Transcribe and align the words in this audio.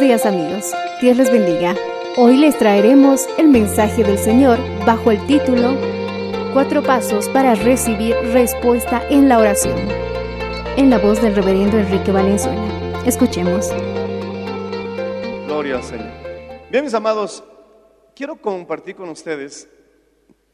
Días 0.00 0.26
amigos, 0.26 0.72
Dios 1.00 1.16
les 1.16 1.32
bendiga. 1.32 1.74
Hoy 2.16 2.36
les 2.36 2.56
traeremos 2.56 3.26
el 3.36 3.48
mensaje 3.48 4.04
del 4.04 4.16
Señor 4.16 4.56
bajo 4.86 5.10
el 5.10 5.26
título 5.26 5.76
Cuatro 6.52 6.84
pasos 6.84 7.28
para 7.30 7.56
recibir 7.56 8.14
respuesta 8.32 9.02
en 9.10 9.28
la 9.28 9.38
oración. 9.38 9.76
En 10.76 10.88
la 10.88 10.98
voz 10.98 11.20
del 11.20 11.34
reverendo 11.34 11.78
Enrique 11.78 12.12
Valenzuela. 12.12 13.02
Escuchemos. 13.04 13.70
Gloria 15.46 15.78
al 15.78 15.82
Señor. 15.82 16.12
Bien, 16.70 16.84
mis 16.84 16.94
amados, 16.94 17.42
quiero 18.14 18.36
compartir 18.36 18.94
con 18.94 19.08
ustedes 19.08 19.68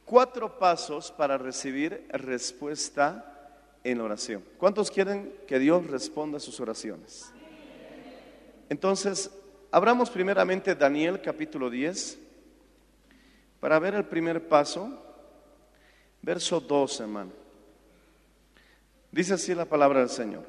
cuatro 0.07 0.59
pasos 0.59 1.13
para 1.13 1.37
recibir 1.37 2.07
respuesta 2.11 3.51
en 3.85 3.99
la 3.99 4.05
oración. 4.05 4.43
¿Cuántos 4.57 4.91
quieren 4.91 5.35
que 5.47 5.59
Dios 5.59 5.87
responda 5.89 6.39
a 6.39 6.41
sus 6.41 6.59
oraciones? 6.61 7.34
Entonces, 8.69 9.31
abramos 9.71 10.11
primeramente 10.11 10.75
Daniel 10.75 11.21
capítulo 11.21 11.69
10 11.69 12.19
para 13.61 13.79
ver 13.79 13.95
el 13.95 14.05
primer 14.05 14.49
paso, 14.49 14.91
verso 16.23 16.61
2, 16.61 17.01
hermano. 17.01 17.33
Dice 19.11 19.35
así 19.35 19.55
la 19.55 19.65
palabra 19.65 20.01
del 20.01 20.09
Señor. 20.09 20.45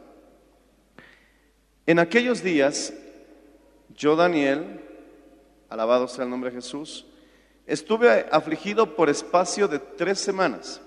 En 1.85 1.99
aquellos 1.99 2.41
días, 2.41 2.93
yo, 3.95 4.15
Daniel, 4.15 4.81
alabado 5.69 6.07
sea 6.07 6.23
el 6.23 6.29
nombre 6.29 6.49
de 6.49 6.57
Jesús, 6.57 7.05
estuve 7.67 8.25
afligido 8.31 8.95
por 8.95 9.09
espacio 9.09 9.67
de 9.67 9.79
tres 9.79 10.19
semanas. 10.19 10.81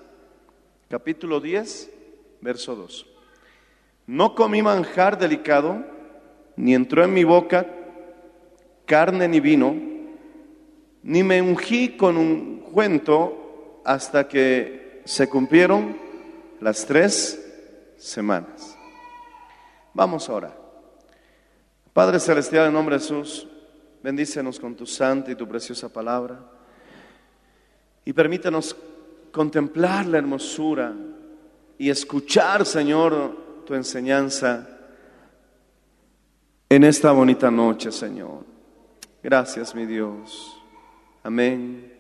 Capítulo 0.89 1.41
10, 1.41 1.91
verso 2.41 2.75
2. 2.75 3.07
No 4.07 4.35
comí 4.35 4.63
manjar 4.63 5.19
delicado, 5.19 5.85
ni 6.59 6.75
entró 6.75 7.05
en 7.05 7.15
mi 7.15 7.25
boca 7.25 7.67
carne 8.85 9.29
ni 9.29 9.39
vino, 9.39 9.77
ni 11.03 11.23
me 11.23 11.41
ungí 11.41 11.97
con 11.97 12.17
un 12.17 12.61
cuento 12.73 13.81
hasta 13.85 14.27
que 14.27 15.03
se 15.05 15.29
cumplieron 15.29 15.97
las 16.61 16.85
tres 16.85 17.95
semanas. 17.97 18.77
Vamos 19.95 20.29
ahora. 20.29 20.55
Padre 21.93 22.19
Celestial, 22.19 22.67
en 22.67 22.73
nombre 22.73 22.97
de 22.97 23.01
Jesús, 23.03 23.47
bendícenos 24.03 24.59
con 24.59 24.75
tu 24.75 24.85
santa 24.85 25.31
y 25.31 25.37
tu 25.37 25.47
preciosa 25.49 25.93
palabra 25.93 26.41
y 28.05 28.13
permítanos 28.13 28.75
contemplar 29.31 30.07
la 30.07 30.19
hermosura 30.19 30.95
y 31.77 31.91
escuchar, 31.91 32.67
Señor, 32.67 33.65
tu 33.65 33.75
enseñanza 33.75 34.78
en 36.69 36.85
esta 36.85 37.13
bonita 37.13 37.51
noche, 37.51 37.91
Señor. 37.91 38.45
Gracias, 39.23 39.75
mi 39.75 39.87
Dios. 39.87 40.61
Amén. 41.23 41.93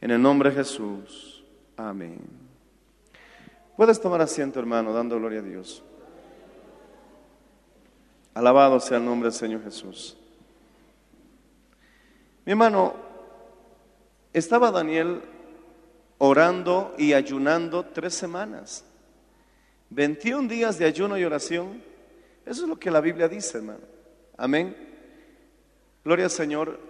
En 0.00 0.10
el 0.10 0.20
nombre 0.20 0.50
de 0.50 0.56
Jesús. 0.56 1.44
Amén. 1.76 2.20
Puedes 3.76 4.00
tomar 4.00 4.20
asiento, 4.20 4.60
hermano, 4.60 4.92
dando 4.92 5.18
gloria 5.18 5.40
a 5.40 5.42
Dios. 5.42 5.82
Alabado 8.34 8.80
sea 8.80 8.98
el 8.98 9.04
nombre 9.04 9.30
del 9.30 9.38
Señor 9.38 9.62
Jesús. 9.62 10.16
Mi 12.44 12.52
hermano, 12.52 12.94
estaba 14.32 14.70
Daniel 14.70 15.22
orando 16.18 16.94
y 16.98 17.12
ayunando 17.12 17.84
tres 17.84 18.14
semanas. 18.14 18.84
21 19.90 20.48
días 20.48 20.78
de 20.78 20.84
ayuno 20.84 21.18
y 21.18 21.24
oración. 21.24 21.82
Eso 22.46 22.62
es 22.62 22.68
lo 22.68 22.78
que 22.78 22.90
la 22.90 23.00
Biblia 23.00 23.28
dice, 23.28 23.58
hermano. 23.58 23.91
Amén. 24.42 24.74
Gloria 26.04 26.24
al 26.24 26.30
Señor. 26.32 26.80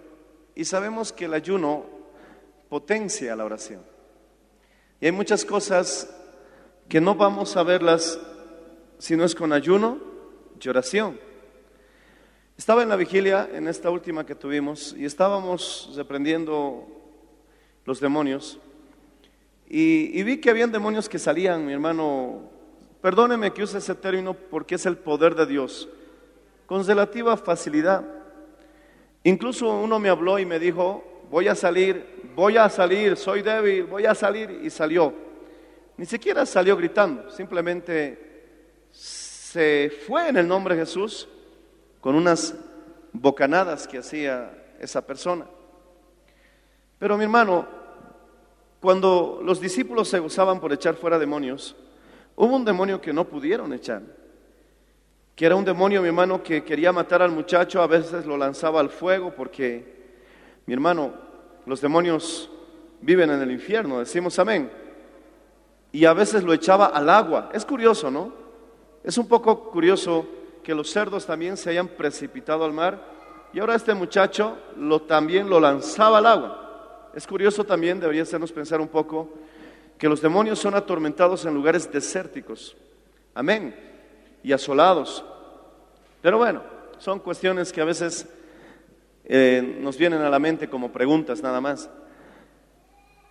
Y 0.55 0.65
sabemos 0.65 1.13
que 1.13 1.25
el 1.25 1.35
ayuno 1.35 1.85
potencia 2.67 3.35
la 3.35 3.45
oración. 3.45 3.83
Y 4.99 5.05
hay 5.05 5.11
muchas 5.11 5.45
cosas 5.45 6.11
que 6.89 6.99
no 6.99 7.13
vamos 7.13 7.55
a 7.55 7.61
verlas 7.61 8.19
si 8.97 9.15
no 9.15 9.23
es 9.23 9.35
con 9.35 9.53
ayuno 9.53 9.99
y 10.59 10.67
oración. 10.67 11.19
Estaba 12.57 12.81
en 12.81 12.89
la 12.89 12.95
vigilia, 12.95 13.47
en 13.53 13.67
esta 13.67 13.91
última 13.91 14.25
que 14.25 14.33
tuvimos, 14.33 14.95
y 14.97 15.05
estábamos 15.05 15.91
reprendiendo 15.95 16.87
los 17.85 17.99
demonios. 17.99 18.57
Y, 19.69 20.19
y 20.19 20.23
vi 20.23 20.41
que 20.41 20.49
habían 20.49 20.71
demonios 20.71 21.07
que 21.07 21.19
salían, 21.19 21.67
mi 21.67 21.73
hermano, 21.73 22.49
perdóneme 22.99 23.53
que 23.53 23.61
use 23.61 23.77
ese 23.77 23.93
término 23.93 24.33
porque 24.33 24.73
es 24.73 24.87
el 24.87 24.97
poder 24.97 25.35
de 25.35 25.45
Dios, 25.45 25.87
con 26.65 26.85
relativa 26.85 27.37
facilidad. 27.37 28.03
Incluso 29.23 29.69
uno 29.69 29.99
me 29.99 30.09
habló 30.09 30.39
y 30.39 30.45
me 30.45 30.59
dijo, 30.59 31.03
voy 31.29 31.47
a 31.47 31.55
salir, 31.55 32.05
voy 32.35 32.57
a 32.57 32.69
salir, 32.69 33.17
soy 33.17 33.41
débil, 33.41 33.85
voy 33.85 34.05
a 34.05 34.13
salir, 34.13 34.59
y 34.63 34.69
salió. 34.69 35.13
Ni 35.97 36.05
siquiera 36.05 36.45
salió 36.45 36.75
gritando, 36.75 37.29
simplemente 37.29 38.87
se 38.91 39.91
fue 40.07 40.29
en 40.29 40.37
el 40.37 40.47
nombre 40.47 40.75
de 40.75 40.81
Jesús 40.81 41.27
con 42.01 42.15
unas 42.15 42.55
bocanadas 43.11 43.87
que 43.87 43.99
hacía 43.99 44.51
esa 44.79 45.05
persona. 45.05 45.45
Pero 46.99 47.17
mi 47.17 47.23
hermano, 47.23 47.67
cuando 48.81 49.41
los 49.43 49.61
discípulos 49.61 50.09
se 50.09 50.19
gozaban 50.19 50.59
por 50.59 50.73
echar 50.73 50.95
fuera 50.95 51.19
demonios, 51.19 51.75
hubo 52.35 52.55
un 52.55 52.65
demonio 52.65 52.99
que 52.99 53.13
no 53.13 53.25
pudieron 53.25 53.71
echar, 53.73 54.01
que 55.35 55.45
era 55.45 55.55
un 55.55 55.65
demonio, 55.65 56.01
mi 56.01 56.07
hermano, 56.07 56.43
que 56.43 56.63
quería 56.63 56.91
matar 56.91 57.21
al 57.21 57.31
muchacho, 57.31 57.81
a 57.81 57.87
veces 57.87 58.25
lo 58.25 58.37
lanzaba 58.37 58.79
al 58.79 58.89
fuego, 58.89 59.33
porque, 59.35 59.83
mi 60.65 60.73
hermano, 60.73 61.13
los 61.65 61.81
demonios 61.81 62.49
viven 63.01 63.31
en 63.31 63.41
el 63.41 63.51
infierno, 63.51 63.99
decimos 63.99 64.37
amén, 64.39 64.71
y 65.91 66.05
a 66.05 66.13
veces 66.13 66.43
lo 66.43 66.53
echaba 66.53 66.87
al 66.87 67.09
agua. 67.09 67.49
Es 67.53 67.65
curioso, 67.65 68.09
¿no? 68.09 68.33
Es 69.03 69.17
un 69.17 69.27
poco 69.27 69.69
curioso 69.69 70.25
que 70.63 70.73
los 70.73 70.89
cerdos 70.89 71.25
también 71.25 71.57
se 71.57 71.69
hayan 71.69 71.87
precipitado 71.87 72.63
al 72.63 72.73
mar 72.73 73.13
y 73.53 73.59
ahora 73.59 73.75
este 73.75 73.93
muchacho 73.93 74.57
lo, 74.77 75.01
también 75.01 75.49
lo 75.49 75.59
lanzaba 75.59 76.17
al 76.17 76.25
agua. 76.25 77.09
Es 77.13 77.27
curioso 77.27 77.63
también, 77.63 77.99
debería 77.99 78.23
hacernos 78.23 78.51
pensar 78.51 78.81
un 78.81 78.87
poco, 78.87 79.29
que 79.97 80.09
los 80.09 80.21
demonios 80.21 80.57
son 80.57 80.73
atormentados 80.73 81.45
en 81.45 81.53
lugares 81.53 81.91
desérticos. 81.91 82.75
Amén. 83.35 83.92
Y 84.43 84.51
asolados. 84.51 85.23
Pero 86.21 86.37
bueno, 86.37 86.61
son 86.97 87.19
cuestiones 87.19 87.71
que 87.71 87.81
a 87.81 87.85
veces 87.85 88.27
eh, 89.25 89.77
nos 89.79 89.97
vienen 89.97 90.21
a 90.21 90.29
la 90.29 90.39
mente 90.39 90.69
como 90.69 90.91
preguntas 90.91 91.41
nada 91.41 91.61
más. 91.61 91.89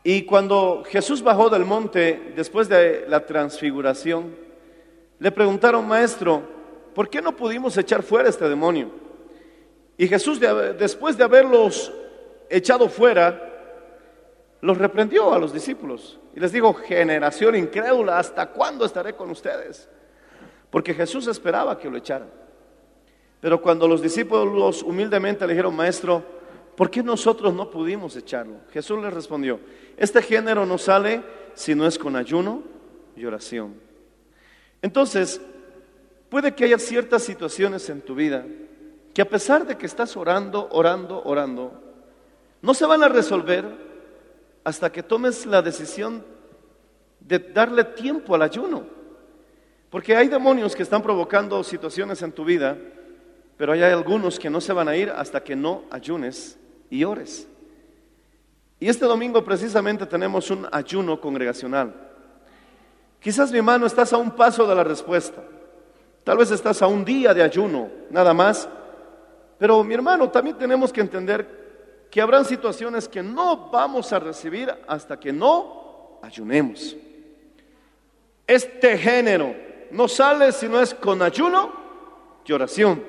Y 0.05 0.25
cuando 0.25 0.83
Jesús 0.87 1.23
bajó 1.23 1.49
del 1.49 1.65
monte 1.65 2.33
después 2.35 2.69
de 2.69 3.05
la 3.09 3.25
transfiguración, 3.25 4.35
le 5.19 5.31
preguntaron, 5.31 5.87
maestro, 5.87 6.43
¿por 6.95 7.09
qué 7.09 7.23
no 7.23 7.37
pudimos 7.37 7.77
echar 7.77 8.03
fuera 8.03 8.29
este 8.29 8.49
demonio? 8.49 8.91
Y 9.97 10.09
Jesús, 10.09 10.41
de- 10.41 10.73
después 10.73 11.17
de 11.17 11.25
haberlos 11.25 11.93
echado 12.51 12.89
fuera, 12.89 13.51
los 14.61 14.77
reprendió 14.79 15.33
a 15.33 15.39
los 15.39 15.53
discípulos 15.53 16.19
y 16.35 16.41
les 16.41 16.51
dijo, 16.53 16.75
generación 16.75 17.55
incrédula, 17.55 18.19
¿hasta 18.19 18.51
cuándo 18.51 18.85
estaré 18.85 19.15
con 19.15 19.31
ustedes? 19.31 19.89
Porque 20.73 20.95
Jesús 20.95 21.27
esperaba 21.27 21.79
que 21.79 21.91
lo 21.91 21.99
echaran. 21.99 22.31
Pero 23.43 23.61
cuando 23.61 23.87
los 23.87 24.01
discípulos 24.01 24.83
humildemente 24.83 25.47
le 25.47 25.53
dijeron, 25.53 25.77
maestro, 25.77 26.25
¿por 26.75 26.91
qué 26.91 27.03
nosotros 27.03 27.53
no 27.53 27.71
pudimos 27.71 28.17
echarlo? 28.17 28.55
Jesús 28.73 28.99
les 29.03 29.13
respondió, 29.13 29.61
este 29.99 30.23
género 30.23 30.65
no 30.65 30.79
sale 30.79 31.23
si 31.53 31.75
no 31.75 31.87
es 31.87 31.99
con 31.99 32.17
ayuno 32.17 32.63
y 33.15 33.27
oración. 33.27 33.75
Entonces, 34.81 35.43
puede 36.31 36.55
que 36.55 36.65
haya 36.65 36.79
ciertas 36.79 37.23
situaciones 37.23 37.91
en 37.91 38.01
tu 38.01 38.15
vida 38.15 38.47
que 39.13 39.21
a 39.21 39.29
pesar 39.29 39.67
de 39.67 39.77
que 39.77 39.85
estás 39.85 40.17
orando, 40.17 40.71
orando, 40.73 41.23
orando, 41.23 41.83
no 42.63 42.73
se 42.73 42.87
van 42.87 43.03
a 43.03 43.09
resolver 43.09 43.67
hasta 44.65 44.91
que 44.91 45.03
tomes 45.03 45.45
la 45.45 45.61
decisión 45.61 46.25
de 47.21 47.39
darle 47.39 47.85
tiempo 47.85 48.35
al 48.35 48.41
ayuno. 48.41 49.02
Porque 49.93 50.17
hay 50.17 50.29
demonios 50.29 50.75
que 50.75 50.83
están 50.83 51.03
provocando 51.03 51.63
situaciones 51.63 52.23
en 52.23 52.33
tu 52.33 52.47
vida, 52.47 52.79
pero 53.59 53.75
hay 53.75 53.83
algunos 53.83 54.39
que 54.39 54.49
no 54.49 54.59
se 54.59 54.73
van 54.73 54.89
a 54.89 54.97
ir 54.97 55.11
hasta 55.11 55.45
que 55.45 55.55
no 55.55 55.83
ayunes 55.91 56.59
y 56.89 57.05
ores. 57.05 57.47
Y 58.81 58.89
este 58.89 59.05
domingo 59.05 59.45
precisamente 59.45 60.07
tenemos 60.07 60.51
un 60.51 60.67
ayuno 60.73 61.21
congregacional. 61.21 61.93
Quizás 63.21 63.53
mi 63.53 63.59
hermano 63.59 63.85
estás 63.85 64.15
a 64.15 64.17
un 64.17 64.31
paso 64.31 64.67
de 64.67 64.75
la 64.75 64.83
respuesta. 64.83 65.43
Tal 66.25 66.39
vez 66.39 66.51
estás 66.51 66.81
a 66.81 66.87
un 66.87 67.05
día 67.05 67.35
de 67.35 67.43
ayuno, 67.43 67.91
nada 68.09 68.33
más. 68.33 68.67
Pero 69.59 69.85
mi 69.85 69.93
hermano, 69.93 70.31
también 70.31 70.57
tenemos 70.57 70.91
que 70.91 71.03
entender 71.03 72.07
que 72.11 72.23
habrán 72.23 72.47
situaciones 72.47 73.07
que 73.07 73.23
no 73.23 73.69
vamos 73.69 74.11
a 74.15 74.19
recibir 74.19 74.73
hasta 74.89 75.21
que 75.21 75.35
no 75.35 76.19
ayunemos. 76.23 76.97
Este 78.47 78.97
género 78.97 79.71
no 79.93 80.09
sale 80.09 80.53
si 80.53 80.69
no 80.69 80.81
es 80.81 80.95
con 80.95 81.21
ayuno 81.23 81.73
y 82.45 82.53
oración. 82.53 83.05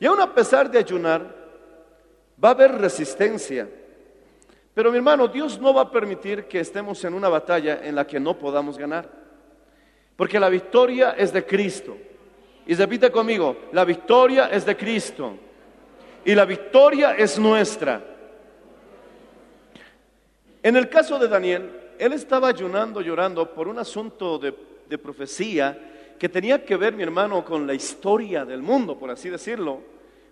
Y 0.00 0.06
aún 0.06 0.20
a 0.20 0.34
pesar 0.34 0.70
de 0.70 0.78
ayunar, 0.78 1.34
va 2.42 2.48
a 2.48 2.52
haber 2.52 2.72
resistencia. 2.72 3.68
Pero 4.72 4.90
mi 4.90 4.96
hermano, 4.96 5.28
Dios 5.28 5.58
no 5.60 5.74
va 5.74 5.82
a 5.82 5.90
permitir 5.90 6.46
que 6.46 6.60
estemos 6.60 7.04
en 7.04 7.12
una 7.12 7.28
batalla 7.28 7.80
en 7.82 7.94
la 7.94 8.06
que 8.06 8.18
no 8.18 8.38
podamos 8.38 8.78
ganar. 8.78 9.10
Porque 10.16 10.40
la 10.40 10.48
victoria 10.48 11.12
es 11.12 11.32
de 11.32 11.44
Cristo. 11.44 11.96
Y 12.66 12.74
repite 12.74 13.10
conmigo, 13.10 13.56
la 13.72 13.84
victoria 13.84 14.46
es 14.46 14.64
de 14.64 14.76
Cristo. 14.76 15.36
Y 16.24 16.34
la 16.34 16.44
victoria 16.44 17.12
es 17.12 17.38
nuestra. 17.38 18.02
En 20.62 20.76
el 20.76 20.88
caso 20.88 21.18
de 21.18 21.28
Daniel, 21.28 21.70
él 21.98 22.12
estaba 22.12 22.48
ayunando, 22.48 23.00
llorando 23.00 23.52
por 23.52 23.68
un 23.68 23.78
asunto 23.78 24.38
de, 24.38 24.54
de 24.88 24.98
profecía 24.98 26.16
que 26.18 26.28
tenía 26.28 26.64
que 26.64 26.76
ver, 26.76 26.94
mi 26.94 27.02
hermano, 27.02 27.44
con 27.44 27.66
la 27.66 27.74
historia 27.74 28.44
del 28.44 28.60
mundo, 28.60 28.98
por 28.98 29.10
así 29.10 29.28
decirlo. 29.30 29.80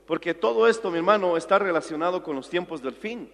Porque 0.06 0.34
todo 0.34 0.66
esto, 0.66 0.90
mi 0.90 0.98
hermano, 0.98 1.36
está 1.36 1.58
relacionado 1.58 2.22
con 2.22 2.36
los 2.36 2.48
tiempos 2.48 2.82
del 2.82 2.94
fin. 2.94 3.30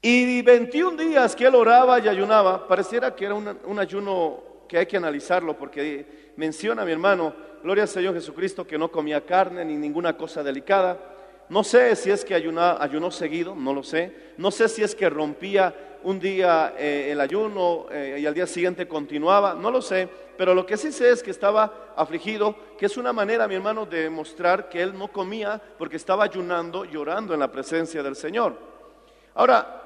Y 0.00 0.42
21 0.42 0.96
días 0.96 1.36
que 1.36 1.46
él 1.46 1.54
oraba 1.54 2.00
y 2.00 2.08
ayunaba, 2.08 2.66
pareciera 2.66 3.14
que 3.14 3.26
era 3.26 3.34
un, 3.34 3.56
un 3.64 3.78
ayuno 3.78 4.42
que 4.68 4.78
hay 4.78 4.86
que 4.86 4.96
analizarlo, 4.96 5.56
porque 5.56 6.32
menciona 6.36 6.84
mi 6.84 6.92
hermano, 6.92 7.34
gloria 7.62 7.82
al 7.82 7.88
Señor 7.88 8.14
Jesucristo, 8.14 8.66
que 8.66 8.78
no 8.78 8.90
comía 8.90 9.24
carne 9.24 9.64
ni 9.64 9.76
ninguna 9.76 10.16
cosa 10.16 10.42
delicada. 10.42 11.11
No 11.48 11.62
sé 11.64 11.94
si 11.96 12.10
es 12.10 12.24
que 12.24 12.34
ayuna- 12.34 12.76
ayunó 12.80 13.10
seguido, 13.10 13.54
no 13.54 13.74
lo 13.74 13.82
sé. 13.82 14.12
No 14.38 14.50
sé 14.50 14.68
si 14.68 14.82
es 14.82 14.94
que 14.94 15.10
rompía 15.10 15.74
un 16.04 16.18
día 16.18 16.74
eh, 16.78 17.10
el 17.12 17.20
ayuno 17.20 17.86
eh, 17.90 18.18
y 18.20 18.26
al 18.26 18.34
día 18.34 18.46
siguiente 18.46 18.88
continuaba, 18.88 19.54
no 19.54 19.70
lo 19.70 19.82
sé. 19.82 20.08
Pero 20.38 20.54
lo 20.54 20.64
que 20.64 20.76
sí 20.76 20.90
sé 20.90 21.10
es 21.10 21.22
que 21.22 21.30
estaba 21.30 21.92
afligido, 21.94 22.56
que 22.78 22.86
es 22.86 22.96
una 22.96 23.12
manera, 23.12 23.46
mi 23.46 23.54
hermano, 23.54 23.84
de 23.86 24.08
mostrar 24.08 24.68
que 24.68 24.82
él 24.82 24.96
no 24.98 25.08
comía 25.08 25.60
porque 25.78 25.96
estaba 25.96 26.24
ayunando, 26.24 26.84
llorando 26.84 27.34
en 27.34 27.40
la 27.40 27.52
presencia 27.52 28.02
del 28.02 28.16
Señor. 28.16 28.56
Ahora, 29.34 29.81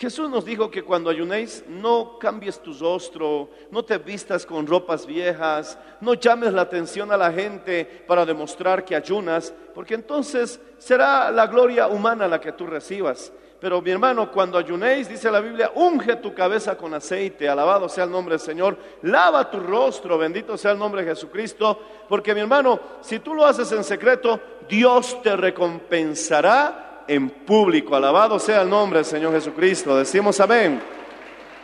Jesús 0.00 0.30
nos 0.30 0.46
dijo 0.46 0.70
que 0.70 0.82
cuando 0.82 1.10
ayunéis 1.10 1.62
no 1.68 2.18
cambies 2.18 2.58
tu 2.60 2.72
rostro, 2.72 3.50
no 3.70 3.84
te 3.84 3.98
vistas 3.98 4.46
con 4.46 4.66
ropas 4.66 5.04
viejas, 5.04 5.78
no 6.00 6.14
llames 6.14 6.54
la 6.54 6.62
atención 6.62 7.12
a 7.12 7.18
la 7.18 7.30
gente 7.30 7.84
para 8.06 8.24
demostrar 8.24 8.82
que 8.82 8.96
ayunas, 8.96 9.52
porque 9.74 9.92
entonces 9.92 10.58
será 10.78 11.30
la 11.30 11.46
gloria 11.48 11.86
humana 11.86 12.26
la 12.26 12.40
que 12.40 12.52
tú 12.52 12.66
recibas. 12.66 13.30
Pero 13.60 13.82
mi 13.82 13.90
hermano, 13.90 14.32
cuando 14.32 14.56
ayunéis, 14.56 15.06
dice 15.06 15.30
la 15.30 15.40
Biblia, 15.40 15.70
unge 15.74 16.16
tu 16.16 16.32
cabeza 16.32 16.78
con 16.78 16.94
aceite, 16.94 17.46
alabado 17.46 17.86
sea 17.86 18.04
el 18.04 18.10
nombre 18.10 18.36
del 18.36 18.40
Señor, 18.40 18.78
lava 19.02 19.50
tu 19.50 19.60
rostro, 19.60 20.16
bendito 20.16 20.56
sea 20.56 20.70
el 20.70 20.78
nombre 20.78 21.04
de 21.04 21.10
Jesucristo, 21.10 21.78
porque 22.08 22.34
mi 22.34 22.40
hermano, 22.40 22.80
si 23.02 23.18
tú 23.18 23.34
lo 23.34 23.44
haces 23.44 23.70
en 23.72 23.84
secreto, 23.84 24.40
Dios 24.66 25.20
te 25.20 25.36
recompensará 25.36 26.89
en 27.10 27.28
público. 27.28 27.96
Alabado 27.96 28.38
sea 28.38 28.62
el 28.62 28.70
nombre 28.70 29.00
del 29.00 29.04
Señor 29.04 29.32
Jesucristo. 29.32 29.96
Decimos 29.96 30.38
amén. 30.38 30.80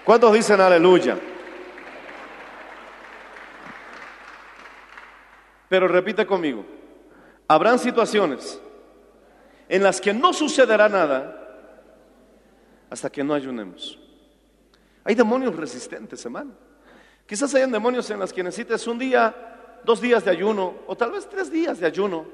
¿Cuántos 0.04 0.32
dicen 0.32 0.60
aleluya? 0.60 1.16
Pero 5.68 5.86
repite 5.86 6.26
conmigo, 6.26 6.64
habrán 7.46 7.78
situaciones 7.78 8.60
en 9.68 9.84
las 9.84 10.00
que 10.00 10.12
no 10.12 10.32
sucederá 10.32 10.88
nada 10.88 11.42
hasta 12.90 13.08
que 13.08 13.22
no 13.22 13.32
ayunemos. 13.32 14.00
Hay 15.04 15.14
demonios 15.14 15.54
resistentes, 15.54 16.24
hermano. 16.24 16.54
Quizás 17.24 17.54
hayan 17.54 17.70
demonios 17.70 18.10
en 18.10 18.18
las 18.18 18.32
que 18.32 18.42
necesites 18.42 18.84
un 18.88 18.98
día, 18.98 19.80
dos 19.84 20.00
días 20.00 20.24
de 20.24 20.32
ayuno, 20.32 20.74
o 20.88 20.96
tal 20.96 21.12
vez 21.12 21.28
tres 21.28 21.52
días 21.52 21.78
de 21.78 21.86
ayuno, 21.86 22.26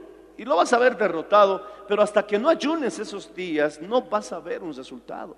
y 0.42 0.44
lo 0.44 0.56
vas 0.56 0.72
a 0.72 0.78
ver 0.78 0.96
derrotado, 0.96 1.64
pero 1.86 2.02
hasta 2.02 2.26
que 2.26 2.36
no 2.36 2.48
ayunes 2.48 2.98
esos 2.98 3.32
días, 3.32 3.80
no 3.80 4.02
vas 4.02 4.32
a 4.32 4.40
ver 4.40 4.60
un 4.60 4.74
resultado. 4.74 5.36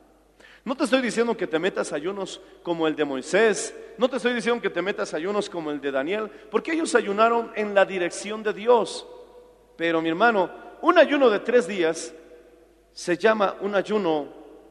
No 0.65 0.75
te 0.75 0.85
estoy 0.85 1.03
diciendo 1.03 1.37
que 1.37 1.47
te 1.47 1.59
metas 1.59 1.93
ayunos 1.93 2.41
como 2.63 2.89
el 2.89 2.97
de 2.97 3.05
Moisés, 3.05 3.77
no 3.99 4.09
te 4.09 4.17
estoy 4.17 4.33
diciendo 4.33 4.63
que 4.63 4.71
te 4.71 4.81
metas 4.81 5.13
ayunos 5.13 5.51
como 5.51 5.71
el 5.71 5.79
de 5.79 5.93
Daniel, 5.93 6.31
porque 6.51 6.73
ellos 6.73 6.95
ayunaron 6.95 7.53
en 7.55 7.75
la 7.75 7.85
dirección 7.85 8.43
de 8.43 8.55
Dios. 8.55 9.07
Pero 9.77 10.01
mi 10.01 10.09
hermano, 10.09 10.51
un 10.81 10.97
ayuno 10.97 11.29
de 11.29 11.41
tres 11.41 11.67
días 11.67 12.15
se 12.95 13.19
llama 13.19 13.57
un 13.61 13.75
ayuno 13.75 14.29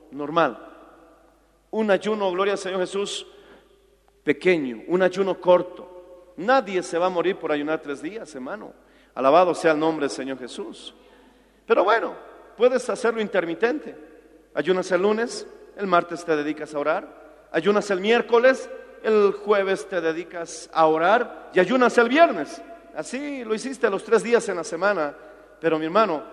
normal. 0.09 0.57
Un 1.69 1.91
ayuno, 1.91 2.31
gloria 2.31 2.53
al 2.53 2.57
Señor 2.57 2.79
Jesús, 2.79 3.27
pequeño, 4.23 4.81
un 4.87 5.03
ayuno 5.03 5.39
corto. 5.39 6.33
Nadie 6.37 6.81
se 6.81 6.97
va 6.97 7.05
a 7.05 7.09
morir 7.09 7.35
por 7.35 7.51
ayunar 7.51 7.83
tres 7.83 8.01
días, 8.01 8.33
hermano. 8.33 8.73
Alabado 9.15 9.53
sea 9.53 9.73
el 9.73 9.79
nombre 9.79 10.07
del 10.07 10.15
Señor 10.15 10.39
Jesús. 10.39 10.93
Pero 11.65 11.83
bueno, 11.83 12.15
puedes 12.57 12.89
hacerlo 12.89 13.21
intermitente. 13.21 13.95
Ayunas 14.53 14.91
el 14.91 15.01
lunes, 15.01 15.47
el 15.77 15.87
martes 15.87 16.25
te 16.25 16.35
dedicas 16.35 16.73
a 16.73 16.79
orar. 16.79 17.23
Ayunas 17.51 17.89
el 17.91 17.99
miércoles, 17.99 18.69
el 19.03 19.31
jueves 19.33 19.87
te 19.87 20.01
dedicas 20.01 20.69
a 20.73 20.87
orar. 20.87 21.51
Y 21.53 21.59
ayunas 21.59 21.97
el 21.97 22.09
viernes. 22.09 22.61
Así 22.95 23.43
lo 23.43 23.53
hiciste 23.53 23.89
los 23.89 24.03
tres 24.03 24.23
días 24.23 24.47
en 24.49 24.57
la 24.57 24.63
semana. 24.63 25.15
Pero 25.59 25.77
mi 25.77 25.85
hermano, 25.85 26.23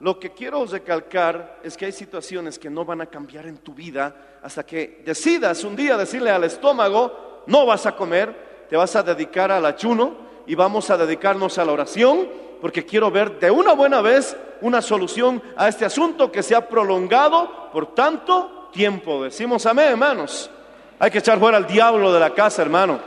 lo 0.00 0.18
que 0.18 0.32
quiero 0.32 0.64
recalcar 0.66 1.60
es 1.62 1.76
que 1.76 1.86
hay 1.86 1.92
situaciones 1.92 2.58
que 2.58 2.68
no 2.68 2.84
van 2.84 3.00
a 3.00 3.06
cambiar 3.06 3.46
en 3.46 3.58
tu 3.58 3.74
vida 3.74 4.14
hasta 4.42 4.64
que 4.64 5.02
decidas 5.04 5.64
un 5.64 5.74
día 5.74 5.96
decirle 5.96 6.30
al 6.30 6.44
estómago, 6.44 7.42
no 7.46 7.64
vas 7.64 7.86
a 7.86 7.96
comer, 7.96 8.66
te 8.68 8.76
vas 8.76 8.94
a 8.94 9.02
dedicar 9.02 9.50
al 9.50 9.64
ayuno 9.64 10.26
y 10.46 10.54
vamos 10.54 10.90
a 10.90 10.96
dedicarnos 10.96 11.58
a 11.58 11.64
la 11.64 11.72
oración 11.72 12.28
porque 12.60 12.84
quiero 12.84 13.10
ver 13.10 13.38
de 13.38 13.50
una 13.50 13.74
buena 13.74 14.00
vez 14.00 14.36
una 14.60 14.80
solución 14.80 15.42
a 15.56 15.68
este 15.68 15.84
asunto 15.84 16.32
que 16.32 16.42
se 16.42 16.54
ha 16.54 16.68
prolongado 16.68 17.70
por 17.72 17.94
tanto 17.94 18.68
tiempo. 18.72 19.24
Decimos 19.24 19.66
amén, 19.66 19.90
hermanos. 19.90 20.50
Hay 20.98 21.10
que 21.10 21.18
echar 21.18 21.38
fuera 21.38 21.58
al 21.58 21.66
diablo 21.66 22.12
de 22.12 22.20
la 22.20 22.30
casa, 22.30 22.62
hermano. 22.62 22.98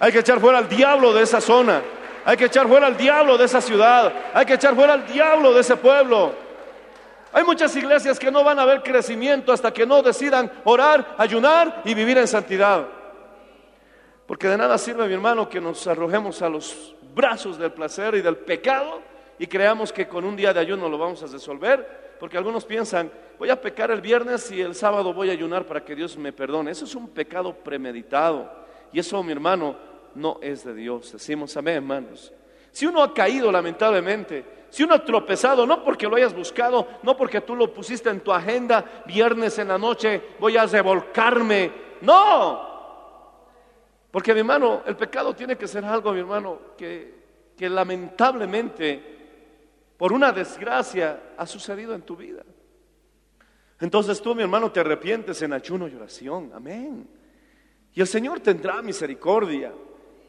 Hay 0.00 0.10
que 0.10 0.18
echar 0.18 0.40
fuera 0.40 0.58
al 0.58 0.68
diablo 0.68 1.12
de 1.12 1.22
esa 1.22 1.40
zona. 1.40 1.82
Hay 2.24 2.36
que 2.36 2.46
echar 2.46 2.66
fuera 2.66 2.86
al 2.86 2.96
diablo 2.96 3.38
de 3.38 3.44
esa 3.44 3.60
ciudad. 3.60 4.12
Hay 4.34 4.44
que 4.44 4.54
echar 4.54 4.74
fuera 4.74 4.94
al 4.94 5.06
diablo 5.06 5.52
de 5.52 5.60
ese 5.60 5.76
pueblo. 5.76 6.32
Hay 7.32 7.44
muchas 7.44 7.74
iglesias 7.76 8.18
que 8.18 8.30
no 8.30 8.42
van 8.42 8.58
a 8.58 8.64
ver 8.64 8.82
crecimiento 8.82 9.52
hasta 9.52 9.72
que 9.72 9.86
no 9.86 10.02
decidan 10.02 10.50
orar, 10.64 11.14
ayunar 11.16 11.82
y 11.84 11.94
vivir 11.94 12.18
en 12.18 12.26
santidad. 12.26 12.86
Porque 14.30 14.46
de 14.46 14.56
nada 14.56 14.78
sirve, 14.78 15.08
mi 15.08 15.14
hermano, 15.14 15.48
que 15.48 15.60
nos 15.60 15.84
arrojemos 15.88 16.40
a 16.40 16.48
los 16.48 16.94
brazos 17.12 17.58
del 17.58 17.72
placer 17.72 18.14
y 18.14 18.20
del 18.20 18.36
pecado 18.36 19.02
y 19.40 19.48
creamos 19.48 19.92
que 19.92 20.06
con 20.06 20.24
un 20.24 20.36
día 20.36 20.54
de 20.54 20.60
ayuno 20.60 20.88
lo 20.88 20.96
vamos 20.96 21.20
a 21.24 21.26
resolver. 21.26 22.14
porque 22.20 22.36
algunos 22.36 22.64
piensan, 22.64 23.10
voy 23.40 23.50
a 23.50 23.60
pecar 23.60 23.90
el 23.90 24.00
viernes 24.00 24.48
y 24.52 24.60
el 24.60 24.76
sábado 24.76 25.12
voy 25.12 25.30
a 25.30 25.32
ayunar 25.32 25.66
para 25.66 25.84
que 25.84 25.96
Dios 25.96 26.16
me 26.16 26.32
perdone. 26.32 26.70
Eso 26.70 26.84
es 26.84 26.94
un 26.94 27.08
pecado 27.08 27.52
premeditado. 27.52 28.48
Y 28.92 29.00
eso, 29.00 29.20
mi 29.24 29.32
hermano, 29.32 29.74
no 30.14 30.38
es 30.40 30.62
de 30.62 30.74
Dios. 30.74 31.10
Decimos 31.10 31.56
amén, 31.56 31.78
hermanos. 31.78 32.32
Si 32.70 32.86
uno 32.86 33.02
ha 33.02 33.12
caído 33.12 33.50
lamentablemente, 33.50 34.44
si 34.70 34.84
uno 34.84 34.94
ha 34.94 35.04
tropezado, 35.04 35.66
no 35.66 35.82
porque 35.82 36.06
lo 36.06 36.14
hayas 36.14 36.36
buscado, 36.36 36.86
no 37.02 37.16
porque 37.16 37.40
tú 37.40 37.56
lo 37.56 37.74
pusiste 37.74 38.08
en 38.10 38.20
tu 38.20 38.30
agenda, 38.30 39.02
viernes 39.06 39.58
en 39.58 39.66
la 39.66 39.78
noche 39.78 40.22
voy 40.38 40.56
a 40.56 40.66
revolcarme, 40.66 41.72
no. 42.02 42.69
Porque 44.10 44.34
mi 44.34 44.40
hermano, 44.40 44.82
el 44.86 44.96
pecado 44.96 45.34
tiene 45.34 45.56
que 45.56 45.68
ser 45.68 45.84
algo, 45.84 46.12
mi 46.12 46.20
hermano, 46.20 46.58
que, 46.76 47.14
lamentablemente, 47.58 49.18
por 49.96 50.12
una 50.12 50.32
desgracia, 50.32 51.34
ha 51.36 51.46
sucedido 51.46 51.94
en 51.94 52.02
tu 52.02 52.16
vida. 52.16 52.42
Entonces 53.78 54.20
tú, 54.20 54.34
mi 54.34 54.42
hermano, 54.42 54.72
te 54.72 54.80
arrepientes 54.80 55.40
en 55.42 55.52
ayuno 55.52 55.88
y 55.88 55.94
oración. 55.94 56.50
Amén. 56.54 57.08
Y 57.94 58.00
el 58.00 58.06
Señor 58.06 58.40
tendrá 58.40 58.82
misericordia. 58.82 59.72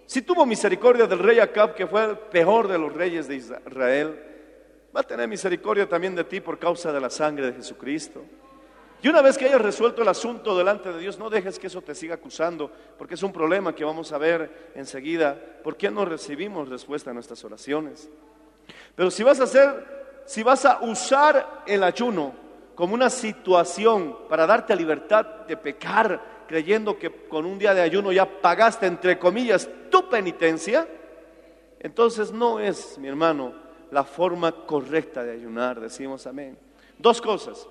Si 0.06 0.22
tuvo 0.22 0.46
misericordia 0.46 1.08
del 1.08 1.20
rey 1.20 1.40
Acab, 1.40 1.74
que 1.74 1.88
fue 1.88 2.04
el 2.06 2.18
peor 2.18 2.68
de 2.68 2.78
los 2.78 2.94
reyes 2.94 3.28
de 3.28 3.36
Israel, 3.36 4.20
va 4.96 5.02
a 5.02 5.04
tener 5.04 5.28
misericordia 5.28 5.88
también 5.88 6.16
de 6.16 6.24
ti 6.24 6.40
por 6.40 6.60
causa 6.60 6.92
de 6.92 7.02
la 7.02 7.10
sangre 7.10 7.48
de 7.48 7.54
Jesucristo. 7.54 8.24
Y 9.04 9.08
una 9.08 9.22
vez 9.22 9.38
que 9.38 9.46
hayas 9.46 9.62
resuelto 9.62 10.04
el 10.04 10.08
asunto 10.08 10.56
delante 10.56 10.94
de 10.94 11.00
Dios, 11.00 11.18
no 11.18 11.30
dejes 11.30 11.58
que 11.58 11.68
eso 11.68 11.82
te 11.82 11.96
siga 11.96 12.16
acusando, 12.16 12.70
porque 12.98 13.16
es 13.16 13.24
un 13.24 13.34
problema 13.34 13.74
que 13.74 13.84
vamos 13.84 14.12
a 14.12 14.20
ver 14.20 14.72
enseguida. 14.76 15.36
¿Por 15.64 15.76
qué 15.76 15.90
no 15.90 16.06
recibimos 16.06 16.70
respuesta 16.70 17.10
a 17.10 17.14
nuestras 17.14 17.44
oraciones? 17.44 18.10
Pero 18.96 19.10
si 19.10 19.24
vas 19.24 19.40
a 19.40 19.46
hacer, 19.46 20.24
si 20.26 20.44
vas 20.44 20.66
a 20.66 20.82
usar 20.82 21.64
el 21.66 21.84
ayuno 21.84 22.34
como 22.76 22.94
una 22.94 23.10
situación 23.10 24.18
para 24.30 24.46
darte 24.46 24.76
libertad 24.76 25.26
de 25.48 25.58
pecar, 25.58 26.44
creyendo 26.48 26.98
que 27.00 27.10
con 27.28 27.46
un 27.46 27.58
día 27.58 27.74
de 27.74 27.82
ayuno 27.82 28.12
ya 28.12 28.26
pagaste, 28.26 28.86
entre 28.86 29.18
comillas, 29.18 29.68
tu 29.90 30.10
penitencia, 30.10 30.88
entonces 31.80 32.32
no 32.32 32.60
es, 32.60 33.00
mi 33.00 33.08
hermano, 33.08 33.54
la 33.90 34.04
forma 34.04 34.52
correcta 34.66 35.24
de 35.24 35.32
ayunar, 35.32 35.80
decimos 35.80 36.28
amén. 36.28 36.58
Dos 37.00 37.20
cosas. 37.20 37.68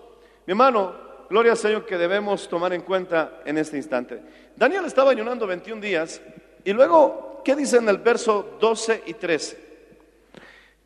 Mi 0.47 0.53
hermano, 0.53 1.10
gloria 1.31 1.53
al 1.53 1.59
Señor 1.59 1.87
que 1.87 1.97
debemos 1.97 2.49
tomar 2.49 2.73
en 2.73 2.83
cuenta 2.83 3.41
en 3.45 3.57
este 3.57 3.77
instante. 3.77 4.21
Daniel 4.57 4.85
estaba 4.85 5.13
ayunando 5.13 5.47
21 5.47 5.81
días 5.81 6.21
y 6.65 6.73
luego, 6.73 7.41
¿qué 7.45 7.55
dice 7.55 7.77
en 7.77 7.89
el 7.89 7.99
verso 7.99 8.59
12 8.61 9.05
y 9.07 9.15
13? 9.15 9.71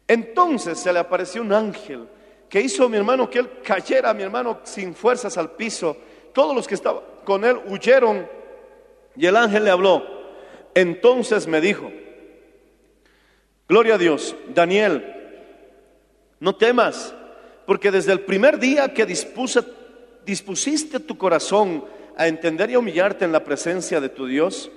Entonces 0.07 0.79
se 0.79 0.93
le 0.93 0.99
apareció 0.99 1.41
un 1.41 1.53
ángel 1.53 2.07
que 2.49 2.61
hizo 2.61 2.85
a 2.85 2.89
mi 2.91 2.99
hermano 2.99 3.29
que 3.29 3.39
él 3.39 3.51
cayera, 3.65 4.13
mi 4.13 4.23
hermano, 4.23 4.61
sin 4.65 4.95
fuerzas 4.95 5.37
al 5.39 5.53
piso. 5.53 5.97
Todos 6.35 6.55
los 6.55 6.69
que 6.69 6.75
estaban 6.75 7.03
con 7.25 7.43
él 7.45 7.59
huyeron 7.67 8.29
y 9.17 9.27
el 9.27 9.37
ángel 9.37 9.65
le 9.65 9.71
habló. 9.71 10.07
Entonces 10.75 11.47
me 11.47 11.63
dijo, 11.63 11.91
Gloria 13.67 13.95
a 13.95 13.99
Dios, 13.99 14.37
Daniel, 14.55 15.15
no 16.39 16.55
temas, 16.55 17.15
porque 17.65 17.91
desde 17.91 18.13
el 18.13 18.21
primer 18.21 18.59
día 18.59 18.93
que 18.93 19.07
dispuse 19.07 19.63
dispusiste 20.25 21.01
tu 21.01 21.17
corazón 21.19 21.85
a 22.17 22.27
entender 22.27 22.71
y 22.71 22.77
humillarte 22.77 23.25
en 23.25 23.33
la 23.33 23.45
presencia 23.45 24.01
de 24.01 24.09
tu 24.09 24.27
Dios, 24.27 24.71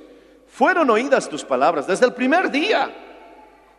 fueron 0.48 0.90
oídas 0.90 1.30
tus 1.30 1.44
palabras 1.44 1.88
desde 1.88 2.06
el 2.06 2.14
primer 2.14 2.50
día. 2.50 2.92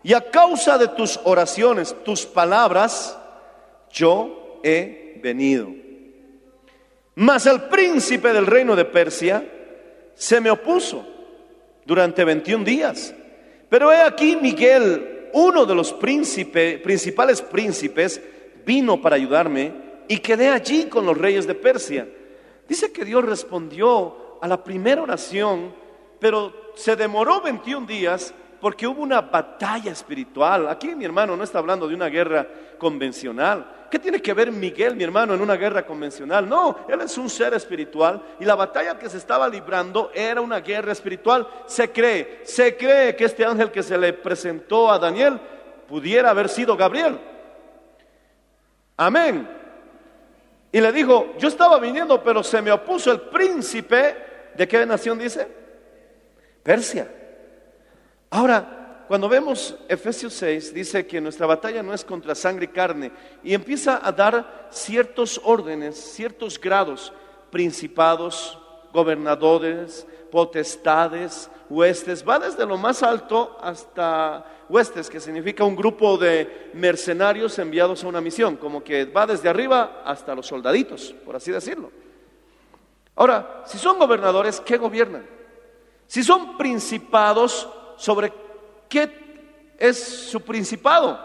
Y 0.03 0.13
a 0.13 0.31
causa 0.31 0.79
de 0.79 0.89
tus 0.89 1.19
oraciones, 1.25 1.95
tus 2.05 2.25
palabras, 2.25 3.19
yo 3.91 4.61
he 4.63 5.19
venido. 5.23 5.69
Mas 7.17 7.47
el 7.47 7.63
príncipe 7.63 8.33
del 8.33 8.47
reino 8.47 8.77
de 8.77 8.85
Persia 8.85 9.45
se 10.15 10.41
me 10.41 10.51
opuso 10.51 11.05
durante 11.85 12.25
21 12.25 12.65
días. 12.65 13.13
Pero 13.69 13.93
he 13.93 14.01
aquí 14.01 14.37
Miguel, 14.41 15.31
uno 15.33 15.67
de 15.67 15.75
los 15.75 15.93
principales 15.93 17.43
príncipes, 17.43 18.21
vino 18.65 19.01
para 19.01 19.17
ayudarme 19.17 19.88
y 20.09 20.19
quedé 20.19 20.49
allí 20.49 20.89
con 20.89 21.07
los 21.07 21.17
reyes 21.17 21.47
de 21.47 21.55
Persia. 21.55 22.09
Dice 22.67 22.93
que 22.93 23.05
Dios 23.05 23.25
respondió 23.25 24.39
a 24.41 24.49
la 24.49 24.63
primera 24.63 25.03
oración, 25.03 25.75
pero 26.19 26.73
se 26.75 26.97
demoró 26.97 27.41
21 27.41 27.87
días 27.87 28.35
porque 28.61 28.87
hubo 28.87 29.03
una 29.03 29.21
batalla 29.21 29.93
espiritual. 29.93 30.69
Aquí 30.69 30.95
mi 30.95 31.05
hermano 31.05 31.37
no 31.37 31.45
está 31.45 31.59
hablando 31.59 31.87
de 31.87 31.95
una 31.95 32.09
guerra 32.09 32.47
convencional. 32.79 33.87
¿Qué 33.91 33.99
tiene 33.99 34.21
que 34.21 34.35
ver 34.35 34.51
Miguel, 34.53 34.97
mi 34.97 35.05
hermano, 35.05 35.35
en 35.35 35.41
una 35.41 35.57
guerra 35.57 35.87
convencional? 35.87 36.49
No, 36.49 36.81
él 36.89 37.01
es 37.01 37.17
un 37.17 37.31
ser 37.31 37.55
espiritual 37.55 38.23
y 38.39 38.45
la 38.45 38.55
batalla 38.55 38.99
que 38.99 39.09
se 39.09 39.17
estaba 39.17 39.49
librando 39.49 40.11
era 40.15 40.41
una 40.41 40.61
guerra 40.61 40.93
espiritual. 40.93 41.47
Se 41.67 41.91
cree, 41.91 42.41
se 42.45 42.77
cree 42.77 43.15
que 43.17 43.25
este 43.25 43.45
ángel 43.45 43.71
que 43.71 43.83
se 43.83 43.97
le 43.97 44.13
presentó 44.13 44.91
a 44.91 44.99
Daniel 44.99 45.41
pudiera 45.89 46.31
haber 46.31 46.49
sido 46.49 46.77
Gabriel. 46.77 47.19
Amén. 48.97 49.58
Y 50.71 50.81
le 50.81 50.93
dijo, 50.93 51.35
yo 51.39 51.49
estaba 51.49 51.79
viniendo, 51.79 52.23
pero 52.23 52.43
se 52.43 52.61
me 52.61 52.71
opuso 52.71 53.11
el 53.11 53.23
príncipe, 53.23 54.17
¿de 54.55 54.69
qué 54.69 54.85
nación 54.85 55.19
dice? 55.19 55.49
Persia. 56.63 57.11
Ahora, 58.31 59.05
cuando 59.09 59.29
vemos 59.29 59.75
Efesios 59.89 60.35
6, 60.35 60.75
dice 60.75 61.07
que 61.07 61.21
nuestra 61.21 61.47
batalla 61.47 61.83
no 61.83 61.95
es 61.95 62.05
contra 62.05 62.35
sangre 62.35 62.67
y 62.67 62.69
carne, 62.69 63.11
y 63.43 63.55
empieza 63.55 64.07
a 64.07 64.13
dar 64.13 64.69
ciertos 64.71 65.41
órdenes, 65.45 65.97
ciertos 65.97 66.61
grados, 66.61 67.13
principados, 67.51 68.59
gobernadores, 68.93 70.07
potestades, 70.31 71.51
huestes, 71.69 72.27
va 72.27 72.39
desde 72.39 72.67
lo 72.67 72.77
más 72.77 73.03
alto 73.03 73.57
hasta 73.61 74.45
huestes, 74.69 75.09
que 75.09 75.21
significa 75.21 75.65
un 75.65 75.77
grupo 75.77 76.17
de 76.17 76.71
mercenarios 76.75 77.59
enviados 77.59 78.05
a 78.05 78.09
una 78.09 78.21
misión, 78.21 78.57
como 78.57 78.83
que 78.83 79.05
va 79.07 79.27
desde 79.27 79.49
arriba 79.49 80.03
hasta 80.05 80.35
los 80.35 80.47
soldaditos, 80.47 81.15
por 81.25 81.37
así 81.37 81.51
decirlo. 81.51 81.91
Ahora, 83.17 83.63
si 83.67 83.79
son 83.79 83.99
gobernadores, 83.99 84.61
¿qué 84.61 84.77
gobiernan? 84.77 85.27
Si 86.07 86.23
son 86.23 86.57
principados, 86.57 87.69
¿sobre 87.97 88.33
qué 88.89 89.75
es 89.79 89.99
su 90.31 90.41
principado? 90.41 91.19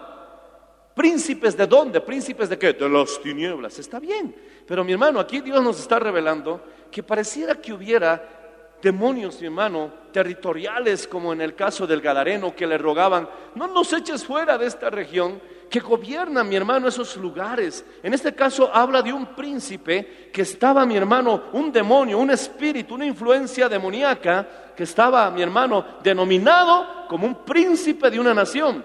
Príncipes 0.95 1.55
de 1.55 1.65
dónde? 1.65 2.01
Príncipes 2.01 2.50
de 2.50 2.57
qué? 2.57 2.74
De 2.74 2.89
las 2.89 3.19
tinieblas. 3.22 3.79
Está 3.79 4.00
bien. 4.00 4.36
Pero 4.67 4.83
mi 4.83 4.93
hermano, 4.93 5.19
aquí 5.19 5.41
Dios 5.41 5.63
nos 5.63 5.79
está 5.79 6.00
revelando 6.00 6.62
que 6.91 7.01
pareciera 7.01 7.55
que 7.55 7.74
hubiera 7.74 8.42
demonios, 8.83 9.39
mi 9.39 9.47
hermano, 9.47 9.91
territoriales, 10.11 11.07
como 11.07 11.31
en 11.31 11.39
el 11.39 11.55
caso 11.55 11.87
del 11.87 12.01
Gadareno, 12.01 12.53
que 12.53 12.67
le 12.67 12.77
rogaban, 12.77 13.29
no 13.55 13.67
nos 13.67 13.93
eches 13.93 14.25
fuera 14.25 14.57
de 14.57 14.67
esta 14.67 14.89
región, 14.89 15.41
que 15.69 15.79
gobierna, 15.79 16.43
mi 16.43 16.57
hermano, 16.57 16.89
esos 16.89 17.15
lugares. 17.15 17.85
En 18.03 18.13
este 18.13 18.35
caso 18.35 18.69
habla 18.71 19.01
de 19.01 19.13
un 19.13 19.27
príncipe 19.27 20.29
que 20.33 20.41
estaba, 20.41 20.85
mi 20.85 20.97
hermano, 20.97 21.45
un 21.53 21.71
demonio, 21.71 22.19
un 22.19 22.31
espíritu, 22.31 22.95
una 22.95 23.05
influencia 23.05 23.69
demoníaca, 23.69 24.73
que 24.75 24.83
estaba, 24.83 25.31
mi 25.31 25.41
hermano, 25.41 25.85
denominado 26.03 27.07
como 27.07 27.25
un 27.25 27.45
príncipe 27.45 28.11
de 28.11 28.19
una 28.19 28.33
nación, 28.33 28.83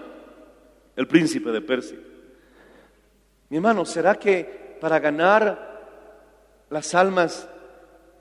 el 0.95 1.07
príncipe 1.07 1.51
de 1.51 1.61
Persia. 1.61 1.97
Mi 3.49 3.57
hermano, 3.57 3.83
¿será 3.83 4.15
que 4.15 4.77
para 4.79 4.99
ganar 4.99 6.65
las 6.69 6.95
almas 6.95 7.49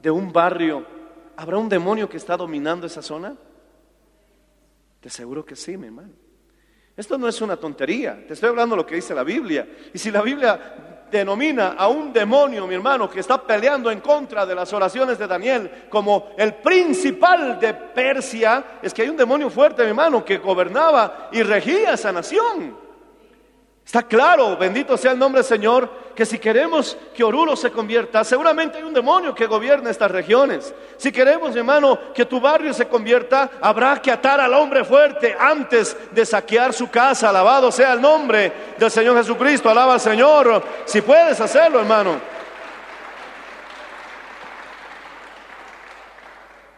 de 0.01 0.11
un 0.11 0.33
barrio, 0.33 0.98
¿Habrá 1.39 1.57
un 1.57 1.69
demonio 1.69 2.09
que 2.09 2.17
está 2.17 2.37
dominando 2.37 2.89
esa 2.89 3.01
zona? 3.01 3.37
Te 4.99 5.09
seguro 5.09 5.45
que 5.45 5.55
sí, 5.55 5.77
mi 5.77 5.87
hermano. 5.87 6.11
Esto 6.97 7.17
no 7.17 7.29
es 7.29 7.41
una 7.41 7.57
tontería, 7.57 8.27
te 8.27 8.35
estoy 8.35 8.49
hablando 8.49 8.75
de 8.75 8.83
lo 8.83 8.87
que 8.87 8.97
dice 8.97 9.15
la 9.15 9.23
Biblia. 9.23 9.69
Y 9.95 9.99
si 9.99 10.11
la 10.11 10.21
Biblia 10.21 11.07
denomina 11.09 11.75
a 11.75 11.87
un 11.87 12.13
demonio, 12.13 12.67
mi 12.67 12.75
hermano, 12.75 13.09
que 13.09 13.21
está 13.21 13.41
peleando 13.41 13.89
en 13.89 14.01
contra 14.01 14.45
de 14.45 14.57
las 14.57 14.73
oraciones 14.73 15.17
de 15.17 15.29
Daniel 15.29 15.87
como 15.89 16.31
el 16.37 16.55
principal 16.55 17.61
de 17.61 17.73
Persia, 17.73 18.81
es 18.83 18.93
que 18.93 19.03
hay 19.03 19.09
un 19.09 19.17
demonio 19.17 19.49
fuerte, 19.49 19.85
mi 19.85 19.91
hermano, 19.91 20.25
que 20.25 20.39
gobernaba 20.39 21.29
y 21.31 21.45
regía 21.45 21.93
esa 21.93 22.11
nación. 22.11 22.77
Está 23.89 24.03
claro, 24.03 24.55
bendito 24.59 24.99
sea 24.99 25.13
el 25.13 25.19
nombre 25.19 25.41
del 25.41 25.49
Señor, 25.49 25.89
que 26.15 26.27
si 26.27 26.39
queremos 26.39 26.95
que 27.15 27.25
Oruro 27.25 27.57
se 27.57 27.71
convierta, 27.71 28.23
seguramente 28.23 28.77
hay 28.77 28.85
un 28.85 28.93
demonio 28.93 29.35
que 29.35 29.47
gobierna 29.47 29.89
estas 29.89 30.11
regiones. 30.11 30.75
Si 30.99 31.11
queremos, 31.11 31.57
hermano, 31.57 31.99
que 32.13 32.27
tu 32.27 32.39
barrio 32.39 32.75
se 32.75 32.87
convierta, 32.87 33.51
habrá 33.63 34.03
que 34.03 34.11
atar 34.11 34.43
al 34.43 34.53
hombre 34.53 34.85
fuerte 34.85 35.35
antes 35.41 35.97
de 36.13 36.27
saquear 36.27 36.75
su 36.75 36.91
casa. 36.91 37.31
Alabado 37.31 37.73
sea 37.73 37.95
el 37.95 38.03
nombre 38.03 38.53
del 38.77 38.91
Señor 38.91 39.17
Jesucristo. 39.17 39.71
Alaba 39.71 39.95
al 39.95 40.01
Señor. 40.01 40.63
Si 40.85 41.01
puedes 41.01 41.41
hacerlo, 41.41 41.81
hermano. 41.81 42.21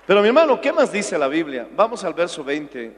Pero 0.07 0.23
mi 0.23 0.29
hermano, 0.29 0.61
¿qué 0.61 0.73
más 0.73 0.93
dice 0.93 1.19
la 1.19 1.26
Biblia? 1.26 1.67
Vamos 1.75 2.05
al 2.05 2.14
verso 2.14 2.45
20. 2.45 2.97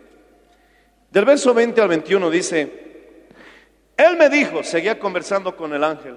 Del 1.10 1.24
verso 1.24 1.54
20 1.54 1.80
al 1.80 1.88
21 1.88 2.28
dice, 2.28 2.91
él 4.06 4.16
me 4.16 4.28
dijo, 4.28 4.62
seguía 4.62 4.98
conversando 4.98 5.56
con 5.56 5.72
el 5.72 5.84
ángel, 5.84 6.16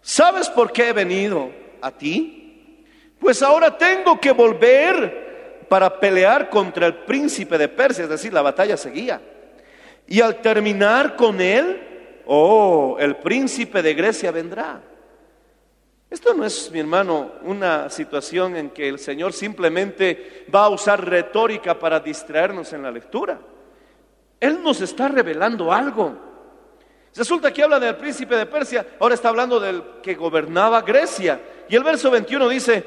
¿sabes 0.00 0.48
por 0.48 0.72
qué 0.72 0.88
he 0.88 0.92
venido 0.92 1.50
a 1.80 1.90
ti? 1.90 2.84
Pues 3.18 3.42
ahora 3.42 3.76
tengo 3.76 4.18
que 4.18 4.32
volver 4.32 5.66
para 5.68 6.00
pelear 6.00 6.50
contra 6.50 6.86
el 6.86 6.94
príncipe 7.04 7.56
de 7.58 7.68
Persia, 7.68 8.04
es 8.04 8.10
decir, 8.10 8.32
la 8.32 8.42
batalla 8.42 8.76
seguía. 8.76 9.20
Y 10.06 10.20
al 10.20 10.40
terminar 10.40 11.14
con 11.16 11.40
él, 11.40 12.22
oh, 12.26 12.96
el 12.98 13.16
príncipe 13.16 13.82
de 13.82 13.94
Grecia 13.94 14.30
vendrá. 14.32 14.80
Esto 16.10 16.34
no 16.34 16.44
es, 16.44 16.72
mi 16.72 16.80
hermano, 16.80 17.30
una 17.42 17.88
situación 17.88 18.56
en 18.56 18.70
que 18.70 18.88
el 18.88 18.98
Señor 18.98 19.32
simplemente 19.32 20.44
va 20.52 20.64
a 20.64 20.68
usar 20.70 21.08
retórica 21.08 21.78
para 21.78 22.00
distraernos 22.00 22.72
en 22.72 22.82
la 22.82 22.90
lectura. 22.90 23.38
Él 24.40 24.60
nos 24.60 24.80
está 24.80 25.06
revelando 25.06 25.72
algo. 25.72 26.29
Resulta 27.14 27.52
que 27.52 27.62
habla 27.62 27.80
del 27.80 27.96
príncipe 27.96 28.36
de 28.36 28.46
Persia, 28.46 28.86
ahora 29.00 29.14
está 29.14 29.28
hablando 29.28 29.58
del 29.58 29.82
que 30.02 30.14
gobernaba 30.14 30.82
Grecia. 30.82 31.40
Y 31.68 31.76
el 31.76 31.82
verso 31.82 32.10
21 32.10 32.48
dice, 32.48 32.84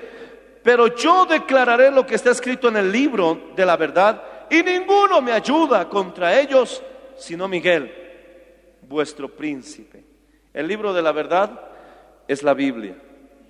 pero 0.64 0.96
yo 0.96 1.26
declararé 1.26 1.92
lo 1.92 2.06
que 2.06 2.16
está 2.16 2.32
escrito 2.32 2.70
en 2.70 2.78
el 2.78 2.92
libro 2.92 3.52
de 3.56 3.66
la 3.66 3.76
verdad 3.76 4.24
y 4.50 4.64
ninguno 4.64 5.22
me 5.22 5.32
ayuda 5.32 5.90
contra 5.90 6.40
ellos 6.40 6.82
sino 7.18 7.48
Miguel, 7.48 7.94
vuestro 8.82 9.30
príncipe. 9.30 10.04
El 10.54 10.68
libro 10.68 10.94
de 10.94 11.02
la 11.02 11.12
verdad 11.12 11.62
es 12.28 12.42
la 12.44 12.54
Biblia 12.54 12.96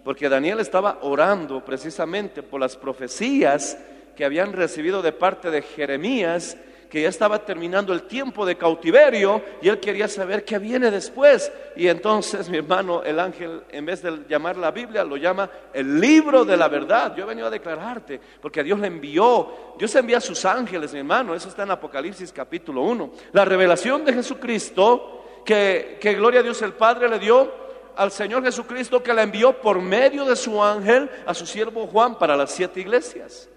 porque 0.03 0.29
Daniel 0.29 0.59
estaba 0.59 0.99
orando 1.01 1.63
precisamente 1.63 2.43
por 2.43 2.59
las 2.59 2.75
profecías 2.75 3.77
que 4.15 4.25
habían 4.25 4.53
recibido 4.53 5.01
de 5.01 5.13
parte 5.13 5.49
de 5.49 5.61
Jeremías, 5.61 6.57
que 6.93 7.01
ya 7.01 7.09
estaba 7.09 7.43
terminando 7.43 7.91
el 7.91 8.03
tiempo 8.03 8.45
de 8.45 8.55
cautiverio 8.55 9.41
y 9.63 9.67
él 9.67 9.79
quería 9.79 10.07
saber 10.07 10.45
qué 10.45 10.59
viene 10.59 10.91
después. 10.91 11.51
Y 11.75 11.87
entonces, 11.87 12.47
mi 12.49 12.57
hermano, 12.57 13.01
el 13.01 13.19
ángel, 13.19 13.63
en 13.71 13.83
vez 13.83 14.03
de 14.03 14.25
llamar 14.29 14.57
la 14.57 14.69
Biblia, 14.69 15.03
lo 15.03 15.17
llama 15.17 15.49
el 15.73 15.99
libro 15.99 16.45
de 16.45 16.55
la 16.55 16.67
verdad. 16.67 17.15
Yo 17.15 17.23
he 17.23 17.25
venido 17.25 17.47
a 17.47 17.49
declararte, 17.49 18.21
porque 18.39 18.63
Dios 18.63 18.77
le 18.77 18.85
envió, 18.85 19.73
Dios 19.79 19.95
envía 19.95 20.19
a 20.19 20.21
sus 20.21 20.45
ángeles, 20.45 20.93
mi 20.93 20.99
hermano, 20.99 21.33
eso 21.33 21.49
está 21.49 21.63
en 21.63 21.71
Apocalipsis 21.71 22.31
capítulo 22.31 22.83
1. 22.83 23.11
La 23.31 23.43
revelación 23.43 24.05
de 24.05 24.13
Jesucristo, 24.13 25.41
que, 25.43 25.97
que 25.99 26.13
gloria 26.13 26.41
a 26.41 26.43
Dios 26.43 26.61
el 26.61 26.73
Padre 26.73 27.09
le 27.09 27.17
dio 27.17 27.51
al 27.95 28.11
Señor 28.11 28.43
Jesucristo 28.43 29.01
que 29.01 29.15
la 29.15 29.23
envió 29.23 29.59
por 29.59 29.81
medio 29.81 30.25
de 30.25 30.35
su 30.35 30.63
ángel 30.63 31.09
a 31.25 31.33
su 31.33 31.47
siervo 31.47 31.87
Juan 31.87 32.19
para 32.19 32.37
las 32.37 32.51
siete 32.51 32.81
iglesias. 32.81 33.49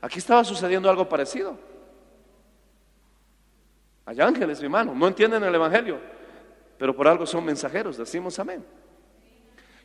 Aquí 0.00 0.20
estaba 0.20 0.44
sucediendo 0.44 0.88
algo 0.88 1.08
parecido. 1.08 1.68
Hay 4.10 4.20
ángeles, 4.20 4.58
mi 4.58 4.64
hermano, 4.64 4.92
no 4.92 5.06
entienden 5.06 5.44
el 5.44 5.54
Evangelio, 5.54 5.96
pero 6.76 6.96
por 6.96 7.06
algo 7.06 7.24
son 7.24 7.44
mensajeros, 7.44 7.96
decimos 7.96 8.36
amén. 8.40 8.66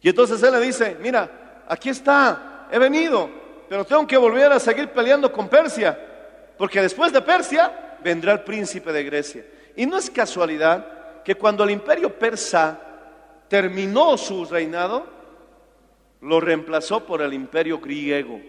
Y 0.02 0.10
entonces 0.10 0.42
él 0.42 0.52
le 0.52 0.62
dice, 0.62 0.98
mira, 1.00 1.64
aquí 1.68 1.90
está, 1.90 2.68
he 2.72 2.80
venido, 2.80 3.30
pero 3.70 3.86
tengo 3.86 4.08
que 4.08 4.18
volver 4.18 4.52
a 4.52 4.60
seguir 4.60 4.90
peleando 4.90 5.32
con 5.32 5.48
Persia, 5.48 5.96
porque 6.58 6.82
después 6.82 7.14
de 7.14 7.22
Persia 7.22 7.98
vendrá 8.04 8.34
el 8.34 8.40
príncipe 8.40 8.92
de 8.92 9.04
Grecia. 9.04 9.46
Y 9.76 9.86
no 9.86 9.96
es 9.96 10.10
casualidad 10.10 11.22
que 11.24 11.36
cuando 11.36 11.64
el 11.64 11.70
imperio 11.70 12.18
persa 12.18 12.80
terminó 13.48 14.18
su 14.18 14.44
reinado, 14.46 15.06
lo 16.22 16.40
reemplazó 16.40 17.06
por 17.06 17.22
el 17.22 17.32
imperio 17.32 17.78
griego. 17.78 18.42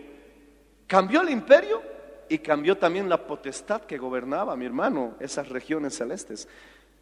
Cambió 0.86 1.20
el 1.20 1.28
imperio 1.28 1.82
y 2.28 2.38
cambió 2.38 2.76
también 2.76 3.08
la 3.08 3.26
potestad 3.26 3.82
que 3.82 3.98
gobernaba, 3.98 4.56
mi 4.56 4.66
hermano, 4.66 5.14
esas 5.20 5.48
regiones 5.48 5.96
celestes. 5.96 6.48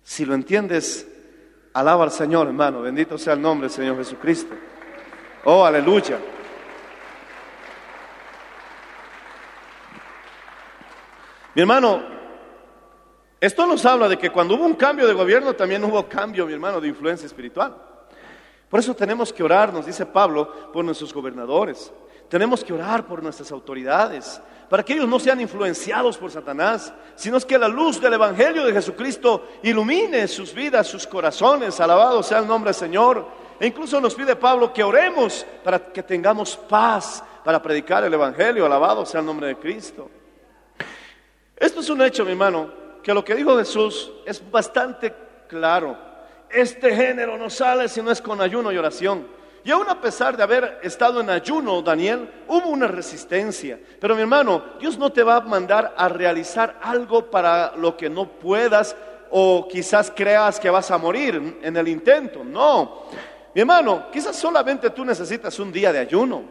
Si 0.02 0.25
lo 0.25 0.35
entiendes, 0.35 1.09
alaba 1.73 2.04
al 2.04 2.11
Señor, 2.11 2.47
hermano. 2.47 2.83
Bendito 2.83 3.16
sea 3.19 3.35
el 3.35 3.43
nombre 3.43 3.69
del 3.69 3.76
Señor 3.76 3.97
Jesucristo. 3.97 4.54
Oh, 5.45 5.64
aleluya. 5.64 6.19
Mi 11.54 11.63
hermano, 11.63 12.02
esto 13.41 13.67
nos 13.67 13.84
habla 13.87 14.08
de 14.08 14.19
que 14.19 14.30
cuando 14.30 14.54
hubo 14.54 14.65
un 14.65 14.75
cambio 14.75 15.06
de 15.06 15.15
gobierno, 15.15 15.54
también 15.54 15.84
hubo 15.84 16.08
cambio, 16.08 16.47
mi 16.47 16.52
hermano, 16.52 16.80
de 16.80 16.89
influencia 16.89 17.26
espiritual. 17.26 17.76
Por 18.69 18.80
eso 18.80 18.95
tenemos 18.95 19.32
que 19.32 19.43
orar, 19.43 19.73
nos 19.73 19.87
dice 19.87 20.04
Pablo, 20.04 20.73
por 20.73 20.84
nuestros 20.84 21.15
gobernadores. 21.15 21.93
Tenemos 22.28 22.65
que 22.65 22.73
orar 22.73 23.06
por 23.06 23.23
nuestras 23.23 23.52
autoridades, 23.52 24.41
para 24.69 24.82
que 24.82 24.95
ellos 24.95 25.08
no 25.08 25.21
sean 25.21 25.41
influenciados 25.41 26.17
por 26.17 26.30
Satanás, 26.30 26.93
sino 27.15 27.39
que 27.41 27.58
la 27.58 27.69
luz 27.69 28.00
del 28.00 28.15
Evangelio 28.15 28.65
de 28.65 28.73
Jesucristo 28.73 29.47
ilumine 29.63 30.26
sus 30.26 30.52
vidas, 30.54 30.87
sus 30.87 31.06
corazones. 31.06 31.78
Alabado 31.80 32.23
sea 32.23 32.39
el 32.39 32.47
nombre 32.47 32.71
del 32.71 32.75
Señor. 32.75 33.26
E 33.60 33.67
incluso 33.67 34.00
nos 34.00 34.15
pide 34.15 34.34
Pablo 34.34 34.73
que 34.73 34.82
oremos 34.82 35.47
para 35.63 35.78
que 35.93 36.02
tengamos 36.02 36.56
paz 36.56 37.23
para 37.45 37.63
predicar 37.63 38.02
el 38.04 38.15
Evangelio. 38.15 38.67
Alabado 38.67 39.06
sea 39.06 39.21
el 39.21 39.26
nombre 39.26 39.49
de 39.49 39.56
Cristo. 39.56 40.10
Esto 41.56 41.80
es 41.80 41.89
un 41.89 42.02
hecho, 42.02 42.25
mi 42.25 42.32
hermano, 42.32 42.73
que 43.02 43.15
lo 43.15 43.25
que 43.25 43.34
dijo 43.34 43.56
Jesús 43.56 44.10
es 44.26 44.43
bastante 44.50 45.15
claro. 45.47 45.97
Este 46.50 46.95
género 46.95 47.39
no 47.39 47.49
sale 47.49 47.89
si 47.89 48.02
no 48.02 48.10
es 48.10 48.21
con 48.21 48.41
ayuno 48.41 48.73
y 48.73 48.78
oración. 48.78 49.26
Y 49.65 49.71
aún 49.71 49.89
a 49.89 49.99
pesar 49.99 50.37
de 50.37 50.43
haber 50.43 50.79
estado 50.83 51.21
en 51.21 51.31
ayuno, 51.31 51.81
Daniel, 51.81 52.29
hubo 52.49 52.69
una 52.69 52.87
resistencia. 52.87 53.79
Pero 53.99 54.15
mi 54.15 54.21
hermano, 54.21 54.63
Dios 54.79 54.99
no 54.99 55.11
te 55.11 55.23
va 55.23 55.37
a 55.37 55.41
mandar 55.41 55.95
a 55.97 56.07
realizar 56.09 56.79
algo 56.83 57.31
para 57.31 57.75
lo 57.77 57.97
que 57.97 58.11
no 58.11 58.29
puedas 58.29 58.95
o 59.31 59.67
quizás 59.67 60.13
creas 60.15 60.61
que 60.61 60.69
vas 60.69 60.91
a 60.91 60.99
morir 60.99 61.61
en 61.63 61.77
el 61.77 61.89
intento. 61.89 62.45
No. 62.45 63.05
Mi 63.55 63.63
hermano, 63.63 64.11
quizás 64.13 64.37
solamente 64.37 64.91
tú 64.91 65.03
necesitas 65.03 65.59
un 65.59 65.73
día 65.73 65.93
de 65.93 66.00
ayuno. 66.00 66.43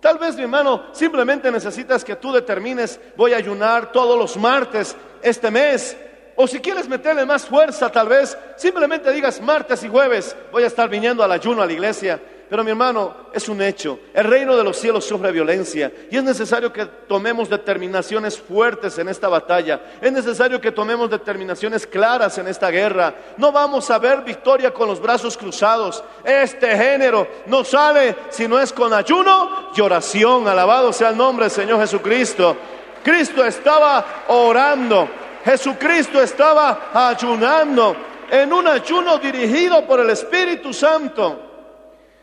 Tal 0.00 0.18
vez, 0.18 0.34
mi 0.34 0.42
hermano, 0.42 0.86
simplemente 0.92 1.50
necesitas 1.50 2.02
que 2.02 2.16
tú 2.16 2.32
determines, 2.32 2.98
voy 3.16 3.34
a 3.34 3.38
ayunar 3.38 3.92
todos 3.92 4.18
los 4.18 4.38
martes 4.38 4.96
este 5.22 5.50
mes. 5.50 5.96
O 6.36 6.46
si 6.46 6.60
quieres 6.60 6.88
meterle 6.88 7.24
más 7.24 7.44
fuerza, 7.44 7.90
tal 7.90 8.08
vez, 8.08 8.36
simplemente 8.56 9.12
digas 9.12 9.40
martes 9.40 9.84
y 9.84 9.88
jueves, 9.88 10.34
voy 10.50 10.64
a 10.64 10.66
estar 10.66 10.88
viniendo 10.88 11.22
al 11.22 11.30
ayuno 11.30 11.62
a 11.62 11.66
la 11.66 11.72
iglesia. 11.72 12.20
Pero 12.48 12.62
mi 12.62 12.70
hermano, 12.70 13.14
es 13.32 13.48
un 13.48 13.60
hecho. 13.62 13.98
El 14.12 14.24
reino 14.24 14.56
de 14.56 14.62
los 14.62 14.76
cielos 14.76 15.04
sufre 15.04 15.32
violencia 15.32 15.90
y 16.10 16.16
es 16.16 16.22
necesario 16.22 16.72
que 16.72 16.84
tomemos 16.84 17.48
determinaciones 17.48 18.38
fuertes 18.38 18.98
en 18.98 19.08
esta 19.08 19.28
batalla. 19.28 19.80
Es 20.00 20.12
necesario 20.12 20.60
que 20.60 20.70
tomemos 20.70 21.10
determinaciones 21.10 21.86
claras 21.86 22.36
en 22.38 22.46
esta 22.48 22.70
guerra. 22.70 23.14
No 23.38 23.50
vamos 23.50 23.90
a 23.90 23.98
ver 23.98 24.22
victoria 24.22 24.72
con 24.72 24.88
los 24.88 25.00
brazos 25.00 25.36
cruzados. 25.36 26.04
Este 26.22 26.76
género 26.76 27.26
no 27.46 27.64
sale 27.64 28.14
si 28.30 28.46
no 28.46 28.60
es 28.60 28.72
con 28.72 28.92
ayuno 28.92 29.70
y 29.74 29.80
oración. 29.80 30.46
Alabado 30.46 30.92
sea 30.92 31.10
el 31.10 31.16
nombre 31.16 31.46
del 31.46 31.52
Señor 31.52 31.80
Jesucristo. 31.80 32.56
Cristo 33.02 33.44
estaba 33.44 34.24
orando. 34.28 35.08
Jesucristo 35.44 36.22
estaba 36.22 36.90
ayunando 36.94 37.96
en 38.30 38.52
un 38.52 38.66
ayuno 38.66 39.18
dirigido 39.18 39.86
por 39.86 40.00
el 40.00 40.10
Espíritu 40.10 40.72
Santo. 40.72 41.53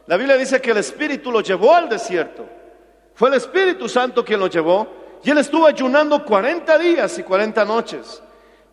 La 0.07 0.17
Biblia 0.17 0.37
dice 0.37 0.61
que 0.61 0.71
el 0.71 0.77
Espíritu 0.77 1.31
lo 1.31 1.41
llevó 1.41 1.73
al 1.73 1.87
desierto. 1.87 2.45
Fue 3.13 3.29
el 3.29 3.35
Espíritu 3.35 3.87
Santo 3.87 4.25
quien 4.25 4.39
lo 4.39 4.47
llevó 4.47 5.19
y 5.23 5.29
él 5.29 5.37
estuvo 5.37 5.67
ayunando 5.67 6.25
40 6.25 6.77
días 6.77 7.17
y 7.19 7.23
40 7.23 7.65
noches. 7.65 8.21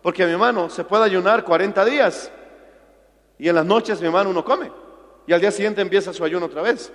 Porque 0.01 0.25
mi 0.25 0.31
hermano, 0.31 0.69
se 0.69 0.83
puede 0.83 1.05
ayunar 1.05 1.43
40 1.43 1.85
días 1.85 2.31
y 3.37 3.47
en 3.47 3.55
las 3.55 3.65
noches 3.65 3.99
mi 3.99 4.07
hermano 4.07 4.29
uno 4.29 4.43
come 4.43 4.71
y 5.27 5.33
al 5.33 5.41
día 5.41 5.51
siguiente 5.51 5.81
empieza 5.81 6.11
su 6.13 6.23
ayuno 6.23 6.47
otra 6.47 6.61
vez. 6.61 6.91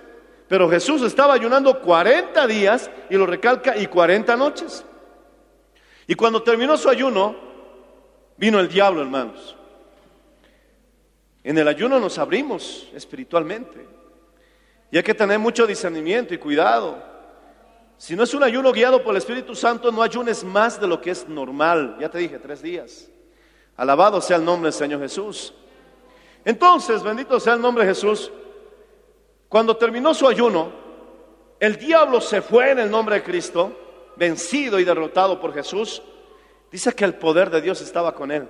Pero 0.47 0.69
Jesús 0.69 1.01
estaba 1.01 1.33
ayunando 1.33 1.79
40 1.81 2.45
días 2.47 2.89
y 3.09 3.15
lo 3.15 3.25
recalca 3.25 3.77
y 3.77 3.87
40 3.87 4.35
noches. 4.35 4.85
Y 6.07 6.15
cuando 6.15 6.43
terminó 6.43 6.77
su 6.77 6.89
ayuno, 6.89 7.35
vino 8.37 8.59
el 8.59 8.67
diablo, 8.67 9.01
hermanos. 9.01 9.55
En 11.43 11.57
el 11.57 11.67
ayuno 11.67 11.99
nos 11.99 12.17
abrimos 12.17 12.89
espiritualmente. 12.93 13.94
Y 14.91 14.97
hay 14.97 15.03
que 15.03 15.13
tener 15.13 15.39
mucho 15.39 15.65
discernimiento 15.65 16.33
y 16.33 16.37
cuidado. 16.37 17.01
Si 17.97 18.15
no 18.15 18.23
es 18.23 18.33
un 18.33 18.43
ayuno 18.43 18.71
guiado 18.71 19.03
por 19.03 19.11
el 19.11 19.17
Espíritu 19.17 19.55
Santo, 19.55 19.91
no 19.91 20.01
ayunes 20.01 20.43
más 20.43 20.79
de 20.79 20.87
lo 20.87 21.01
que 21.01 21.11
es 21.11 21.27
normal. 21.27 21.97
Ya 21.99 22.09
te 22.09 22.17
dije, 22.17 22.39
tres 22.39 22.61
días. 22.61 23.09
Alabado 23.77 24.21
sea 24.21 24.37
el 24.37 24.45
nombre 24.45 24.67
del 24.71 24.77
Señor 24.77 25.01
Jesús. 25.01 25.53
Entonces, 26.43 27.01
bendito 27.01 27.39
sea 27.39 27.53
el 27.53 27.61
nombre 27.61 27.85
de 27.85 27.91
Jesús. 27.93 28.31
Cuando 29.49 29.75
terminó 29.77 30.13
su 30.13 30.27
ayuno, 30.27 30.71
el 31.59 31.77
diablo 31.77 32.21
se 32.21 32.41
fue 32.41 32.71
en 32.71 32.79
el 32.79 32.91
nombre 32.91 33.15
de 33.15 33.23
Cristo, 33.23 34.13
vencido 34.17 34.79
y 34.79 34.83
derrotado 34.83 35.39
por 35.39 35.53
Jesús. 35.53 36.01
Dice 36.71 36.93
que 36.93 37.05
el 37.05 37.15
poder 37.15 37.49
de 37.49 37.61
Dios 37.61 37.81
estaba 37.81 38.13
con 38.13 38.31
él 38.31 38.47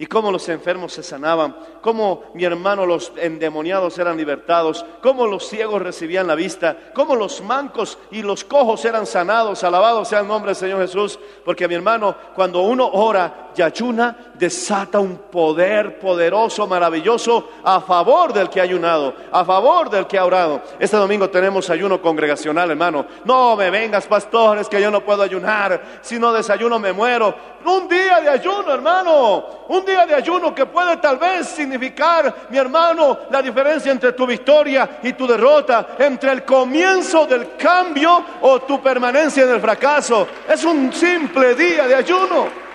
y 0.00 0.06
cómo 0.06 0.32
los 0.32 0.48
enfermos 0.48 0.94
se 0.94 1.02
sanaban, 1.02 1.54
cómo 1.82 2.22
mi 2.32 2.44
hermano 2.44 2.86
los 2.86 3.12
endemoniados 3.16 3.98
eran 3.98 4.16
libertados, 4.16 4.82
cómo 5.02 5.26
los 5.26 5.46
ciegos 5.46 5.82
recibían 5.82 6.26
la 6.26 6.34
vista, 6.34 6.74
cómo 6.94 7.14
los 7.14 7.42
mancos 7.42 7.98
y 8.10 8.22
los 8.22 8.42
cojos 8.42 8.82
eran 8.86 9.04
sanados. 9.04 9.62
Alabado 9.62 10.06
sea 10.06 10.20
el 10.20 10.26
nombre 10.26 10.52
del 10.52 10.56
Señor 10.56 10.80
Jesús, 10.80 11.18
porque 11.44 11.68
mi 11.68 11.74
hermano, 11.74 12.16
cuando 12.34 12.62
uno 12.62 12.88
ora, 12.90 13.50
y 13.54 13.62
ayuna, 13.62 14.29
desata 14.40 14.98
un 14.98 15.18
poder 15.30 16.00
poderoso, 16.00 16.66
maravilloso 16.66 17.50
a 17.62 17.78
favor 17.82 18.32
del 18.32 18.48
que 18.48 18.58
ha 18.58 18.62
ayunado, 18.62 19.14
a 19.30 19.44
favor 19.44 19.90
del 19.90 20.06
que 20.06 20.18
ha 20.18 20.24
orado. 20.24 20.62
Este 20.78 20.96
domingo 20.96 21.28
tenemos 21.28 21.68
ayuno 21.68 22.00
congregacional, 22.00 22.70
hermano. 22.70 23.04
No 23.26 23.54
me 23.54 23.68
vengas, 23.70 24.06
pastores, 24.06 24.66
que 24.66 24.80
yo 24.80 24.90
no 24.90 25.02
puedo 25.04 25.22
ayunar. 25.22 26.00
Si 26.00 26.18
no 26.18 26.32
desayuno 26.32 26.78
me 26.78 26.94
muero. 26.94 27.34
Un 27.66 27.86
día 27.86 28.20
de 28.22 28.30
ayuno, 28.30 28.72
hermano. 28.72 29.44
Un 29.68 29.84
día 29.84 30.06
de 30.06 30.14
ayuno 30.14 30.54
que 30.54 30.64
puede 30.64 30.96
tal 30.96 31.18
vez 31.18 31.46
significar, 31.46 32.46
mi 32.48 32.56
hermano, 32.56 33.18
la 33.30 33.42
diferencia 33.42 33.92
entre 33.92 34.12
tu 34.12 34.26
victoria 34.26 34.98
y 35.02 35.12
tu 35.12 35.26
derrota, 35.26 35.88
entre 35.98 36.32
el 36.32 36.44
comienzo 36.46 37.26
del 37.26 37.56
cambio 37.56 38.24
o 38.40 38.60
tu 38.60 38.82
permanencia 38.82 39.42
en 39.42 39.50
el 39.50 39.60
fracaso. 39.60 40.26
Es 40.48 40.64
un 40.64 40.90
simple 40.94 41.54
día 41.54 41.86
de 41.86 41.94
ayuno. 41.94 42.69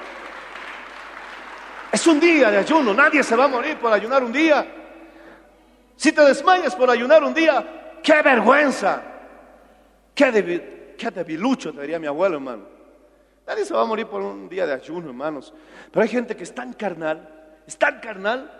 Es 1.95 2.05
un 2.08 2.19
día 2.19 2.51
de 2.51 2.58
ayuno. 2.58 2.93
Nadie 2.93 3.23
se 3.23 3.38
va 3.38 3.45
a 3.45 3.47
morir 3.47 3.77
por 3.79 3.93
ayunar 3.93 4.21
un 4.21 4.34
día. 4.34 4.67
Si 5.95 6.12
te 6.12 6.25
desmayas 6.25 6.75
por 6.75 6.89
ayunar 6.89 7.23
un 7.23 7.34
día, 7.34 7.99
qué 8.03 8.21
vergüenza. 8.21 9.01
Qué, 10.13 10.25
debi- 10.25 10.95
qué 10.97 11.10
debilucho, 11.10 11.71
te 11.71 11.79
diría 11.79 11.97
mi 11.97 12.08
abuelo, 12.08 12.36
hermano. 12.36 12.63
Nadie 13.47 13.63
se 13.63 13.73
va 13.73 13.84
a 13.84 13.86
morir 13.86 14.08
por 14.08 14.21
un 14.21 14.49
día 14.49 14.67
de 14.67 14.73
ayuno, 14.73 15.08
hermanos. 15.08 15.53
Pero 15.89 16.03
hay 16.03 16.10
gente 16.10 16.36
que 16.36 16.43
es 16.43 16.53
tan 16.53 16.73
carnal, 16.73 17.29
es 17.65 17.77
tan 17.77 18.01
carnal, 18.01 18.51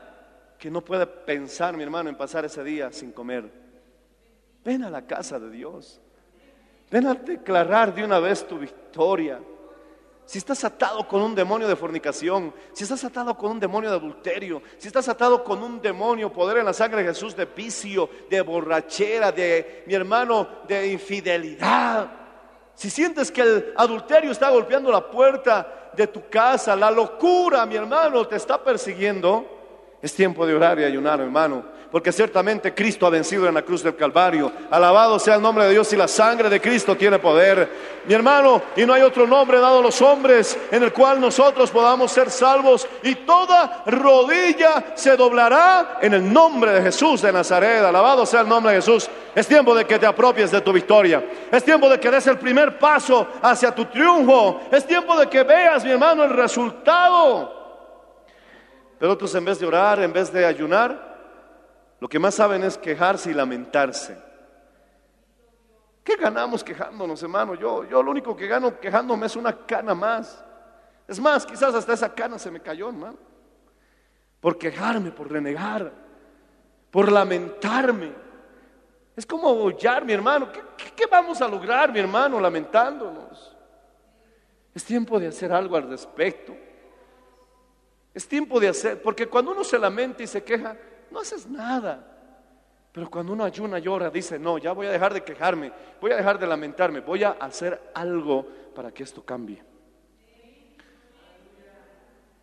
que 0.58 0.71
no 0.71 0.80
puede 0.80 1.06
pensar, 1.06 1.76
mi 1.76 1.84
hermano, 1.84 2.10
en 2.10 2.15
pasar 2.15 2.45
ese 2.45 2.63
día 2.63 2.89
sin 2.93 3.12
comer. 3.12 3.52
Ven 4.63 4.82
a 4.86 4.89
la 4.89 5.02
casa 5.02 5.41
de 5.41 5.50
Dios. 5.50 6.00
Ven 6.89 7.06
a 7.06 7.15
declarar 7.15 7.93
de 7.93 8.02
una 8.06 8.19
vez 8.19 8.48
tu 8.48 8.58
victoria. 8.58 9.41
Si 10.26 10.40
estás 10.40 10.64
atado 10.64 11.08
con 11.08 11.22
un 11.22 11.36
demonio 11.36 11.68
de 11.68 11.76
fornicación, 11.76 12.52
si 12.74 12.84
estás 12.84 13.04
atado 13.04 13.38
con 13.38 13.52
un 13.52 13.60
demonio 13.60 13.92
de 13.92 13.98
adulterio, 13.98 14.62
si 14.80 14.88
estás 14.88 15.08
atado 15.08 15.44
con 15.44 15.62
un 15.62 15.80
demonio, 15.80 16.34
poder 16.34 16.58
en 16.58 16.66
la 16.66 16.74
sangre 16.74 17.04
de 17.04 17.10
Jesús 17.10 17.36
de 17.36 17.46
vicio, 17.46 18.10
de 18.28 18.42
borrachera, 18.42 19.32
de 19.32 19.84
mi 19.86 19.94
hermano, 19.94 20.48
de 20.68 20.88
infidelidad. 20.88 22.10
Si 22.74 22.90
sientes 22.90 23.32
que 23.32 23.42
el 23.42 23.74
adulterio 23.78 24.32
está 24.32 24.50
golpeando 24.50 24.92
la 24.92 25.10
puerta 25.10 25.92
de 25.96 26.08
tu 26.08 26.28
casa, 26.28 26.76
la 26.76 26.90
locura, 26.90 27.66
mi 27.68 27.76
hermano, 27.76 28.28
te 28.28 28.36
está 28.36 28.62
persiguiendo, 28.64 29.46
es 30.02 30.14
tiempo 30.14 30.46
de 30.46 30.56
orar 30.56 30.80
y 30.80 30.84
ayunar, 30.86 31.22
hermano. 31.22 31.75
Porque 31.95 32.12
ciertamente 32.12 32.73
Cristo 32.73 33.08
ha 33.08 33.10
vencido 33.10 33.47
en 33.47 33.53
la 33.53 33.62
cruz 33.62 33.81
del 33.81 33.95
Calvario. 33.95 34.51
Alabado 34.69 35.17
sea 35.17 35.36
el 35.36 35.41
nombre 35.41 35.63
de 35.63 35.71
Dios 35.71 35.93
y 35.93 35.95
la 35.95 36.10
sangre 36.10 36.49
de 36.49 36.60
Cristo 36.60 36.97
tiene 36.97 37.19
poder. 37.19 37.69
Mi 38.05 38.13
hermano, 38.13 38.62
y 38.75 38.86
no 38.86 38.93
hay 38.93 39.01
otro 39.01 39.25
nombre 39.25 39.62
dado 39.62 39.79
a 39.79 39.81
los 39.81 40.01
hombres 40.01 40.60
en 40.71 40.84
el 40.84 40.91
cual 40.91 41.21
nosotros 41.21 41.71
podamos 41.71 42.12
ser 42.12 42.29
salvos. 42.29 42.86
Y 43.01 43.15
toda 43.15 43.84
rodilla 43.86 44.88
se 44.93 45.15
doblará 45.15 45.99
en 46.01 46.15
el 46.15 46.34
nombre 46.34 46.73
de 46.73 46.81
Jesús 46.81 47.21
de 47.21 47.31
Nazaret. 47.31 47.86
Alabado 47.86 48.25
sea 48.25 48.41
el 48.41 48.49
nombre 48.49 48.73
de 48.73 48.81
Jesús. 48.81 49.10
Es 49.34 49.47
tiempo 49.47 49.73
de 49.73 49.86
que 49.86 49.97
te 49.97 50.05
apropies 50.05 50.51
de 50.51 50.60
tu 50.60 50.73
victoria. 50.73 51.23
Es 51.49 51.63
tiempo 51.63 51.88
de 51.88 51.97
que 51.97 52.12
des 52.12 52.27
el 52.27 52.38
primer 52.38 52.77
paso 52.77 53.25
hacia 53.41 53.73
tu 53.73 53.86
triunfo. 53.86 54.63
Es 54.69 54.86
tiempo 54.86 55.15
de 55.15 55.29
que 55.29 55.43
veas, 55.43 55.86
mi 55.86 55.91
hermano, 55.91 56.25
el 56.25 56.31
resultado. 56.31 57.53
Pero 58.99 59.13
otros 59.13 59.34
en 59.34 59.45
vez 59.45 59.58
de 59.60 59.65
orar, 59.65 60.01
en 60.01 60.12
vez 60.12 60.29
de 60.34 60.45
ayunar, 60.45 61.14
lo 62.06 62.10
que 62.10 62.20
más 62.20 62.36
saben 62.36 62.63
es 62.63 62.78
quejarse 62.78 63.32
y 63.32 63.34
lamentarse. 63.34 64.15
¿Qué 66.04 66.15
ganamos 66.18 66.63
quejándonos, 66.63 67.24
hermano? 67.24 67.56
Yo, 67.56 67.84
yo 67.84 68.04
lo 68.04 68.12
único 68.12 68.36
que 68.38 68.46
gano 68.46 68.80
quejándome 68.80 69.26
es 69.26 69.36
una 69.36 69.65
cana 69.65 69.96
más. 69.96 70.46
Es 71.08 71.20
más, 71.20 71.48
quizás 71.48 71.74
hasta 71.74 71.94
esa 71.94 72.13
cana 72.13 72.38
se 72.38 72.52
me 72.52 72.60
cayó, 72.60 72.89
hermano. 72.89 73.18
Por 74.39 74.56
quejarme, 74.60 75.10
por 75.10 75.32
renegar, 75.32 75.91
por 76.91 77.12
lamentarme. 77.12 78.13
Es 79.15 79.26
como 79.26 79.50
aullar, 79.50 80.06
mi 80.06 80.13
hermano. 80.13 80.52
¿Qué, 80.52 80.62
qué- 80.78 80.91
qué 80.96 81.06
vamos 81.08 81.41
a 81.41 81.48
lograr, 81.48 81.91
mi 81.91 81.98
hermano, 81.98 82.39
lamentándonos? 82.39 83.58
Es 84.76 84.86
tiempo 84.86 85.20
de 85.20 85.30
hacer 85.30 85.52
algo 85.52 85.76
al 85.76 85.89
respecto. 85.89 86.56
Es 88.13 88.28
tiempo 88.28 88.60
de 88.60 88.68
hacer, 88.68 89.02
porque 89.02 89.26
cuando 89.26 89.54
uno 89.54 89.63
se 89.63 89.80
lamenta 89.80 90.22
y 90.22 90.28
se 90.28 90.44
queja, 90.44 90.78
no 91.15 91.21
haces 91.21 91.47
nada. 91.47 92.06
Pero 92.91 93.10
cuando 93.10 93.32
uno 93.32 93.45
ayuna, 93.45 93.80
llora, 93.80 94.10
dice, 94.10 94.38
no, 94.38 94.58
ya 94.58 94.73
voy 94.73 94.88
a 94.88 94.91
dejar 94.91 95.13
de 95.13 95.23
quejarme, 95.23 95.71
voy 96.01 96.12
a 96.12 96.17
dejar 96.17 96.38
de 96.38 96.45
lamentarme, 96.45 96.99
voy 96.99 97.23
a 97.23 97.32
hacer 97.32 97.91
algo 97.93 98.45
para 98.75 98.91
que 98.91 99.04
esto 99.04 99.23
cambie. 99.23 99.63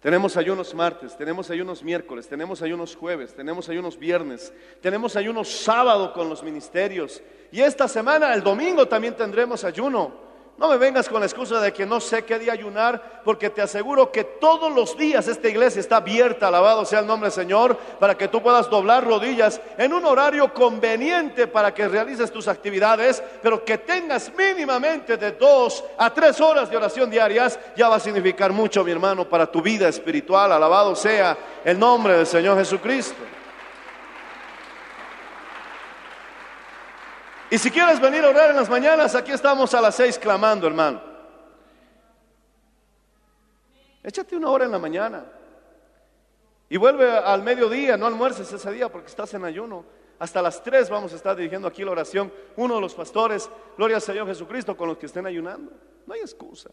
Tenemos 0.00 0.36
ayunos 0.36 0.74
martes, 0.74 1.16
tenemos 1.16 1.50
ayunos 1.50 1.82
miércoles, 1.84 2.26
tenemos 2.26 2.60
ayunos 2.62 2.96
jueves, 2.96 3.34
tenemos 3.34 3.68
ayunos 3.68 3.98
viernes, 3.98 4.52
tenemos 4.80 5.16
ayunos 5.16 5.48
sábado 5.48 6.12
con 6.12 6.28
los 6.28 6.42
ministerios. 6.42 7.22
Y 7.52 7.60
esta 7.60 7.86
semana, 7.86 8.34
el 8.34 8.42
domingo, 8.42 8.88
también 8.88 9.14
tendremos 9.14 9.64
ayuno. 9.64 10.31
No 10.58 10.68
me 10.68 10.76
vengas 10.76 11.08
con 11.08 11.20
la 11.20 11.26
excusa 11.26 11.60
de 11.60 11.72
que 11.72 11.86
no 11.86 11.98
sé 11.98 12.24
qué 12.24 12.38
día 12.38 12.52
ayunar, 12.52 13.22
porque 13.24 13.50
te 13.50 13.62
aseguro 13.62 14.12
que 14.12 14.22
todos 14.22 14.72
los 14.72 14.96
días 14.96 15.26
esta 15.26 15.48
iglesia 15.48 15.80
está 15.80 15.96
abierta, 15.96 16.48
alabado 16.48 16.84
sea 16.84 17.00
el 17.00 17.06
nombre 17.06 17.30
del 17.30 17.34
Señor, 17.34 17.76
para 17.98 18.16
que 18.16 18.28
tú 18.28 18.42
puedas 18.42 18.70
doblar 18.70 19.04
rodillas 19.04 19.60
en 19.76 19.92
un 19.92 20.04
horario 20.04 20.52
conveniente 20.52 21.46
para 21.46 21.74
que 21.74 21.88
realices 21.88 22.30
tus 22.30 22.48
actividades, 22.48 23.22
pero 23.42 23.64
que 23.64 23.78
tengas 23.78 24.30
mínimamente 24.36 25.16
de 25.16 25.32
dos 25.32 25.82
a 25.98 26.12
tres 26.12 26.40
horas 26.40 26.70
de 26.70 26.76
oración 26.76 27.10
diarias, 27.10 27.58
ya 27.74 27.88
va 27.88 27.96
a 27.96 28.00
significar 28.00 28.52
mucho, 28.52 28.84
mi 28.84 28.92
hermano, 28.92 29.28
para 29.28 29.50
tu 29.50 29.62
vida 29.62 29.88
espiritual. 29.88 30.52
Alabado 30.52 30.94
sea 30.94 31.36
el 31.64 31.78
nombre 31.78 32.18
del 32.18 32.26
Señor 32.26 32.58
Jesucristo. 32.58 33.41
Y 37.52 37.58
si 37.58 37.70
quieres 37.70 38.00
venir 38.00 38.24
a 38.24 38.30
orar 38.30 38.48
en 38.48 38.56
las 38.56 38.70
mañanas, 38.70 39.14
aquí 39.14 39.30
estamos 39.30 39.74
a 39.74 39.80
las 39.82 39.94
seis 39.94 40.18
clamando, 40.18 40.66
hermano. 40.66 41.02
Échate 44.02 44.34
una 44.38 44.48
hora 44.48 44.64
en 44.64 44.72
la 44.72 44.78
mañana. 44.78 45.26
Y 46.70 46.78
vuelve 46.78 47.10
al 47.10 47.42
mediodía, 47.42 47.98
no 47.98 48.06
almuerces 48.06 48.50
ese 48.50 48.72
día 48.72 48.90
porque 48.90 49.08
estás 49.08 49.34
en 49.34 49.44
ayuno. 49.44 49.84
Hasta 50.18 50.40
las 50.40 50.62
tres 50.62 50.88
vamos 50.88 51.12
a 51.12 51.16
estar 51.16 51.36
dirigiendo 51.36 51.68
aquí 51.68 51.84
la 51.84 51.90
oración. 51.90 52.32
Uno 52.56 52.76
de 52.76 52.80
los 52.80 52.94
pastores, 52.94 53.50
gloria 53.76 53.96
al 53.96 54.02
Señor 54.02 54.26
Jesucristo, 54.28 54.74
con 54.74 54.88
los 54.88 54.96
que 54.96 55.04
estén 55.04 55.26
ayunando. 55.26 55.72
No 56.06 56.14
hay 56.14 56.20
excusa. 56.20 56.70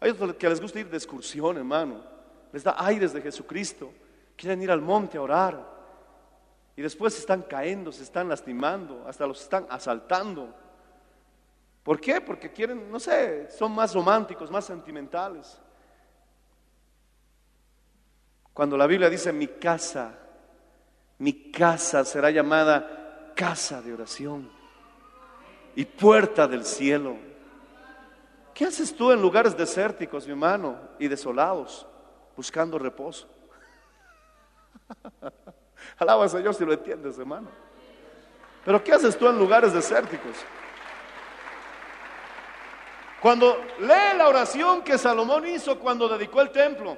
Hay 0.00 0.10
otros 0.10 0.34
que 0.34 0.50
les 0.50 0.60
gusta 0.60 0.80
ir 0.80 0.90
de 0.90 0.98
excursión, 0.98 1.56
hermano. 1.56 2.02
Les 2.52 2.62
da 2.62 2.74
aires 2.76 3.14
de 3.14 3.22
Jesucristo. 3.22 3.90
Quieren 4.36 4.60
ir 4.60 4.70
al 4.70 4.82
monte 4.82 5.16
a 5.16 5.22
orar. 5.22 5.73
Y 6.76 6.82
después 6.82 7.16
están 7.18 7.42
cayendo, 7.42 7.92
se 7.92 8.02
están 8.02 8.28
lastimando, 8.28 9.04
hasta 9.06 9.26
los 9.26 9.40
están 9.40 9.66
asaltando. 9.70 10.52
¿Por 11.82 12.00
qué? 12.00 12.20
Porque 12.20 12.50
quieren, 12.50 12.90
no 12.90 12.98
sé, 12.98 13.50
son 13.50 13.72
más 13.72 13.94
románticos, 13.94 14.50
más 14.50 14.64
sentimentales. 14.64 15.60
Cuando 18.52 18.76
la 18.76 18.86
Biblia 18.86 19.08
dice 19.08 19.32
mi 19.32 19.46
casa, 19.46 20.18
mi 21.18 21.50
casa 21.50 22.04
será 22.04 22.30
llamada 22.30 23.32
casa 23.36 23.80
de 23.82 23.92
oración 23.92 24.50
y 25.76 25.84
puerta 25.84 26.48
del 26.48 26.64
cielo. 26.64 27.16
¿Qué 28.52 28.64
haces 28.64 28.94
tú 28.94 29.12
en 29.12 29.20
lugares 29.20 29.56
desérticos, 29.56 30.26
mi 30.26 30.32
hermano, 30.32 30.78
y 30.98 31.08
desolados, 31.08 31.86
buscando 32.36 32.78
reposo? 32.78 33.28
Alaba 35.98 36.24
al 36.24 36.30
Señor 36.30 36.54
si 36.54 36.64
lo 36.64 36.72
entiendes, 36.72 37.18
hermano. 37.18 37.48
Pero 38.64 38.82
¿qué 38.82 38.92
haces 38.94 39.16
tú 39.16 39.28
en 39.28 39.38
lugares 39.38 39.72
desérticos? 39.72 40.36
Cuando 43.20 43.56
lee 43.80 44.16
la 44.18 44.28
oración 44.28 44.82
que 44.82 44.98
Salomón 44.98 45.46
hizo 45.46 45.78
cuando 45.78 46.08
dedicó 46.08 46.40
el 46.42 46.50
templo. 46.50 46.96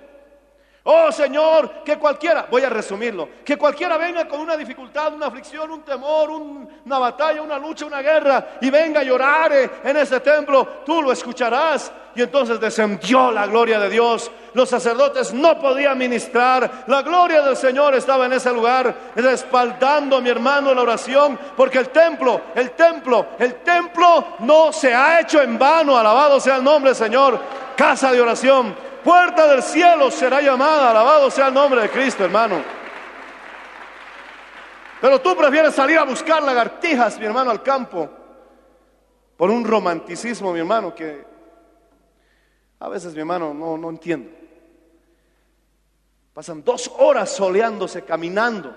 Oh 0.88 1.10
Señor, 1.10 1.82
que 1.84 1.98
cualquiera, 1.98 2.46
voy 2.48 2.62
a 2.62 2.68
resumirlo, 2.70 3.28
que 3.44 3.56
cualquiera 3.56 3.96
venga 3.96 4.26
con 4.28 4.40
una 4.40 4.56
dificultad, 4.56 5.12
una 5.14 5.26
aflicción, 5.26 5.68
un 5.72 5.82
temor, 5.82 6.30
un- 6.30 6.80
una 6.84 6.98
batalla, 7.00 7.42
una 7.42 7.58
lucha, 7.58 7.86
una 7.86 8.00
guerra 8.02 8.58
y 8.60 8.70
venga 8.70 9.00
a 9.00 9.02
llorar 9.04 9.52
en 9.82 9.96
ese 9.96 10.20
templo, 10.20 10.64
tú 10.84 11.02
lo 11.02 11.10
escucharás. 11.10 11.92
Y 12.16 12.22
entonces 12.22 12.58
descendió 12.58 13.30
la 13.30 13.46
gloria 13.46 13.78
de 13.78 13.90
Dios. 13.90 14.30
Los 14.54 14.70
sacerdotes 14.70 15.34
no 15.34 15.60
podían 15.60 15.98
ministrar. 15.98 16.84
La 16.86 17.02
gloria 17.02 17.42
del 17.42 17.58
Señor 17.58 17.94
estaba 17.94 18.24
en 18.24 18.32
ese 18.32 18.50
lugar, 18.54 19.12
respaldando, 19.14 20.22
mi 20.22 20.30
hermano, 20.30 20.72
la 20.72 20.80
oración, 20.80 21.38
porque 21.54 21.76
el 21.76 21.90
templo, 21.90 22.40
el 22.54 22.70
templo, 22.70 23.26
el 23.38 23.56
templo 23.56 24.28
no 24.38 24.72
se 24.72 24.94
ha 24.94 25.20
hecho 25.20 25.42
en 25.42 25.58
vano. 25.58 25.98
Alabado 25.98 26.40
sea 26.40 26.56
el 26.56 26.64
nombre 26.64 26.92
del 26.92 26.96
Señor. 26.96 27.38
Casa 27.76 28.10
de 28.10 28.22
oración, 28.22 28.74
puerta 29.04 29.46
del 29.46 29.62
cielo 29.62 30.10
será 30.10 30.40
llamada. 30.40 30.92
Alabado 30.92 31.30
sea 31.30 31.48
el 31.48 31.54
nombre 31.54 31.82
de 31.82 31.90
Cristo, 31.90 32.24
hermano. 32.24 32.62
Pero 35.02 35.20
tú 35.20 35.36
prefieres 35.36 35.74
salir 35.74 35.98
a 35.98 36.04
buscar 36.04 36.42
lagartijas, 36.42 37.18
mi 37.18 37.26
hermano, 37.26 37.50
al 37.50 37.62
campo, 37.62 38.08
por 39.36 39.50
un 39.50 39.66
romanticismo, 39.66 40.54
mi 40.54 40.60
hermano, 40.60 40.94
que 40.94 41.35
a 42.78 42.88
veces, 42.88 43.14
mi 43.14 43.20
hermano, 43.20 43.54
no, 43.54 43.78
no 43.78 43.90
entiendo. 43.90 44.30
Pasan 46.34 46.62
dos 46.62 46.92
horas 46.98 47.30
soleándose, 47.30 48.02
caminando 48.02 48.76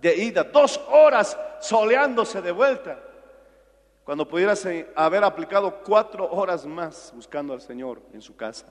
de 0.00 0.14
ida, 0.14 0.44
dos 0.44 0.80
horas 0.88 1.36
soleándose 1.60 2.40
de 2.40 2.52
vuelta. 2.52 3.02
Cuando 4.04 4.28
pudieras 4.28 4.64
haber 4.94 5.24
aplicado 5.24 5.82
cuatro 5.82 6.30
horas 6.30 6.64
más 6.64 7.12
buscando 7.16 7.52
al 7.52 7.60
Señor 7.60 8.00
en 8.12 8.22
su 8.22 8.36
casa. 8.36 8.66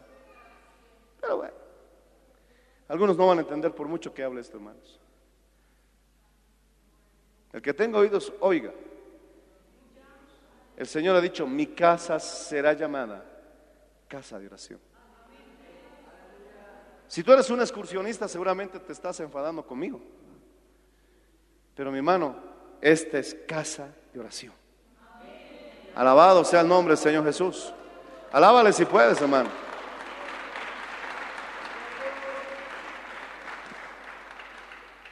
Pero 1.19 1.37
bueno, 1.37 1.53
algunos 2.87 3.17
no 3.17 3.27
van 3.27 3.39
a 3.39 3.41
entender 3.41 3.75
por 3.75 3.87
mucho 3.87 4.13
que 4.13 4.23
hable 4.23 4.39
esto, 4.39 4.55
hermanos. 4.55 5.01
El 7.51 7.61
que 7.61 7.73
tenga 7.73 7.99
oídos, 7.99 8.31
oiga. 8.39 8.71
El 10.77 10.87
Señor 10.87 11.17
ha 11.17 11.21
dicho, 11.21 11.45
mi 11.45 11.67
casa 11.67 12.17
será 12.19 12.71
llamada 12.71 13.34
casa 14.07 14.39
de 14.39 14.47
oración. 14.47 14.79
Si 17.07 17.23
tú 17.23 17.31
eres 17.31 17.49
un 17.49 17.61
excursionista, 17.61 18.27
seguramente 18.27 18.79
te 18.79 18.91
estás 18.91 19.19
enfadando 19.19 19.65
conmigo. 19.65 20.01
Pero 21.75 21.91
mi 21.91 21.97
hermano, 21.97 22.35
esta 22.81 23.19
es 23.19 23.35
casa 23.47 23.93
de 24.13 24.19
oración. 24.19 24.53
Alabado 25.93 26.43
sea 26.43 26.61
el 26.61 26.67
nombre 26.67 26.93
del 26.93 26.97
Señor 26.97 27.23
Jesús. 27.25 27.73
Alábale 28.31 28.73
si 28.73 28.85
puedes, 28.85 29.21
hermano. 29.21 29.49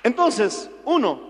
Entonces, 0.04 0.70
uno, 0.84 1.22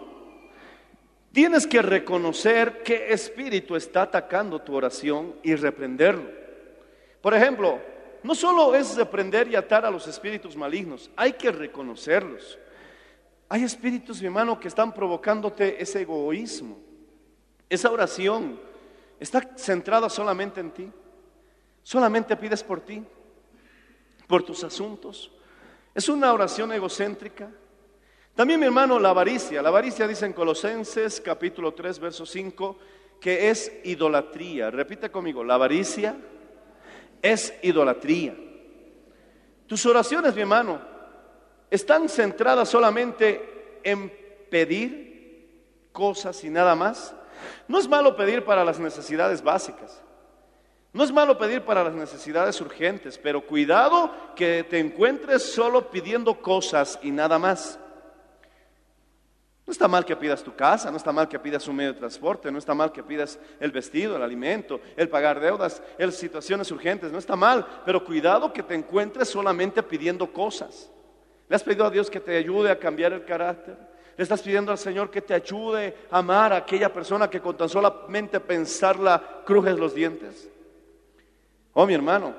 tienes 1.32 1.68
que 1.68 1.82
reconocer 1.82 2.82
qué 2.82 3.14
espíritu 3.14 3.76
está 3.76 4.04
atacando 4.04 4.60
tu 4.60 4.76
oración 4.76 5.36
y 5.44 5.54
reprenderlo. 5.54 6.43
Por 7.24 7.34
ejemplo, 7.34 7.80
no 8.22 8.36
solo 8.36 8.76
es 8.76 8.98
reprender 8.98 9.48
y 9.48 9.56
atar 9.56 9.86
a 9.86 9.90
los 9.90 10.06
espíritus 10.08 10.58
malignos, 10.58 11.10
hay 11.16 11.32
que 11.32 11.54
reconocerlos. 11.54 12.60
Hay 13.48 13.64
espíritus, 13.64 14.20
mi 14.20 14.26
hermano, 14.26 14.60
que 14.60 14.68
están 14.68 14.94
provocándote 14.94 15.82
ese 15.82 16.02
egoísmo. 16.02 16.78
Esa 17.70 17.90
oración 17.90 18.60
está 19.22 19.40
centrada 19.56 20.10
solamente 20.10 20.60
en 20.60 20.72
ti. 20.72 20.92
Solamente 21.82 22.36
pides 22.36 22.62
por 22.62 22.82
ti, 22.82 23.02
por 24.28 24.44
tus 24.44 24.62
asuntos. 24.66 25.32
Es 25.96 26.10
una 26.10 26.34
oración 26.34 26.74
egocéntrica. 26.74 27.50
También, 28.36 28.60
mi 28.60 28.66
hermano, 28.66 29.00
la 29.00 29.12
avaricia. 29.12 29.62
La 29.62 29.70
avaricia 29.70 30.10
dice 30.10 30.26
en 30.26 30.34
Colosenses 30.34 31.22
capítulo 31.22 31.74
3, 31.74 32.00
verso 32.00 32.26
5, 32.26 32.78
que 33.22 33.50
es 33.50 33.72
idolatría. 33.86 34.70
Repite 34.72 35.10
conmigo, 35.10 35.42
la 35.42 35.54
avaricia 35.54 36.18
es 37.24 37.54
idolatría. 37.64 38.36
Tus 39.66 39.84
oraciones, 39.88 40.36
mi 40.36 40.42
hermano, 40.42 40.80
están 41.72 42.08
centradas 42.08 42.70
solamente 42.70 43.80
en 43.84 44.14
pedir 44.52 45.50
cosas 45.92 46.44
y 46.44 46.50
nada 46.50 46.76
más. 46.76 47.16
No 47.68 47.80
es 47.80 47.88
malo 47.88 48.16
pedir 48.16 48.46
para 48.46 48.64
las 48.64 48.78
necesidades 48.78 49.42
básicas. 49.42 50.04
No 50.92 51.04
es 51.04 51.12
malo 51.12 51.40
pedir 51.40 51.64
para 51.64 51.84
las 51.84 51.94
necesidades 51.94 52.62
urgentes, 52.62 53.18
pero 53.18 53.48
cuidado 53.48 54.12
que 54.36 54.64
te 54.64 54.78
encuentres 54.78 55.42
solo 55.42 55.90
pidiendo 55.90 56.40
cosas 56.40 57.00
y 57.02 57.10
nada 57.10 57.40
más. 57.40 57.80
No 59.66 59.72
está 59.72 59.88
mal 59.88 60.04
que 60.04 60.16
pidas 60.16 60.44
tu 60.44 60.54
casa, 60.54 60.92
no 60.92 60.98
está 60.98 61.14
mal 61.14 61.30
que 61.30 61.40
pidas 61.40 61.68
un 61.70 61.78
medio 61.78 61.94
de 61.94 62.00
transporte, 62.00 62.52
no 62.52 62.58
está 62.58 62.74
mal 62.74 62.92
que 62.92 63.02
pidas 63.02 63.40
el 63.62 63.72
vestido, 63.72 64.18
el 64.18 64.22
alimento, 64.22 64.82
el 64.98 65.08
pagar 65.08 65.40
deudas, 65.40 65.82
el 65.98 66.12
situaciones 66.12 66.70
urgentes, 66.70 67.12
no 67.14 67.18
está 67.18 67.38
mal, 67.38 67.66
pero 67.86 68.04
cuidado 68.04 68.52
que 68.52 68.62
te 68.62 68.76
encuentres 68.76 69.30
solamente 69.30 69.82
pidiendo 69.82 70.32
cosas. 70.34 70.92
¿Le 71.48 71.56
has 71.56 71.64
pedido 71.64 71.86
a 71.86 71.90
Dios 71.90 72.10
que 72.10 72.20
te 72.20 72.36
ayude 72.36 72.72
a 72.72 72.80
cambiar 72.80 73.14
el 73.14 73.24
carácter? 73.24 73.78
¿Le 74.18 74.22
estás 74.22 74.42
pidiendo 74.42 74.72
al 74.72 74.78
Señor 74.78 75.10
que 75.10 75.22
te 75.22 75.34
ayude 75.34 75.96
a 76.12 76.20
amar 76.20 76.52
a 76.52 76.58
aquella 76.58 76.92
persona 76.92 77.30
que 77.30 77.40
con 77.40 77.56
tan 77.56 77.70
solamente 77.70 78.42
pensarla 78.42 79.44
crujes 79.46 79.80
los 79.80 79.96
dientes? 79.96 80.50
Oh, 81.72 81.86
mi 81.86 81.94
hermano, 81.94 82.36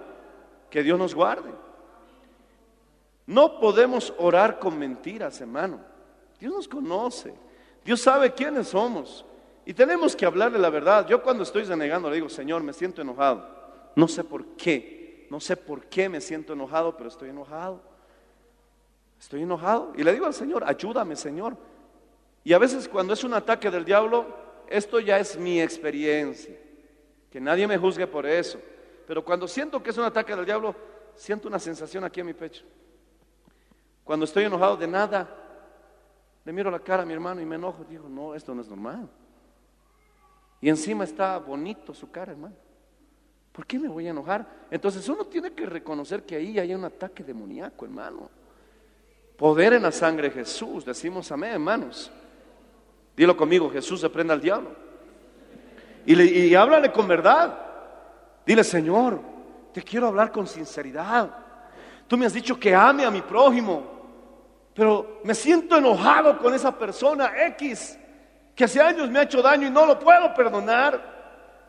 que 0.68 0.82
Dios 0.82 0.98
nos 0.98 1.14
guarde. 1.14 1.50
No 3.26 3.58
podemos 3.58 4.12
orar 4.18 4.58
con 4.58 4.78
mentiras, 4.78 5.40
hermano. 5.40 5.93
Dios 6.38 6.52
nos 6.52 6.68
conoce. 6.68 7.34
Dios 7.84 8.00
sabe 8.00 8.32
quiénes 8.32 8.68
somos. 8.68 9.24
Y 9.66 9.72
tenemos 9.74 10.14
que 10.14 10.26
hablarle 10.26 10.58
la 10.58 10.70
verdad. 10.70 11.06
Yo 11.06 11.22
cuando 11.22 11.42
estoy 11.42 11.64
renegando 11.64 12.08
le 12.08 12.16
digo, 12.16 12.28
Señor, 12.28 12.62
me 12.62 12.72
siento 12.72 13.02
enojado. 13.02 13.48
No 13.96 14.08
sé 14.08 14.24
por 14.24 14.44
qué. 14.56 15.26
No 15.30 15.40
sé 15.40 15.56
por 15.56 15.86
qué 15.86 16.08
me 16.08 16.20
siento 16.20 16.52
enojado, 16.52 16.96
pero 16.96 17.08
estoy 17.08 17.30
enojado. 17.30 17.80
Estoy 19.18 19.42
enojado. 19.42 19.92
Y 19.96 20.02
le 20.02 20.12
digo 20.12 20.26
al 20.26 20.34
Señor, 20.34 20.64
ayúdame, 20.66 21.16
Señor. 21.16 21.56
Y 22.44 22.52
a 22.52 22.58
veces 22.58 22.88
cuando 22.88 23.14
es 23.14 23.24
un 23.24 23.32
ataque 23.32 23.70
del 23.70 23.84
diablo, 23.84 24.26
esto 24.68 25.00
ya 25.00 25.18
es 25.18 25.38
mi 25.38 25.60
experiencia. 25.60 26.54
Que 27.30 27.40
nadie 27.40 27.66
me 27.66 27.78
juzgue 27.78 28.06
por 28.06 28.26
eso. 28.26 28.60
Pero 29.06 29.24
cuando 29.24 29.48
siento 29.48 29.82
que 29.82 29.90
es 29.90 29.98
un 29.98 30.04
ataque 30.04 30.36
del 30.36 30.44
diablo, 30.44 30.74
siento 31.14 31.48
una 31.48 31.58
sensación 31.58 32.04
aquí 32.04 32.20
en 32.20 32.26
mi 32.26 32.34
pecho. 32.34 32.64
Cuando 34.04 34.24
estoy 34.24 34.44
enojado 34.44 34.76
de 34.76 34.86
nada, 34.86 35.28
le 36.44 36.52
miro 36.52 36.70
la 36.70 36.78
cara 36.78 37.02
a 37.02 37.06
mi 37.06 37.12
hermano 37.12 37.40
y 37.40 37.46
me 37.46 37.56
enojo. 37.56 37.84
Digo, 37.88 38.08
no, 38.08 38.34
esto 38.34 38.54
no 38.54 38.60
es 38.60 38.68
normal. 38.68 39.08
Y 40.60 40.68
encima 40.68 41.04
está 41.04 41.38
bonito 41.38 41.94
su 41.94 42.10
cara, 42.10 42.32
hermano. 42.32 42.54
¿Por 43.52 43.66
qué 43.66 43.78
me 43.78 43.88
voy 43.88 44.06
a 44.06 44.10
enojar? 44.10 44.46
Entonces 44.70 45.08
uno 45.08 45.24
tiene 45.26 45.52
que 45.52 45.64
reconocer 45.64 46.24
que 46.24 46.36
ahí 46.36 46.58
hay 46.58 46.74
un 46.74 46.84
ataque 46.84 47.22
demoníaco, 47.22 47.84
hermano. 47.84 48.28
Poder 49.36 49.74
en 49.74 49.82
la 49.82 49.92
sangre 49.92 50.28
de 50.28 50.34
Jesús. 50.34 50.84
Decimos 50.84 51.30
amén, 51.32 51.52
hermanos. 51.52 52.10
Dilo 53.16 53.36
conmigo, 53.36 53.70
Jesús 53.70 54.00
se 54.00 54.10
prenda 54.10 54.34
al 54.34 54.40
diablo. 54.40 54.70
Y, 56.04 56.14
le, 56.14 56.24
y 56.24 56.54
háblale 56.54 56.92
con 56.92 57.06
verdad. 57.06 57.58
Dile, 58.44 58.64
Señor, 58.64 59.20
te 59.72 59.82
quiero 59.82 60.08
hablar 60.08 60.30
con 60.30 60.46
sinceridad. 60.46 61.30
Tú 62.06 62.18
me 62.18 62.26
has 62.26 62.34
dicho 62.34 62.58
que 62.58 62.74
ame 62.74 63.04
a 63.04 63.10
mi 63.10 63.22
prójimo 63.22 63.93
pero 64.74 65.20
me 65.22 65.34
siento 65.34 65.76
enojado 65.76 66.36
con 66.38 66.52
esa 66.52 66.76
persona 66.76 67.32
X 67.46 67.98
que 68.54 68.64
hace 68.64 68.80
años 68.80 69.10
me 69.10 69.18
ha 69.18 69.22
hecho 69.22 69.42
daño 69.42 69.66
y 69.66 69.70
no 69.70 69.86
lo 69.86 69.98
puedo 69.98 70.32
perdonar. 70.34 71.14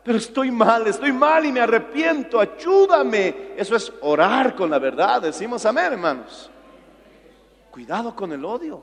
Pero 0.02 0.18
estoy 0.18 0.52
mal, 0.52 0.86
estoy 0.86 1.12
mal 1.12 1.44
y 1.44 1.52
me 1.52 1.60
arrepiento, 1.60 2.38
ayúdame. 2.38 3.54
Eso 3.56 3.74
es 3.74 3.92
orar 4.02 4.54
con 4.54 4.70
la 4.70 4.78
verdad, 4.78 5.20
decimos 5.20 5.66
amén, 5.66 5.92
hermanos. 5.92 6.50
Cuidado 7.72 8.14
con 8.14 8.32
el 8.32 8.44
odio. 8.44 8.82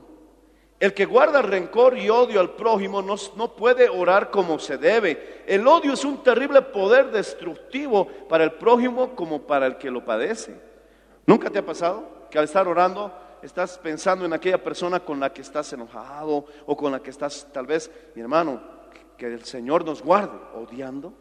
El 0.78 0.92
que 0.92 1.06
guarda 1.06 1.40
rencor 1.40 1.96
y 1.96 2.10
odio 2.10 2.40
al 2.40 2.50
prójimo 2.50 3.00
no, 3.00 3.14
no, 3.36 3.56
puede 3.56 3.88
orar 3.88 4.30
como 4.30 4.58
se 4.58 4.76
debe. 4.76 5.44
El 5.46 5.66
odio 5.66 5.94
es 5.94 6.04
un 6.04 6.22
terrible 6.22 6.60
poder 6.60 7.10
destructivo 7.10 8.06
para 8.28 8.44
el 8.44 8.52
prójimo 8.52 9.14
como 9.14 9.42
para 9.42 9.66
el 9.66 9.78
que 9.78 9.90
lo 9.90 10.04
padece. 10.04 10.60
¿Nunca 11.24 11.48
te 11.48 11.60
ha 11.60 11.64
pasado 11.64 12.26
que 12.30 12.38
al 12.38 12.44
estar 12.44 12.68
orando 12.68 13.10
estás 13.44 13.78
pensando 13.78 14.24
en 14.24 14.32
aquella 14.32 14.62
persona 14.62 15.00
con 15.00 15.20
la 15.20 15.32
que 15.32 15.42
estás 15.42 15.72
enojado 15.72 16.46
o 16.66 16.76
con 16.76 16.92
la 16.92 17.00
que 17.00 17.10
estás 17.10 17.46
tal 17.52 17.66
vez, 17.66 17.90
mi 18.14 18.22
hermano, 18.22 18.60
que 19.18 19.26
el 19.26 19.44
Señor 19.44 19.84
nos 19.84 20.02
guarde 20.02 20.38
odiando. 20.54 21.12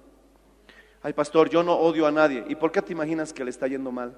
Ay, 1.02 1.14
pastor, 1.14 1.50
yo 1.50 1.64
no 1.64 1.76
odio 1.76 2.08
a 2.08 2.12
nadie. 2.12 2.46
¿Y 2.48 2.56
por 2.56 2.72
qué 2.72 2.82
te 2.82 2.94
imaginas 2.94 3.34
que 3.34 3.44
le 3.44 3.50
está 3.50 3.68
yendo 3.68 3.92
mal? 3.92 4.18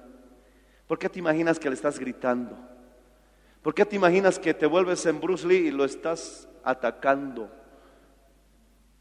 ¿Por 0.86 0.98
qué 0.98 1.08
te 1.08 1.18
imaginas 1.18 1.58
que 1.58 1.68
le 1.68 1.74
estás 1.74 1.98
gritando? 1.98 2.56
¿Por 3.60 3.74
qué 3.74 3.84
te 3.84 3.96
imaginas 3.96 4.38
que 4.38 4.54
te 4.54 4.66
vuelves 4.66 5.04
en 5.06 5.20
Bruce 5.20 5.46
Lee 5.46 5.66
y 5.66 5.70
lo 5.72 5.84
estás 5.84 6.48
atacando? 6.62 7.50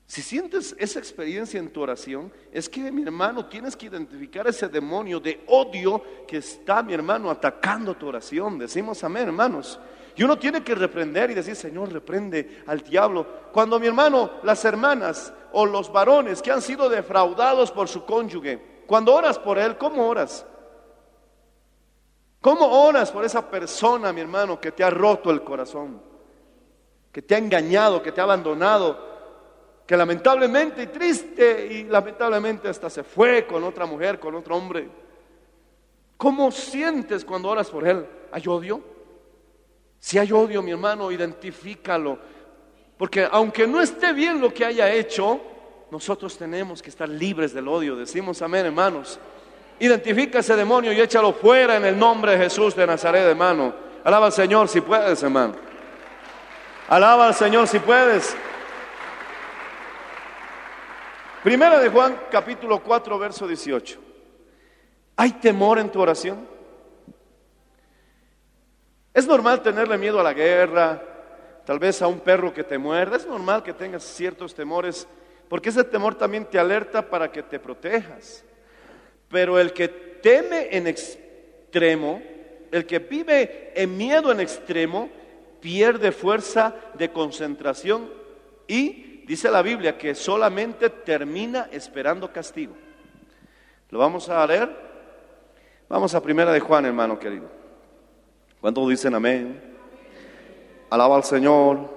Si 0.07 0.21
sientes 0.21 0.75
esa 0.77 0.99
experiencia 0.99 1.59
en 1.59 1.71
tu 1.71 1.81
oración, 1.81 2.31
es 2.51 2.69
que 2.69 2.91
mi 2.91 3.01
hermano 3.01 3.47
tienes 3.47 3.75
que 3.75 3.87
identificar 3.87 4.47
ese 4.47 4.67
demonio 4.67 5.19
de 5.19 5.43
odio 5.47 6.01
que 6.27 6.37
está 6.37 6.83
mi 6.83 6.93
hermano 6.93 7.31
atacando 7.31 7.95
tu 7.95 8.07
oración. 8.07 8.59
Decimos 8.59 9.03
amén, 9.03 9.23
hermanos. 9.23 9.79
Y 10.15 10.23
uno 10.23 10.37
tiene 10.37 10.63
que 10.63 10.75
reprender 10.75 11.31
y 11.31 11.33
decir, 11.33 11.55
Señor, 11.55 11.91
reprende 11.91 12.63
al 12.67 12.81
diablo. 12.81 13.25
Cuando 13.51 13.79
mi 13.79 13.87
hermano, 13.87 14.31
las 14.43 14.63
hermanas 14.63 15.33
o 15.51 15.65
los 15.65 15.91
varones 15.91 16.41
que 16.41 16.51
han 16.51 16.61
sido 16.61 16.87
defraudados 16.87 17.71
por 17.71 17.87
su 17.87 18.05
cónyuge, 18.05 18.83
cuando 18.85 19.13
oras 19.13 19.39
por 19.39 19.57
él, 19.57 19.75
¿cómo 19.77 20.07
oras? 20.07 20.45
¿Cómo 22.41 22.67
oras 22.67 23.11
por 23.11 23.25
esa 23.25 23.49
persona, 23.49 24.13
mi 24.13 24.21
hermano, 24.21 24.61
que 24.61 24.71
te 24.71 24.83
ha 24.83 24.91
roto 24.91 25.31
el 25.31 25.43
corazón? 25.43 25.99
Que 27.11 27.23
te 27.23 27.33
ha 27.33 27.39
engañado, 27.39 28.03
que 28.03 28.11
te 28.11 28.21
ha 28.21 28.25
abandonado, 28.25 29.14
que 29.85 29.95
lamentablemente 29.95 30.83
y 30.83 30.87
triste 30.87 31.67
y 31.71 31.83
lamentablemente 31.83 32.67
hasta 32.67 32.89
se 32.89 33.03
fue 33.03 33.45
con 33.45 33.63
otra 33.63 33.85
mujer, 33.85 34.19
con 34.19 34.33
otro 34.35 34.55
hombre. 34.55 34.89
¿Cómo 36.17 36.51
sientes 36.51 37.23
cuando 37.23 37.49
oras 37.49 37.69
por 37.69 37.87
él? 37.87 38.05
¿Hay 38.31 38.43
odio? 38.47 38.81
Si 39.99 40.17
hay 40.17 40.31
odio, 40.31 40.61
mi 40.61 40.71
hermano, 40.71 41.11
identifícalo. 41.11 42.17
Porque 42.97 43.27
aunque 43.29 43.67
no 43.67 43.81
esté 43.81 44.13
bien 44.13 44.39
lo 44.39 44.53
que 44.53 44.65
haya 44.65 44.91
hecho, 44.91 45.41
nosotros 45.91 46.37
tenemos 46.37 46.81
que 46.81 46.89
estar 46.89 47.07
libres 47.07 47.53
del 47.53 47.67
odio. 47.67 47.95
Decimos 47.95 48.41
amén, 48.41 48.65
hermanos. 48.65 49.19
Identifica 49.79 50.39
ese 50.39 50.55
demonio 50.55 50.93
y 50.93 51.01
échalo 51.01 51.33
fuera 51.33 51.75
en 51.75 51.85
el 51.85 51.99
nombre 51.99 52.31
de 52.31 52.37
Jesús 52.45 52.75
de 52.75 52.87
Nazaret, 52.87 53.23
hermano. 53.23 53.73
Alaba 54.03 54.27
al 54.27 54.31
Señor 54.31 54.67
si 54.67 54.81
puedes, 54.81 55.21
hermano. 55.21 55.55
Alaba 56.87 57.27
al 57.27 57.35
Señor 57.35 57.67
si 57.67 57.79
puedes. 57.79 58.35
Primera 61.45 61.77
de 61.77 61.89
Juan, 61.89 62.19
capítulo 62.31 62.81
4, 62.81 63.19
verso 63.19 63.47
18. 63.47 63.99
¿Hay 65.15 65.33
temor 65.33 65.77
en 65.77 65.91
tu 65.91 66.01
oración? 66.01 66.39
Es 69.13 69.27
normal 69.27 69.61
tenerle 69.61 69.95
miedo 69.99 70.19
a 70.19 70.23
la 70.23 70.33
guerra, 70.33 70.99
tal 71.63 71.77
vez 71.77 72.01
a 72.01 72.07
un 72.07 72.19
perro 72.19 72.51
que 72.51 72.63
te 72.63 72.79
muerda. 72.79 73.17
Es 73.17 73.27
normal 73.27 73.61
que 73.61 73.73
tengas 73.73 74.01
ciertos 74.01 74.55
temores, 74.55 75.07
porque 75.47 75.69
ese 75.69 75.83
temor 75.83 76.15
también 76.15 76.45
te 76.45 76.57
alerta 76.57 77.07
para 77.07 77.31
que 77.31 77.43
te 77.43 77.59
protejas. 77.59 78.43
Pero 79.29 79.59
el 79.59 79.71
que 79.71 79.87
teme 79.87 80.69
en 80.71 80.87
extremo, 80.87 82.23
el 82.71 82.87
que 82.87 82.97
vive 82.97 83.71
en 83.75 83.95
miedo 83.95 84.31
en 84.31 84.39
extremo, 84.39 85.11
pierde 85.61 86.11
fuerza 86.11 86.73
de 86.95 87.11
concentración 87.11 88.09
y 88.67 89.04
dice 89.25 89.49
la 89.49 89.61
Biblia 89.61 89.97
que 89.97 90.15
solamente 90.15 90.89
termina 90.89 91.67
esperando 91.71 92.31
castigo. 92.31 92.75
¿Lo 93.89 93.99
vamos 93.99 94.29
a 94.29 94.45
leer? 94.45 94.69
Vamos 95.87 96.15
a 96.15 96.21
primera 96.21 96.51
de 96.51 96.59
Juan, 96.59 96.85
hermano 96.85 97.19
querido. 97.19 97.49
¿Cuántos 98.59 98.89
dicen 98.89 99.13
amén? 99.13 99.61
Alaba 100.89 101.15
al 101.15 101.23
Señor. 101.23 101.89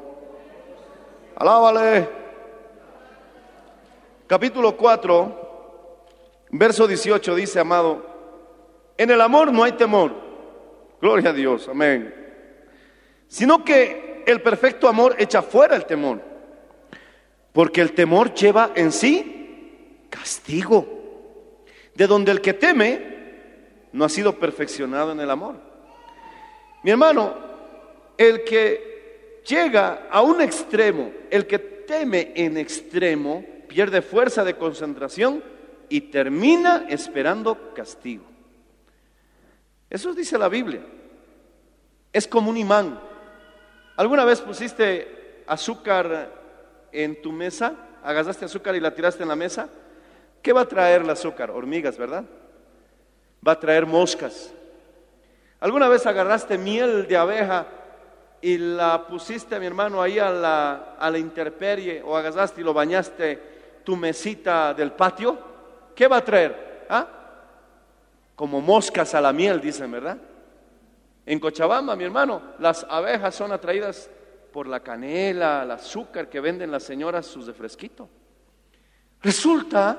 Alábale. 1.36 2.08
Capítulo 4.26 4.76
4, 4.76 6.04
verso 6.50 6.86
18 6.86 7.34
dice, 7.34 7.60
amado, 7.60 8.04
en 8.98 9.10
el 9.10 9.20
amor 9.22 9.50
no 9.50 9.64
hay 9.64 9.72
temor. 9.72 10.12
Gloria 11.00 11.30
a 11.30 11.32
Dios, 11.32 11.66
amén. 11.68 12.14
Sino 13.26 13.64
que 13.64 14.24
el 14.26 14.42
perfecto 14.42 14.86
amor 14.86 15.14
echa 15.18 15.40
fuera 15.40 15.76
el 15.76 15.86
temor. 15.86 16.20
Porque 17.52 17.80
el 17.80 17.92
temor 17.92 18.34
lleva 18.34 18.72
en 18.74 18.92
sí 18.92 20.06
castigo. 20.10 20.86
De 21.94 22.06
donde 22.06 22.30
el 22.30 22.40
que 22.40 22.54
teme 22.54 23.18
no 23.92 24.04
ha 24.04 24.08
sido 24.08 24.38
perfeccionado 24.38 25.12
en 25.12 25.20
el 25.20 25.30
amor. 25.30 25.56
Mi 26.82 26.90
hermano, 26.90 27.34
el 28.16 28.44
que 28.44 29.42
llega 29.46 30.08
a 30.10 30.22
un 30.22 30.40
extremo, 30.40 31.10
el 31.30 31.46
que 31.46 31.58
teme 31.58 32.32
en 32.36 32.56
extremo, 32.56 33.44
pierde 33.66 34.02
fuerza 34.02 34.44
de 34.44 34.56
concentración 34.56 35.42
y 35.88 36.02
termina 36.02 36.86
esperando 36.88 37.74
castigo. 37.74 38.24
Eso 39.90 40.12
dice 40.12 40.38
la 40.38 40.48
Biblia. 40.48 40.82
Es 42.12 42.28
como 42.28 42.50
un 42.50 42.56
imán. 42.56 43.00
¿Alguna 43.96 44.24
vez 44.24 44.40
pusiste 44.40 45.42
azúcar 45.46 46.37
en 46.92 47.20
tu 47.20 47.32
mesa? 47.32 47.74
¿Agasaste 48.02 48.44
azúcar 48.44 48.74
y 48.74 48.80
la 48.80 48.94
tiraste 48.94 49.22
en 49.22 49.28
la 49.28 49.36
mesa? 49.36 49.68
¿Qué 50.42 50.52
va 50.52 50.62
a 50.62 50.68
traer 50.68 51.02
el 51.02 51.10
azúcar? 51.10 51.50
Hormigas, 51.50 51.98
¿verdad? 51.98 52.24
Va 53.46 53.52
a 53.52 53.60
traer 53.60 53.86
moscas. 53.86 54.52
¿Alguna 55.60 55.88
vez 55.88 56.06
agarraste 56.06 56.56
miel 56.56 57.06
de 57.08 57.16
abeja 57.16 57.66
y 58.40 58.56
la 58.56 59.06
pusiste, 59.06 59.58
mi 59.58 59.66
hermano, 59.66 60.00
ahí 60.00 60.18
a 60.18 60.30
la, 60.30 60.96
a 60.98 61.10
la 61.10 61.18
intemperie 61.18 62.02
o 62.04 62.16
agasaste 62.16 62.60
y 62.60 62.64
lo 62.64 62.72
bañaste 62.72 63.42
tu 63.84 63.96
mesita 63.96 64.72
del 64.74 64.92
patio? 64.92 65.38
¿Qué 65.94 66.06
va 66.06 66.18
a 66.18 66.24
traer? 66.24 66.86
¿Ah? 66.88 67.06
Como 68.36 68.60
moscas 68.60 69.14
a 69.14 69.20
la 69.20 69.32
miel, 69.32 69.60
dicen, 69.60 69.90
¿verdad? 69.90 70.16
En 71.26 71.40
Cochabamba, 71.40 71.96
mi 71.96 72.04
hermano, 72.04 72.40
las 72.60 72.86
abejas 72.88 73.34
son 73.34 73.52
atraídas 73.52 74.08
por 74.52 74.66
la 74.66 74.80
canela, 74.80 75.62
el 75.62 75.70
azúcar 75.70 76.28
que 76.28 76.40
venden 76.40 76.70
las 76.70 76.82
señoras 76.82 77.26
sus 77.26 77.46
de 77.46 77.52
fresquito. 77.52 78.08
Resulta 79.22 79.98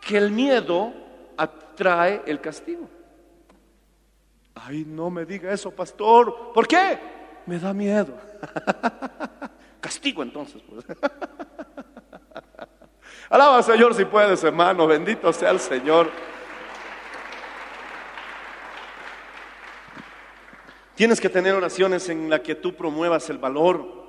que 0.00 0.16
el 0.16 0.30
miedo 0.30 0.92
atrae 1.36 2.22
el 2.26 2.40
castigo. 2.40 2.88
Ay, 4.54 4.84
no 4.86 5.10
me 5.10 5.24
diga 5.24 5.52
eso, 5.52 5.70
pastor. 5.70 6.52
¿Por 6.54 6.66
qué? 6.66 6.98
Me 7.46 7.58
da 7.58 7.74
miedo. 7.74 8.14
Castigo 9.80 10.22
entonces. 10.22 10.62
Pues. 10.68 10.84
Alaba 13.28 13.58
al 13.58 13.64
Señor 13.64 13.94
si 13.94 14.04
puedes, 14.04 14.42
hermano. 14.44 14.86
Bendito 14.86 15.32
sea 15.32 15.50
el 15.50 15.60
Señor. 15.60 16.10
Tienes 20.96 21.20
que 21.20 21.28
tener 21.28 21.54
oraciones 21.54 22.08
en 22.08 22.30
las 22.30 22.40
que 22.40 22.54
tú 22.54 22.74
promuevas 22.74 23.28
el 23.28 23.36
valor. 23.36 24.06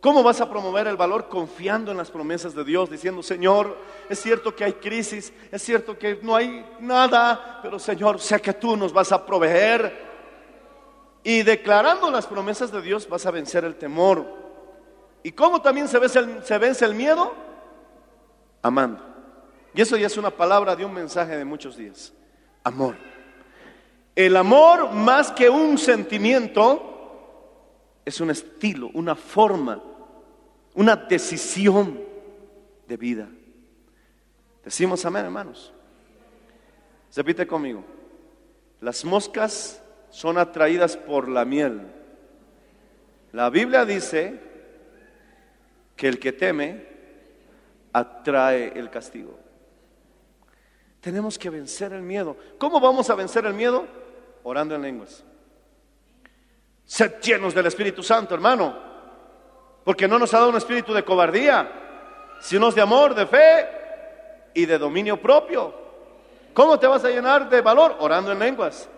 ¿Cómo 0.00 0.22
vas 0.22 0.40
a 0.40 0.48
promover 0.48 0.86
el 0.86 0.96
valor? 0.96 1.28
Confiando 1.28 1.90
en 1.90 1.96
las 1.96 2.10
promesas 2.10 2.54
de 2.54 2.64
Dios, 2.64 2.88
diciendo, 2.88 3.22
Señor, 3.22 3.76
es 4.08 4.20
cierto 4.20 4.54
que 4.54 4.64
hay 4.64 4.72
crisis, 4.74 5.32
es 5.50 5.62
cierto 5.62 5.98
que 5.98 6.20
no 6.22 6.36
hay 6.36 6.64
nada, 6.80 7.58
pero 7.60 7.78
Señor, 7.78 8.20
sé 8.20 8.40
que 8.40 8.52
tú 8.52 8.76
nos 8.76 8.92
vas 8.92 9.10
a 9.10 9.26
proveer. 9.26 10.10
Y 11.24 11.42
declarando 11.42 12.08
las 12.10 12.26
promesas 12.26 12.70
de 12.70 12.82
Dios 12.82 13.08
vas 13.08 13.26
a 13.26 13.32
vencer 13.32 13.64
el 13.64 13.74
temor. 13.74 14.24
¿Y 15.24 15.32
cómo 15.32 15.60
también 15.60 15.88
se 15.88 15.98
vence 15.98 16.20
el, 16.20 16.44
se 16.44 16.56
vence 16.58 16.84
el 16.84 16.94
miedo? 16.94 17.34
Amando. 18.62 19.02
Y 19.74 19.80
eso 19.80 19.96
ya 19.96 20.06
es 20.06 20.16
una 20.16 20.30
palabra 20.30 20.76
de 20.76 20.84
un 20.84 20.94
mensaje 20.94 21.36
de 21.36 21.44
muchos 21.44 21.76
días. 21.76 22.12
Amor. 22.62 23.11
El 24.14 24.36
amor 24.36 24.92
más 24.92 25.32
que 25.32 25.48
un 25.48 25.78
sentimiento 25.78 26.92
es 28.04 28.20
un 28.20 28.30
estilo, 28.30 28.90
una 28.92 29.14
forma, 29.14 29.82
una 30.74 30.96
decisión 30.96 31.98
de 32.86 32.96
vida. 32.96 33.28
Decimos 34.64 35.04
amén, 35.06 35.24
hermanos. 35.24 35.72
Repite 37.14 37.46
conmigo. 37.46 37.84
Las 38.80 39.04
moscas 39.04 39.82
son 40.10 40.36
atraídas 40.36 40.96
por 40.96 41.28
la 41.28 41.44
miel. 41.44 41.82
La 43.32 43.48
Biblia 43.48 43.84
dice 43.86 44.40
que 45.96 46.08
el 46.08 46.18
que 46.18 46.32
teme 46.32 46.86
atrae 47.92 48.78
el 48.78 48.90
castigo. 48.90 49.38
Tenemos 51.00 51.38
que 51.38 51.50
vencer 51.50 51.92
el 51.92 52.02
miedo. 52.02 52.36
¿Cómo 52.58 52.78
vamos 52.78 53.08
a 53.08 53.14
vencer 53.14 53.46
el 53.46 53.54
miedo? 53.54 54.01
Orando 54.44 54.74
en 54.74 54.82
lenguas. 54.82 55.24
Sed 56.84 57.20
llenos 57.20 57.54
del 57.54 57.66
Espíritu 57.66 58.02
Santo, 58.02 58.34
hermano. 58.34 58.76
Porque 59.84 60.06
no 60.06 60.18
nos 60.18 60.32
ha 60.34 60.38
dado 60.38 60.50
un 60.50 60.56
espíritu 60.56 60.92
de 60.92 61.04
cobardía, 61.04 61.70
sino 62.40 62.70
de 62.70 62.80
amor, 62.80 63.14
de 63.14 63.26
fe 63.26 63.68
y 64.54 64.66
de 64.66 64.78
dominio 64.78 65.20
propio. 65.20 65.74
¿Cómo 66.54 66.78
te 66.78 66.86
vas 66.86 67.04
a 67.04 67.08
llenar 67.08 67.48
de 67.48 67.60
valor? 67.60 67.96
Orando 67.98 68.30
en 68.30 68.38
lenguas. 68.38 68.88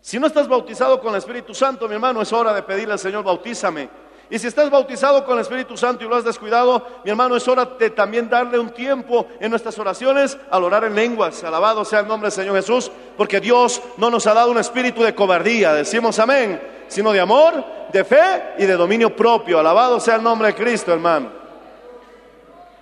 Si 0.00 0.18
no 0.18 0.28
estás 0.28 0.46
bautizado 0.46 1.00
con 1.00 1.10
el 1.10 1.18
Espíritu 1.18 1.52
Santo, 1.52 1.88
mi 1.88 1.94
hermano, 1.94 2.22
es 2.22 2.32
hora 2.32 2.54
de 2.54 2.62
pedirle 2.62 2.92
al 2.92 2.98
Señor, 2.98 3.24
bautízame. 3.24 3.88
Y 4.28 4.38
si 4.38 4.48
estás 4.48 4.68
bautizado 4.70 5.24
con 5.24 5.34
el 5.34 5.42
Espíritu 5.42 5.76
Santo 5.76 6.04
y 6.04 6.08
lo 6.08 6.16
has 6.16 6.24
descuidado, 6.24 6.84
mi 7.04 7.10
hermano, 7.10 7.36
es 7.36 7.46
hora 7.46 7.64
de 7.64 7.90
también 7.90 8.28
darle 8.28 8.58
un 8.58 8.70
tiempo 8.70 9.28
en 9.38 9.50
nuestras 9.50 9.78
oraciones 9.78 10.36
al 10.50 10.64
orar 10.64 10.84
en 10.84 10.96
lenguas. 10.96 11.44
Alabado 11.44 11.84
sea 11.84 12.00
el 12.00 12.08
nombre 12.08 12.26
del 12.26 12.32
Señor 12.32 12.56
Jesús, 12.56 12.90
porque 13.16 13.40
Dios 13.40 13.80
no 13.96 14.10
nos 14.10 14.26
ha 14.26 14.34
dado 14.34 14.50
un 14.50 14.58
espíritu 14.58 15.02
de 15.02 15.14
cobardía, 15.14 15.74
decimos 15.74 16.18
amén, 16.18 16.60
sino 16.88 17.12
de 17.12 17.20
amor, 17.20 17.64
de 17.92 18.04
fe 18.04 18.54
y 18.58 18.66
de 18.66 18.74
dominio 18.74 19.14
propio. 19.14 19.60
Alabado 19.60 20.00
sea 20.00 20.16
el 20.16 20.22
nombre 20.24 20.48
de 20.48 20.54
Cristo, 20.54 20.92
hermano. 20.92 21.30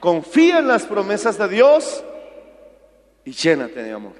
Confía 0.01 0.59
en 0.61 0.69
las 0.69 0.85
promesas 0.85 1.37
de 1.37 1.49
Dios 1.49 2.03
y 3.25 3.33
llénate 3.33 3.83
de 3.83 3.93
amor. 3.93 4.13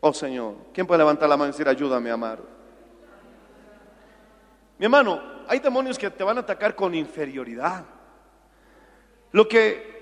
Oh 0.00 0.14
Señor, 0.14 0.54
¿quién 0.72 0.86
puede 0.86 0.98
levantar 0.98 1.28
la 1.28 1.36
mano 1.36 1.50
y 1.50 1.52
decir, 1.52 1.68
ayúdame 1.68 2.10
a 2.10 2.14
amar? 2.14 2.38
Mi 4.78 4.86
hermano, 4.86 5.37
hay 5.48 5.58
demonios 5.58 5.98
que 5.98 6.10
te 6.10 6.24
van 6.24 6.36
a 6.36 6.40
atacar 6.40 6.74
con 6.74 6.94
inferioridad. 6.94 7.84
Lo 9.32 9.48
que 9.48 9.98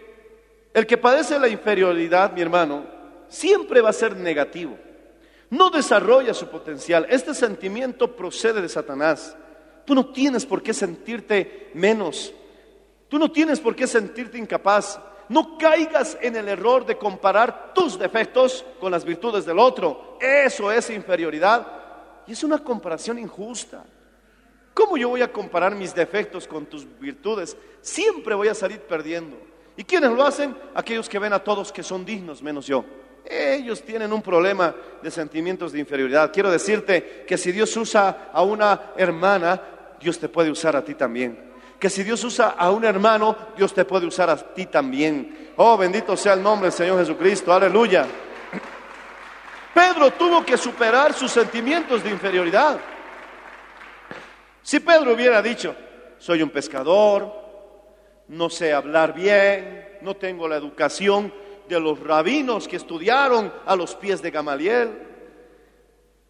el 0.77 0.87
que 0.87 0.99
padece 0.99 1.39
la 1.39 1.49
inferioridad, 1.49 2.33
mi 2.33 2.43
hermano, 2.43 2.85
siempre 3.29 3.81
va 3.81 3.89
a 3.89 3.95
ser 3.95 4.15
negativo. 4.15 4.77
No 5.49 5.71
desarrolla 5.71 6.35
su 6.35 6.49
potencial. 6.49 7.07
Este 7.09 7.33
sentimiento 7.33 8.15
procede 8.15 8.61
de 8.61 8.69
Satanás. 8.69 9.35
Tú 9.87 9.95
no 9.95 10.13
tienes 10.13 10.45
por 10.45 10.63
qué 10.63 10.75
sentirte 10.75 11.71
menos. 11.73 12.31
Tú 13.09 13.19
no 13.19 13.33
tienes 13.33 13.59
por 13.59 13.75
qué 13.75 13.87
sentirte 13.87 14.37
incapaz. 14.37 15.01
No 15.31 15.57
caigas 15.57 16.19
en 16.21 16.37
el 16.37 16.47
error 16.47 16.85
de 16.85 16.99
comparar 16.99 17.73
tus 17.73 17.99
defectos 17.99 18.63
con 18.79 18.93
las 18.93 19.03
virtudes 19.03 19.47
del 19.47 19.59
otro. 19.59 20.19
Eso 20.21 20.71
es 20.71 20.91
inferioridad. 20.91 21.67
Y 22.27 22.33
es 22.33 22.45
una 22.45 22.59
comparación 22.59 23.19
injusta. 23.19 23.83
¿Cómo 24.77 24.99
yo 24.99 25.09
voy 25.09 25.23
a 25.23 25.33
comparar 25.33 25.75
mis 25.75 25.95
defectos 25.95 26.47
con 26.47 26.67
tus 26.67 26.87
virtudes? 27.01 27.57
Siempre 27.81 28.35
voy 28.35 28.49
a 28.49 28.55
salir 28.55 28.79
perdiendo. 28.79 29.35
¿Y 29.75 29.83
quiénes 29.85 30.11
lo 30.11 30.23
hacen? 30.23 30.55
Aquellos 30.75 31.09
que 31.09 31.19
ven 31.19 31.33
a 31.33 31.39
todos 31.39 31.73
que 31.73 31.83
son 31.83 32.05
dignos, 32.05 32.43
menos 32.43 32.67
yo. 32.67 32.85
Ellos 33.25 33.83
tienen 33.83 34.13
un 34.13 34.21
problema 34.21 34.75
de 35.03 35.11
sentimientos 35.11 35.73
de 35.73 35.79
inferioridad. 35.79 36.31
Quiero 36.31 36.51
decirte 36.51 37.25
que 37.27 37.39
si 37.39 37.53
Dios 37.53 37.75
usa 37.75 38.29
a 38.31 38.43
una 38.43 38.93
hermana, 38.99 39.63
Dios 39.99 40.19
te 40.19 40.29
puede 40.29 40.51
usar 40.51 40.77
a 40.77 40.85
ti 40.85 40.95
también. 40.95 41.55
Que 41.79 41.89
si 41.89 42.03
Dios 42.03 42.23
usa 42.23 42.49
a 42.51 42.71
un 42.71 42.85
hermano, 42.85 43.35
Dios 43.57 43.73
te 43.73 43.87
puede 43.87 44.05
usar 44.05 44.29
a 44.29 44.37
ti 44.37 44.67
también. 44.67 45.53
Oh, 45.57 45.79
bendito 45.79 46.15
sea 46.19 46.35
el 46.35 46.43
nombre 46.43 46.67
del 46.67 46.77
Señor 46.77 46.99
Jesucristo. 46.99 47.51
Aleluya. 47.51 48.05
Pedro 49.73 50.11
tuvo 50.11 50.45
que 50.45 50.59
superar 50.59 51.15
sus 51.15 51.31
sentimientos 51.31 52.05
de 52.05 52.11
inferioridad. 52.11 52.79
Si 54.67 54.81
Pedro 54.81 55.13
hubiera 55.13 55.41
dicho, 55.41 55.77
soy 56.19 56.43
un 56.43 56.51
pescador, 56.51 57.33
no 58.27 58.51
sé 58.51 58.73
hablar 58.73 59.15
bien, 59.15 59.99
no 60.01 60.17
tengo 60.17 60.49
la 60.49 60.57
educación 60.57 61.33
de 61.69 61.79
los 61.79 62.01
rabinos 62.01 62.67
que 62.67 62.75
estudiaron 62.75 63.53
a 63.65 63.77
los 63.77 63.95
pies 63.95 64.21
de 64.23 64.33
Gamaliel, 64.33 64.91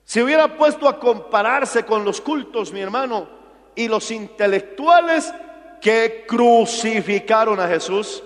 si 0.05 0.21
hubiera 0.21 0.55
puesto 0.55 0.87
a 0.87 1.01
compararse 1.01 1.85
con 1.87 2.05
los 2.05 2.21
cultos, 2.21 2.75
mi 2.75 2.81
hermano, 2.81 3.27
y 3.75 3.89
los 3.89 4.11
intelectuales 4.11 5.33
que 5.81 6.27
crucificaron 6.29 7.59
a 7.59 7.67
Jesús, 7.67 8.23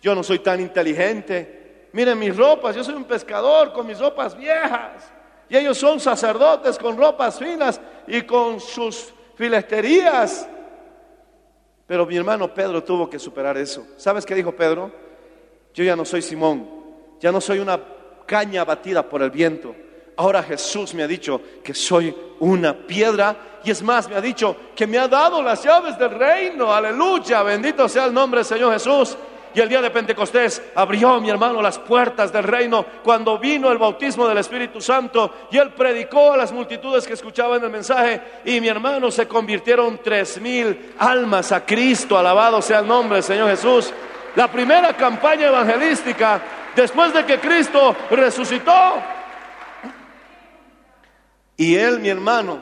yo 0.00 0.14
no 0.14 0.22
soy 0.22 0.38
tan 0.38 0.60
inteligente. 0.60 1.88
Miren 1.90 2.16
mis 2.16 2.36
ropas, 2.36 2.76
yo 2.76 2.84
soy 2.84 2.94
un 2.94 3.06
pescador 3.06 3.72
con 3.72 3.88
mis 3.88 3.98
ropas 3.98 4.38
viejas. 4.38 5.13
Y 5.48 5.56
ellos 5.56 5.78
son 5.78 6.00
sacerdotes 6.00 6.78
con 6.78 6.96
ropas 6.96 7.38
finas 7.38 7.80
y 8.06 8.22
con 8.22 8.60
sus 8.60 9.12
filesterías. 9.34 10.48
Pero 11.86 12.06
mi 12.06 12.16
hermano 12.16 12.52
Pedro 12.52 12.82
tuvo 12.82 13.08
que 13.10 13.18
superar 13.18 13.56
eso. 13.58 13.86
¿Sabes 13.96 14.24
qué 14.24 14.34
dijo 14.34 14.52
Pedro? 14.52 14.90
Yo 15.74 15.84
ya 15.84 15.96
no 15.96 16.04
soy 16.04 16.22
Simón, 16.22 16.68
ya 17.20 17.30
no 17.30 17.40
soy 17.40 17.58
una 17.58 17.80
caña 18.26 18.64
batida 18.64 19.02
por 19.08 19.22
el 19.22 19.30
viento. 19.30 19.74
Ahora 20.16 20.42
Jesús 20.42 20.94
me 20.94 21.02
ha 21.02 21.08
dicho 21.08 21.40
que 21.62 21.74
soy 21.74 22.14
una 22.38 22.86
piedra 22.86 23.60
y 23.64 23.70
es 23.70 23.82
más, 23.82 24.08
me 24.08 24.14
ha 24.14 24.20
dicho 24.20 24.56
que 24.76 24.86
me 24.86 24.98
ha 24.98 25.08
dado 25.08 25.42
las 25.42 25.64
llaves 25.64 25.98
del 25.98 26.10
reino. 26.10 26.72
Aleluya, 26.72 27.42
bendito 27.42 27.88
sea 27.88 28.06
el 28.06 28.14
nombre 28.14 28.40
del 28.40 28.46
Señor 28.46 28.72
Jesús. 28.72 29.16
Y 29.54 29.60
el 29.60 29.68
día 29.68 29.80
de 29.80 29.90
Pentecostés 29.90 30.60
abrió 30.74 31.20
mi 31.20 31.30
hermano 31.30 31.62
las 31.62 31.78
puertas 31.78 32.32
del 32.32 32.42
reino 32.42 32.84
cuando 33.04 33.38
vino 33.38 33.70
el 33.70 33.78
bautismo 33.78 34.26
del 34.26 34.38
Espíritu 34.38 34.80
Santo 34.80 35.32
y 35.52 35.58
él 35.58 35.72
predicó 35.72 36.32
a 36.32 36.36
las 36.36 36.50
multitudes 36.50 37.06
que 37.06 37.12
escuchaban 37.12 37.62
el 37.62 37.70
mensaje 37.70 38.20
y 38.44 38.60
mi 38.60 38.66
hermano 38.66 39.12
se 39.12 39.28
convirtieron 39.28 40.00
tres 40.02 40.40
mil 40.40 40.94
almas 40.98 41.52
a 41.52 41.64
Cristo. 41.64 42.18
Alabado 42.18 42.60
sea 42.60 42.80
el 42.80 42.88
nombre 42.88 43.16
del 43.16 43.24
Señor 43.24 43.48
Jesús. 43.50 43.92
La 44.34 44.50
primera 44.50 44.96
campaña 44.96 45.46
evangelística 45.46 46.42
después 46.74 47.14
de 47.14 47.24
que 47.24 47.38
Cristo 47.38 47.94
resucitó. 48.10 48.94
Y 51.56 51.76
él, 51.76 52.00
mi 52.00 52.08
hermano, 52.08 52.58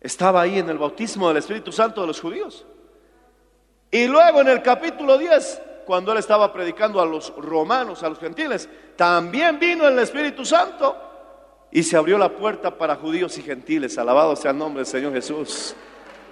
estaba 0.00 0.40
ahí 0.40 0.58
en 0.58 0.70
el 0.70 0.78
bautismo 0.78 1.28
del 1.28 1.36
Espíritu 1.36 1.70
Santo 1.70 2.00
de 2.00 2.06
los 2.06 2.18
judíos. 2.18 2.64
Y 3.90 4.06
luego 4.06 4.40
en 4.40 4.48
el 4.48 4.62
capítulo 4.62 5.16
10, 5.16 5.62
cuando 5.86 6.12
él 6.12 6.18
estaba 6.18 6.52
predicando 6.52 7.00
a 7.00 7.06
los 7.06 7.32
romanos, 7.36 8.02
a 8.02 8.08
los 8.08 8.18
gentiles, 8.18 8.68
también 8.96 9.58
vino 9.58 9.86
el 9.86 9.98
Espíritu 9.98 10.44
Santo 10.44 10.96
y 11.70 11.82
se 11.82 11.96
abrió 11.96 12.18
la 12.18 12.30
puerta 12.30 12.76
para 12.76 12.96
judíos 12.96 13.38
y 13.38 13.42
gentiles. 13.42 13.96
Alabado 13.96 14.34
sea 14.34 14.50
el 14.50 14.58
nombre 14.58 14.80
del 14.80 14.86
Señor 14.86 15.12
Jesús. 15.12 15.76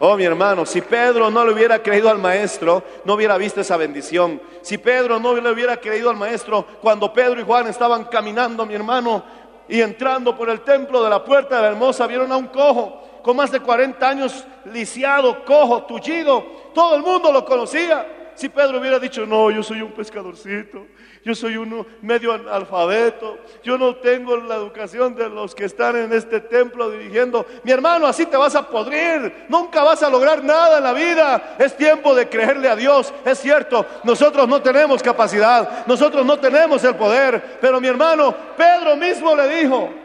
Oh, 0.00 0.16
mi 0.16 0.24
hermano, 0.24 0.66
si 0.66 0.80
Pedro 0.80 1.30
no 1.30 1.44
le 1.44 1.52
hubiera 1.52 1.80
creído 1.80 2.10
al 2.10 2.18
maestro, 2.18 2.82
no 3.04 3.14
hubiera 3.14 3.38
visto 3.38 3.60
esa 3.60 3.76
bendición. 3.76 4.42
Si 4.60 4.76
Pedro 4.76 5.20
no 5.20 5.34
le 5.34 5.50
hubiera 5.50 5.76
creído 5.76 6.10
al 6.10 6.16
maestro, 6.16 6.66
cuando 6.82 7.12
Pedro 7.12 7.40
y 7.40 7.44
Juan 7.44 7.68
estaban 7.68 8.04
caminando, 8.06 8.66
mi 8.66 8.74
hermano, 8.74 9.24
y 9.68 9.80
entrando 9.80 10.36
por 10.36 10.50
el 10.50 10.60
templo 10.62 11.02
de 11.02 11.10
la 11.10 11.24
puerta 11.24 11.56
de 11.56 11.62
la 11.62 11.68
hermosa, 11.68 12.08
vieron 12.08 12.32
a 12.32 12.36
un 12.36 12.48
cojo 12.48 13.03
con 13.24 13.38
más 13.38 13.50
de 13.50 13.58
40 13.58 14.06
años, 14.06 14.44
lisiado, 14.66 15.46
cojo, 15.46 15.84
tullido. 15.84 16.44
Todo 16.74 16.96
el 16.96 17.02
mundo 17.02 17.32
lo 17.32 17.42
conocía. 17.42 18.06
Si 18.34 18.50
Pedro 18.50 18.78
hubiera 18.78 18.98
dicho, 18.98 19.24
no, 19.24 19.50
yo 19.50 19.62
soy 19.62 19.80
un 19.80 19.92
pescadorcito, 19.92 20.88
yo 21.24 21.34
soy 21.34 21.56
uno 21.56 21.86
medio 22.02 22.32
alfabeto, 22.32 23.38
yo 23.62 23.78
no 23.78 23.96
tengo 23.96 24.36
la 24.36 24.56
educación 24.56 25.14
de 25.14 25.30
los 25.30 25.54
que 25.54 25.64
están 25.64 25.96
en 25.96 26.12
este 26.12 26.40
templo 26.40 26.90
dirigiendo, 26.90 27.46
mi 27.62 27.70
hermano, 27.70 28.06
así 28.06 28.26
te 28.26 28.36
vas 28.36 28.54
a 28.56 28.68
podrir, 28.68 29.46
nunca 29.48 29.82
vas 29.82 30.02
a 30.02 30.10
lograr 30.10 30.44
nada 30.44 30.78
en 30.78 30.84
la 30.84 30.92
vida. 30.92 31.56
Es 31.58 31.74
tiempo 31.76 32.14
de 32.14 32.28
creerle 32.28 32.68
a 32.68 32.76
Dios, 32.76 33.14
es 33.24 33.38
cierto, 33.38 33.86
nosotros 34.02 34.46
no 34.46 34.60
tenemos 34.60 35.02
capacidad, 35.02 35.86
nosotros 35.86 36.26
no 36.26 36.38
tenemos 36.38 36.84
el 36.84 36.96
poder, 36.96 37.58
pero 37.58 37.80
mi 37.80 37.88
hermano, 37.88 38.34
Pedro 38.54 38.96
mismo 38.96 39.34
le 39.34 39.48
dijo, 39.48 40.03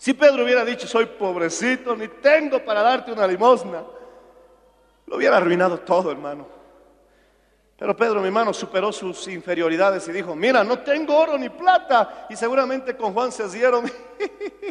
si 0.00 0.14
Pedro 0.14 0.44
hubiera 0.44 0.64
dicho, 0.64 0.86
soy 0.86 1.04
pobrecito, 1.04 1.94
ni 1.94 2.08
tengo 2.08 2.64
para 2.64 2.80
darte 2.80 3.12
una 3.12 3.26
limosna, 3.26 3.84
lo 5.04 5.16
hubiera 5.16 5.36
arruinado 5.36 5.78
todo, 5.80 6.10
hermano. 6.10 6.46
Pero 7.76 7.94
Pedro, 7.94 8.20
mi 8.20 8.28
hermano, 8.28 8.54
superó 8.54 8.92
sus 8.92 9.28
inferioridades 9.28 10.08
y 10.08 10.12
dijo, 10.12 10.34
mira, 10.34 10.64
no 10.64 10.78
tengo 10.78 11.14
oro 11.18 11.36
ni 11.36 11.50
plata. 11.50 12.26
Y 12.30 12.36
seguramente 12.36 12.96
con 12.96 13.12
Juan 13.12 13.30
se 13.30 13.46
dieron, 13.50 13.92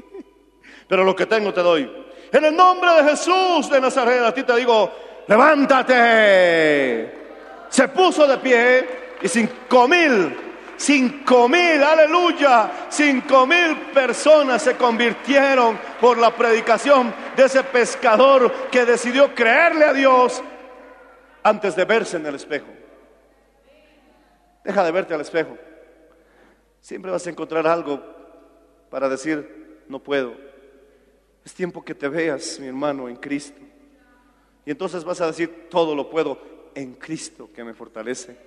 pero 0.88 1.03
lo 1.03 1.15
que 1.15 1.27
tengo 1.27 1.53
te 1.53 1.61
doy. 1.61 2.07
En 2.32 2.45
el 2.45 2.55
nombre 2.55 2.91
de 2.95 3.11
Jesús 3.11 3.69
de 3.69 3.80
Nazaret, 3.80 4.23
a 4.23 4.34
ti 4.34 4.41
te 4.41 4.55
digo, 4.55 4.91
levántate. 5.27 7.13
Se 7.69 7.88
puso 7.89 8.25
de 8.25 8.39
pie 8.39 8.89
y 9.21 9.27
cinco 9.27 9.88
mil, 9.88 10.48
cinco 10.80 11.49
mil, 11.49 11.84
aleluya, 11.84 12.88
cinco 12.89 13.45
mil 13.45 13.75
personas 13.93 14.63
se 14.63 14.77
convirtieron 14.77 15.77
por 15.99 16.17
la 16.17 16.34
predicación 16.34 17.13
de 17.36 17.43
ese 17.43 17.63
pescador 17.65 18.69
que 18.71 18.86
decidió 18.86 19.36
creerle 19.36 19.86
a 19.86 19.93
Dios 19.93 20.41
antes 21.43 21.75
de 21.75 21.84
verse 21.86 22.17
en 22.17 22.25
el 22.25 22.36
espejo. 22.36 22.67
Deja 24.63 24.84
de 24.84 24.91
verte 24.91 25.13
al 25.13 25.21
espejo. 25.21 25.57
Siempre 26.80 27.11
vas 27.11 27.27
a 27.27 27.30
encontrar 27.30 27.67
algo 27.67 28.01
para 28.89 29.09
decir, 29.09 29.84
no 29.89 29.99
puedo. 29.99 30.34
Es 31.43 31.53
tiempo 31.53 31.84
que 31.84 31.93
te 31.93 32.07
veas, 32.07 32.57
mi 32.59 32.67
hermano, 32.67 33.09
en 33.09 33.17
Cristo. 33.17 33.59
Y 34.65 34.71
entonces 34.71 35.03
vas 35.03 35.19
a 35.19 35.27
decir, 35.27 35.67
todo 35.69 35.93
lo 35.93 36.09
puedo 36.09 36.71
en 36.73 36.93
Cristo 36.93 37.49
que 37.53 37.63
me 37.63 37.73
fortalece. 37.73 38.38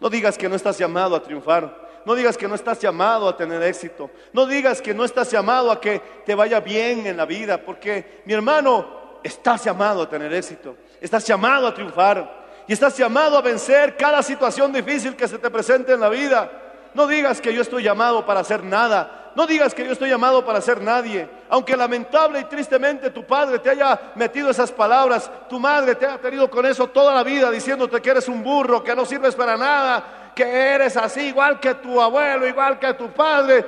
No 0.00 0.08
digas 0.10 0.38
que 0.38 0.48
no 0.48 0.56
estás 0.56 0.78
llamado 0.78 1.16
a 1.16 1.22
triunfar. 1.22 1.88
No 2.04 2.14
digas 2.14 2.36
que 2.36 2.48
no 2.48 2.54
estás 2.54 2.80
llamado 2.80 3.28
a 3.28 3.36
tener 3.36 3.62
éxito. 3.62 4.10
No 4.32 4.46
digas 4.46 4.80
que 4.80 4.94
no 4.94 5.04
estás 5.04 5.30
llamado 5.30 5.70
a 5.70 5.80
que 5.80 6.00
te 6.24 6.34
vaya 6.34 6.60
bien 6.60 7.06
en 7.06 7.16
la 7.16 7.26
vida. 7.26 7.58
Porque, 7.58 8.22
mi 8.24 8.32
hermano, 8.32 9.20
estás 9.22 9.64
llamado 9.64 10.02
a 10.02 10.08
tener 10.08 10.32
éxito. 10.32 10.76
Estás 11.00 11.26
llamado 11.26 11.66
a 11.66 11.74
triunfar 11.74 12.46
y 12.66 12.72
estás 12.72 12.96
llamado 12.96 13.36
a 13.36 13.42
vencer 13.42 13.96
cada 13.96 14.22
situación 14.22 14.72
difícil 14.72 15.16
que 15.16 15.26
se 15.26 15.38
te 15.38 15.50
presente 15.50 15.94
en 15.94 16.00
la 16.00 16.08
vida. 16.08 16.50
No 16.94 17.06
digas 17.06 17.40
que 17.40 17.52
yo 17.52 17.62
estoy 17.62 17.82
llamado 17.82 18.24
para 18.26 18.40
hacer 18.40 18.62
nada. 18.62 19.17
No 19.38 19.46
digas 19.46 19.72
que 19.72 19.84
yo 19.84 19.92
estoy 19.92 20.10
llamado 20.10 20.44
para 20.44 20.60
ser 20.60 20.82
nadie. 20.82 21.28
Aunque 21.48 21.76
lamentable 21.76 22.40
y 22.40 22.44
tristemente 22.46 23.10
tu 23.10 23.24
padre 23.24 23.60
te 23.60 23.70
haya 23.70 24.10
metido 24.16 24.50
esas 24.50 24.72
palabras, 24.72 25.30
tu 25.48 25.60
madre 25.60 25.94
te 25.94 26.06
ha 26.06 26.18
tenido 26.18 26.50
con 26.50 26.66
eso 26.66 26.88
toda 26.88 27.14
la 27.14 27.22
vida 27.22 27.48
diciéndote 27.48 28.02
que 28.02 28.10
eres 28.10 28.26
un 28.26 28.42
burro, 28.42 28.82
que 28.82 28.96
no 28.96 29.06
sirves 29.06 29.36
para 29.36 29.56
nada, 29.56 30.32
que 30.34 30.42
eres 30.42 30.96
así 30.96 31.28
igual 31.28 31.60
que 31.60 31.74
tu 31.76 32.00
abuelo, 32.00 32.48
igual 32.48 32.80
que 32.80 32.94
tu 32.94 33.12
padre. 33.12 33.64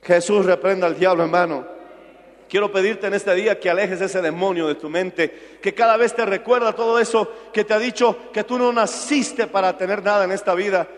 Jesús 0.00 0.46
reprenda 0.46 0.86
al 0.86 0.98
diablo, 0.98 1.24
hermano. 1.24 1.66
Quiero 2.48 2.72
pedirte 2.72 3.08
en 3.08 3.12
este 3.12 3.34
día 3.34 3.60
que 3.60 3.68
alejes 3.68 4.00
ese 4.00 4.22
demonio 4.22 4.68
de 4.68 4.76
tu 4.76 4.88
mente, 4.88 5.58
que 5.60 5.74
cada 5.74 5.98
vez 5.98 6.14
te 6.14 6.24
recuerda 6.24 6.72
todo 6.72 6.98
eso 6.98 7.30
que 7.52 7.64
te 7.64 7.74
ha 7.74 7.78
dicho 7.78 8.32
que 8.32 8.42
tú 8.42 8.56
no 8.56 8.72
naciste 8.72 9.48
para 9.48 9.76
tener 9.76 10.02
nada 10.02 10.24
en 10.24 10.32
esta 10.32 10.54
vida 10.54 10.88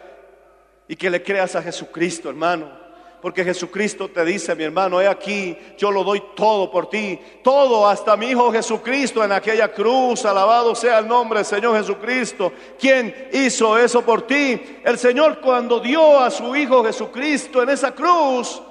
y 0.87 0.95
que 0.95 1.11
le 1.11 1.25
creas 1.25 1.57
a 1.57 1.63
Jesucristo, 1.63 2.29
hermano. 2.29 2.78
Porque 3.21 3.43
Jesucristo 3.43 4.09
te 4.09 4.25
dice, 4.25 4.55
mi 4.55 4.63
hermano, 4.63 5.01
he 5.01 5.09
aquí, 5.09 5.57
yo 5.77 5.91
lo 5.91 6.05
doy 6.05 6.23
todo 6.37 6.71
por 6.71 6.89
ti, 6.89 7.19
todo 7.43 7.87
hasta 7.89 8.17
mi 8.17 8.27
Hijo 8.27 8.53
Jesucristo 8.53 9.25
en 9.25 9.33
aquella 9.33 9.73
cruz, 9.73 10.25
alabado 10.25 10.75
sea 10.75 11.01
el 11.01 11.09
nombre 11.09 11.41
del 11.41 11.47
Señor 11.47 11.77
Jesucristo. 11.77 12.53
¿Quién 12.79 13.29
hizo 13.33 13.77
eso 13.77 14.03
por 14.03 14.23
ti? 14.23 14.81
El 14.85 14.99
Señor 14.99 15.41
cuando 15.41 15.81
dio 15.81 16.21
a 16.21 16.31
su 16.31 16.55
Hijo 16.55 16.85
Jesucristo 16.85 17.63
en 17.63 17.71
esa 17.71 17.93
cruz, 17.93 18.63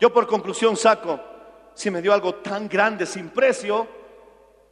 yo 0.00 0.12
por 0.12 0.26
conclusión 0.26 0.76
saco, 0.76 1.20
si 1.74 1.90
me 1.90 2.00
dio 2.00 2.14
algo 2.14 2.36
tan 2.36 2.68
grande 2.68 3.04
sin 3.04 3.28
precio, 3.28 3.86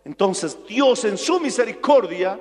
entonces 0.05 0.57
Dios 0.67 1.05
en 1.05 1.19
su 1.19 1.39
misericordia 1.39 2.39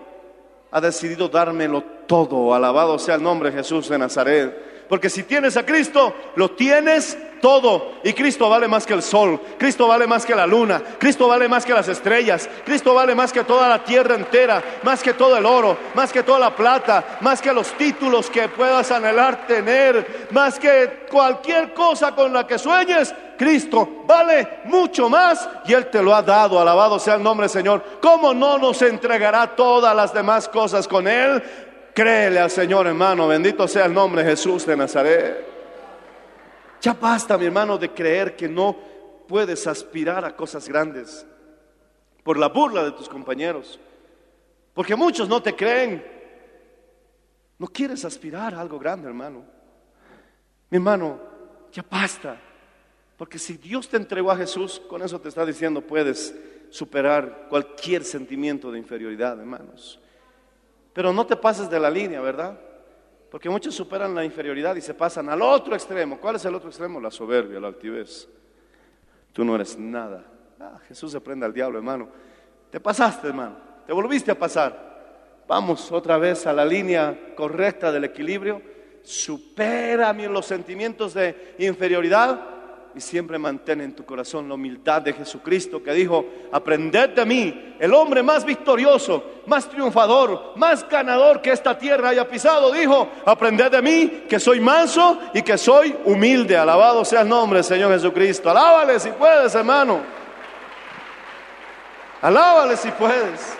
ha 0.72 0.82
decidido 0.82 1.28
dármelo 1.28 1.84
todo. 2.12 2.54
Alabado 2.54 3.00
sea 3.00 3.16
el 3.16 3.24
nombre 3.24 3.52
de 3.52 3.58
Jesús 3.60 3.88
de 3.88 3.98
Nazaret. 3.98 4.86
Porque 4.90 5.10
si 5.10 5.24
tienes 5.24 5.56
a 5.56 5.66
Cristo, 5.66 6.14
lo 6.36 6.52
tienes 6.52 7.18
todo. 7.40 7.94
Y 8.04 8.12
Cristo 8.12 8.50
vale 8.50 8.68
más 8.68 8.86
que 8.86 8.94
el 8.94 9.02
sol, 9.02 9.40
Cristo 9.58 9.88
vale 9.88 10.06
más 10.06 10.26
que 10.26 10.36
la 10.36 10.46
luna, 10.46 10.84
Cristo 11.00 11.30
vale 11.30 11.48
más 11.48 11.66
que 11.66 11.72
las 11.72 11.88
estrellas, 11.88 12.50
Cristo 12.66 12.94
vale 12.94 13.16
más 13.16 13.32
que 13.32 13.46
toda 13.46 13.70
la 13.70 13.82
tierra 13.86 14.16
entera, 14.16 14.62
más 14.84 15.02
que 15.02 15.14
todo 15.14 15.38
el 15.38 15.46
oro, 15.46 15.78
más 15.96 16.12
que 16.12 16.22
toda 16.22 16.40
la 16.40 16.54
plata, 16.54 17.18
más 17.22 17.42
que 17.42 17.54
los 17.54 17.72
títulos 17.78 18.30
que 18.30 18.50
puedas 18.50 18.92
anhelar 18.92 19.48
tener, 19.48 20.28
más 20.32 20.60
que 20.60 21.06
cualquier 21.10 21.74
cosa 21.74 22.14
con 22.14 22.34
la 22.34 22.46
que 22.46 22.60
sueñes. 22.60 23.16
Cristo 23.38 24.04
vale 24.06 24.60
mucho 24.66 25.10
más 25.10 25.48
y 25.66 25.72
Él 25.72 25.90
te 25.90 26.04
lo 26.04 26.14
ha 26.14 26.22
dado. 26.22 26.60
Alabado 26.60 27.00
sea 27.00 27.16
el 27.16 27.24
nombre 27.24 27.48
Señor. 27.48 27.82
¿Cómo 28.02 28.34
no 28.34 28.58
nos 28.58 28.82
entregará 28.82 29.56
todas 29.56 29.96
las 29.96 30.14
demás 30.14 30.50
cosas 30.50 30.86
con 30.90 31.08
Él? 31.08 31.42
Créele 32.02 32.40
al 32.40 32.50
Señor, 32.50 32.88
hermano. 32.88 33.28
Bendito 33.28 33.68
sea 33.68 33.86
el 33.86 33.94
nombre 33.94 34.24
de 34.24 34.32
Jesús 34.32 34.66
de 34.66 34.76
Nazaret. 34.76 35.46
Ya 36.82 36.94
basta, 36.94 37.38
mi 37.38 37.46
hermano, 37.46 37.78
de 37.78 37.92
creer 37.92 38.36
que 38.36 38.50
no 38.50 38.76
puedes 39.28 39.68
aspirar 39.68 40.26
a 40.26 40.36
cosas 40.36 40.68
grandes 40.68 41.24
por 42.24 42.40
la 42.40 42.50
burla 42.50 42.84
de 42.84 42.94
tus 42.94 43.08
compañeros. 43.08 43.80
Porque 44.74 44.96
muchos 44.96 45.30
no 45.30 45.44
te 45.44 45.56
creen. 45.56 46.04
No 47.60 47.68
quieres 47.68 48.04
aspirar 48.04 48.56
a 48.56 48.62
algo 48.62 48.80
grande, 48.80 49.08
hermano. 49.08 49.46
Mi 50.72 50.78
hermano, 50.78 51.20
ya 51.72 51.86
basta. 51.88 52.36
Porque 53.16 53.38
si 53.38 53.58
Dios 53.58 53.88
te 53.88 53.98
entregó 53.98 54.32
a 54.32 54.38
Jesús, 54.38 54.82
con 54.90 55.04
eso 55.04 55.22
te 55.22 55.30
está 55.30 55.46
diciendo, 55.46 55.82
puedes 55.82 56.34
superar 56.72 57.46
cualquier 57.48 58.04
sentimiento 58.04 58.72
de 58.72 58.80
inferioridad, 58.80 59.40
hermanos. 59.40 60.01
Pero 60.94 61.14
no 61.14 61.26
te 61.26 61.36
pases 61.36 61.70
de 61.70 61.80
la 61.80 61.90
línea, 61.90 62.22
¿verdad? 62.22 62.60
Porque 63.30 63.50
muchos 63.50 63.74
superan 63.74 64.14
la 64.14 64.26
inferioridad 64.26 64.76
y 64.76 64.82
se 64.82 64.94
pasan 64.94 65.30
al 65.30 65.42
otro 65.42 65.74
extremo. 65.74 66.20
¿Cuál 66.20 66.36
es 66.36 66.46
el 66.46 66.54
otro 66.54 66.70
extremo? 66.70 67.00
La 67.00 67.10
soberbia, 67.10 67.60
la 67.60 67.68
altivez. 67.68 68.28
Tú 69.32 69.46
no 69.46 69.56
eres 69.56 69.78
nada. 69.78 70.26
Ah, 70.60 70.80
Jesús 70.88 71.14
se 71.14 71.22
prende 71.22 71.46
al 71.46 71.54
diablo, 71.54 71.78
hermano. 71.78 72.10
Te 72.70 72.80
pasaste, 72.80 73.30
hermano. 73.30 73.56
Te 73.88 73.94
volviste 73.94 74.32
a 74.32 74.38
pasar. 74.38 74.92
Vamos 75.48 75.92
otra 75.92 76.18
vez 76.18 76.46
a 76.46 76.54
la 76.54 76.66
línea 76.66 77.34
correcta 77.36 77.92
del 77.92 78.04
equilibrio. 78.04 78.62
Supera 79.02 80.14
los 80.14 80.46
sentimientos 80.46 81.14
de 81.14 81.56
inferioridad 81.60 82.51
y 82.94 83.02
siempre 83.02 83.38
mantén 83.38 83.82
en 83.82 83.96
tu 83.96 84.06
corazón 84.06 84.48
la 84.48 84.56
humildad 84.56 85.02
de 85.02 85.14
Jesucristo 85.14 85.82
que 85.82 85.94
dijo, 85.94 86.26
aprended 86.52 87.10
de 87.12 87.26
mí, 87.26 87.76
el 87.80 87.94
hombre 87.94 88.22
más 88.22 88.44
victorioso, 88.44 89.42
más 89.48 89.70
triunfador, 89.70 90.54
más 90.56 90.88
ganador 90.88 91.42
que 91.42 91.52
esta 91.52 91.78
tierra 91.78 92.10
haya 92.10 92.28
pisado, 92.28 92.72
dijo, 92.72 93.10
aprended 93.26 93.72
de 93.72 93.82
mí 93.82 94.24
que 94.28 94.40
soy 94.40 94.60
manso 94.60 95.20
y 95.34 95.42
que 95.42 95.58
soy 95.58 95.96
humilde. 96.06 96.58
Alabado 96.58 97.06
sea 97.06 97.22
el 97.22 97.30
nombre 97.30 97.64
Señor 97.64 97.92
Jesucristo. 97.94 98.50
Alábale 98.50 99.00
si 99.00 99.10
puedes, 99.12 99.56
hermano. 99.56 100.02
Alábale 102.22 102.78
si 102.78 102.92
puedes. 102.92 103.58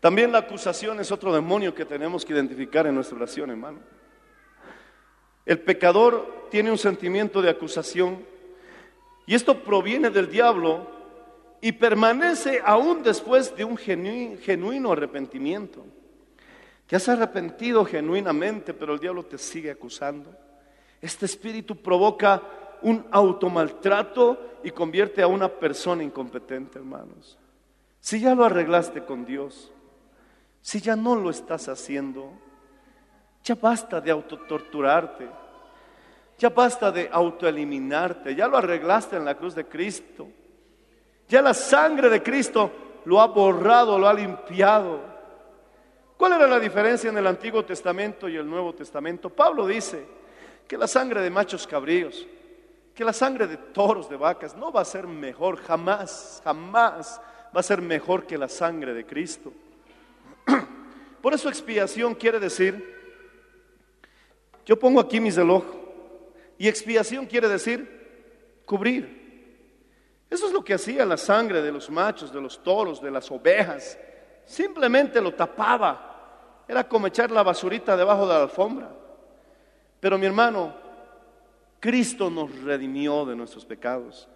También 0.00 0.32
la 0.32 0.38
acusación 0.38 0.98
es 1.00 1.12
otro 1.12 1.32
demonio 1.32 1.74
que 1.74 1.84
tenemos 1.84 2.24
que 2.24 2.32
identificar 2.32 2.86
en 2.86 2.94
nuestra 2.94 3.16
oración, 3.16 3.50
hermano. 3.50 3.78
El 5.50 5.58
pecador 5.58 6.46
tiene 6.48 6.70
un 6.70 6.78
sentimiento 6.78 7.42
de 7.42 7.50
acusación 7.50 8.24
y 9.26 9.34
esto 9.34 9.64
proviene 9.64 10.08
del 10.08 10.30
diablo 10.30 10.86
y 11.60 11.72
permanece 11.72 12.62
aún 12.64 13.02
después 13.02 13.56
de 13.56 13.64
un 13.64 13.76
genuino 13.76 14.92
arrepentimiento. 14.92 15.84
Te 16.86 16.94
has 16.94 17.08
arrepentido 17.08 17.84
genuinamente, 17.84 18.72
pero 18.72 18.94
el 18.94 19.00
diablo 19.00 19.24
te 19.24 19.38
sigue 19.38 19.72
acusando. 19.72 20.32
Este 21.00 21.26
espíritu 21.26 21.74
provoca 21.74 22.40
un 22.82 23.04
automaltrato 23.10 24.60
y 24.62 24.70
convierte 24.70 25.20
a 25.20 25.26
una 25.26 25.48
persona 25.48 26.04
incompetente, 26.04 26.78
hermanos. 26.78 27.36
Si 27.98 28.20
ya 28.20 28.36
lo 28.36 28.44
arreglaste 28.44 29.02
con 29.02 29.24
Dios, 29.24 29.72
si 30.60 30.80
ya 30.80 30.94
no 30.94 31.16
lo 31.16 31.28
estás 31.28 31.68
haciendo, 31.68 32.38
ya 33.44 33.54
basta 33.54 34.00
de 34.00 34.10
autotorturarte. 34.10 35.28
Ya 36.38 36.48
basta 36.48 36.90
de 36.90 37.08
autoeliminarte. 37.12 38.34
Ya 38.34 38.48
lo 38.48 38.56
arreglaste 38.56 39.16
en 39.16 39.24
la 39.24 39.34
cruz 39.34 39.54
de 39.54 39.66
Cristo. 39.66 40.28
Ya 41.28 41.42
la 41.42 41.54
sangre 41.54 42.08
de 42.08 42.22
Cristo 42.22 42.70
lo 43.04 43.20
ha 43.20 43.26
borrado, 43.26 43.98
lo 43.98 44.08
ha 44.08 44.14
limpiado. 44.14 45.00
¿Cuál 46.16 46.34
era 46.34 46.46
la 46.46 46.60
diferencia 46.60 47.08
en 47.08 47.16
el 47.16 47.26
Antiguo 47.26 47.64
Testamento 47.64 48.28
y 48.28 48.36
el 48.36 48.48
Nuevo 48.48 48.74
Testamento? 48.74 49.30
Pablo 49.30 49.66
dice 49.66 50.04
que 50.68 50.76
la 50.76 50.86
sangre 50.86 51.22
de 51.22 51.30
machos 51.30 51.66
cabríos, 51.66 52.26
que 52.94 53.04
la 53.04 53.12
sangre 53.12 53.46
de 53.46 53.56
toros, 53.56 54.10
de 54.10 54.16
vacas, 54.16 54.54
no 54.54 54.70
va 54.70 54.82
a 54.82 54.84
ser 54.84 55.06
mejor, 55.06 55.56
jamás, 55.56 56.42
jamás 56.44 57.20
va 57.54 57.60
a 57.60 57.62
ser 57.62 57.80
mejor 57.80 58.26
que 58.26 58.36
la 58.36 58.48
sangre 58.48 58.92
de 58.92 59.06
Cristo. 59.06 59.52
Por 61.22 61.32
eso 61.32 61.48
expiación 61.48 62.14
quiere 62.14 62.38
decir 62.38 62.99
yo 64.70 64.78
pongo 64.78 65.00
aquí 65.00 65.18
mis 65.18 65.34
reloj 65.34 65.64
y 66.56 66.68
expiación 66.68 67.26
quiere 67.26 67.48
decir 67.48 68.62
cubrir. 68.64 70.22
Eso 70.30 70.46
es 70.46 70.52
lo 70.52 70.62
que 70.62 70.74
hacía 70.74 71.04
la 71.04 71.16
sangre 71.16 71.60
de 71.60 71.72
los 71.72 71.90
machos, 71.90 72.32
de 72.32 72.40
los 72.40 72.62
toros, 72.62 73.02
de 73.02 73.10
las 73.10 73.28
ovejas. 73.32 73.98
Simplemente 74.44 75.20
lo 75.20 75.34
tapaba. 75.34 76.62
Era 76.68 76.88
como 76.88 77.08
echar 77.08 77.32
la 77.32 77.42
basurita 77.42 77.96
debajo 77.96 78.28
de 78.28 78.32
la 78.32 78.42
alfombra. 78.42 78.92
Pero 79.98 80.16
mi 80.16 80.26
hermano, 80.26 80.72
Cristo 81.80 82.30
nos 82.30 82.56
redimió 82.62 83.26
de 83.26 83.34
nuestros 83.34 83.64
pecados. 83.64 84.28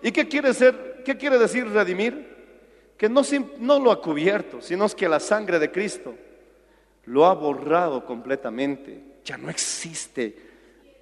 ¿Y 0.00 0.12
qué 0.12 0.28
quiere, 0.28 0.54
ser, 0.54 1.02
qué 1.04 1.16
quiere 1.16 1.36
decir 1.36 1.66
redimir? 1.66 2.94
Que 2.96 3.08
no, 3.08 3.22
no 3.58 3.80
lo 3.80 3.90
ha 3.90 4.00
cubierto, 4.00 4.62
sino 4.62 4.84
es 4.84 4.94
que 4.94 5.08
la 5.08 5.18
sangre 5.18 5.58
de 5.58 5.72
Cristo 5.72 6.14
lo 7.06 7.26
ha 7.26 7.34
borrado 7.34 8.04
completamente 8.04 9.07
ya 9.28 9.36
no 9.36 9.50
existe, 9.50 10.34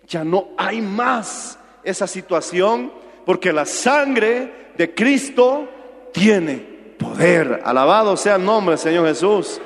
ya 0.04 0.24
no 0.24 0.48
hay 0.58 0.80
más 0.80 1.56
esa 1.84 2.08
situación 2.08 2.92
porque 3.24 3.52
la 3.52 3.64
sangre 3.64 4.72
de 4.76 4.92
Cristo 4.92 5.68
tiene 6.12 6.56
poder. 6.98 7.62
Alabado 7.64 8.16
sea 8.16 8.34
el 8.34 8.44
nombre 8.44 8.72
del 8.72 8.80
Señor 8.80 9.06
Jesús. 9.06 9.60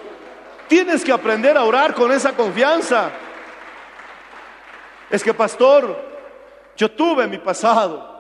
Tienes 0.69 1.03
que 1.03 1.11
aprender 1.11 1.57
a 1.57 1.65
orar 1.65 1.95
con 1.95 2.13
esa 2.13 2.37
confianza. 2.37 3.11
Es 5.09 5.25
que, 5.25 5.33
pastor, 5.33 5.97
yo 6.77 6.91
tuve 6.91 7.27
mi 7.27 7.39
pasado. 7.39 8.11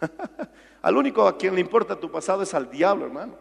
al 0.82 0.96
único 0.96 1.26
a 1.26 1.36
quien 1.36 1.56
le 1.56 1.60
importa 1.60 1.98
tu 1.98 2.12
pasado 2.12 2.44
es 2.44 2.54
al 2.54 2.70
diablo, 2.70 3.06
hermano. 3.06 3.34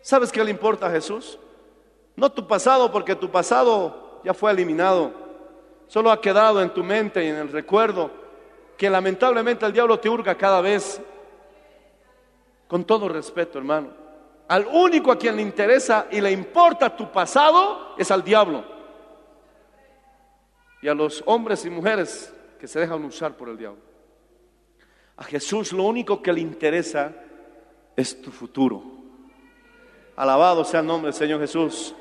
¿Sabes 0.00 0.32
qué 0.32 0.42
le 0.42 0.50
importa 0.50 0.86
a 0.86 0.90
Jesús? 0.90 1.38
No 2.18 2.32
tu 2.32 2.48
pasado, 2.48 2.90
porque 2.90 3.14
tu 3.14 3.30
pasado 3.30 4.20
ya 4.24 4.34
fue 4.34 4.50
eliminado. 4.50 5.12
Solo 5.86 6.10
ha 6.10 6.20
quedado 6.20 6.60
en 6.60 6.74
tu 6.74 6.82
mente 6.82 7.24
y 7.24 7.28
en 7.28 7.36
el 7.36 7.52
recuerdo 7.52 8.10
que 8.76 8.90
lamentablemente 8.90 9.64
el 9.64 9.72
diablo 9.72 10.00
te 10.00 10.08
hurga 10.08 10.34
cada 10.34 10.60
vez. 10.60 11.00
Con 12.66 12.82
todo 12.82 13.08
respeto, 13.08 13.58
hermano. 13.58 13.90
Al 14.48 14.66
único 14.66 15.12
a 15.12 15.16
quien 15.16 15.36
le 15.36 15.42
interesa 15.42 16.08
y 16.10 16.20
le 16.20 16.32
importa 16.32 16.96
tu 16.96 17.12
pasado 17.12 17.94
es 17.96 18.10
al 18.10 18.24
diablo. 18.24 18.64
Y 20.82 20.88
a 20.88 20.94
los 20.94 21.22
hombres 21.24 21.64
y 21.66 21.70
mujeres 21.70 22.34
que 22.58 22.66
se 22.66 22.80
dejan 22.80 23.04
usar 23.04 23.36
por 23.36 23.48
el 23.48 23.56
diablo. 23.56 23.80
A 25.18 25.22
Jesús 25.22 25.72
lo 25.72 25.84
único 25.84 26.20
que 26.20 26.32
le 26.32 26.40
interesa 26.40 27.12
es 27.94 28.20
tu 28.20 28.32
futuro. 28.32 28.82
Alabado 30.16 30.64
sea 30.64 30.80
el 30.80 30.86
nombre 30.86 31.12
del 31.12 31.14
Señor 31.14 31.38
Jesús 31.38 31.94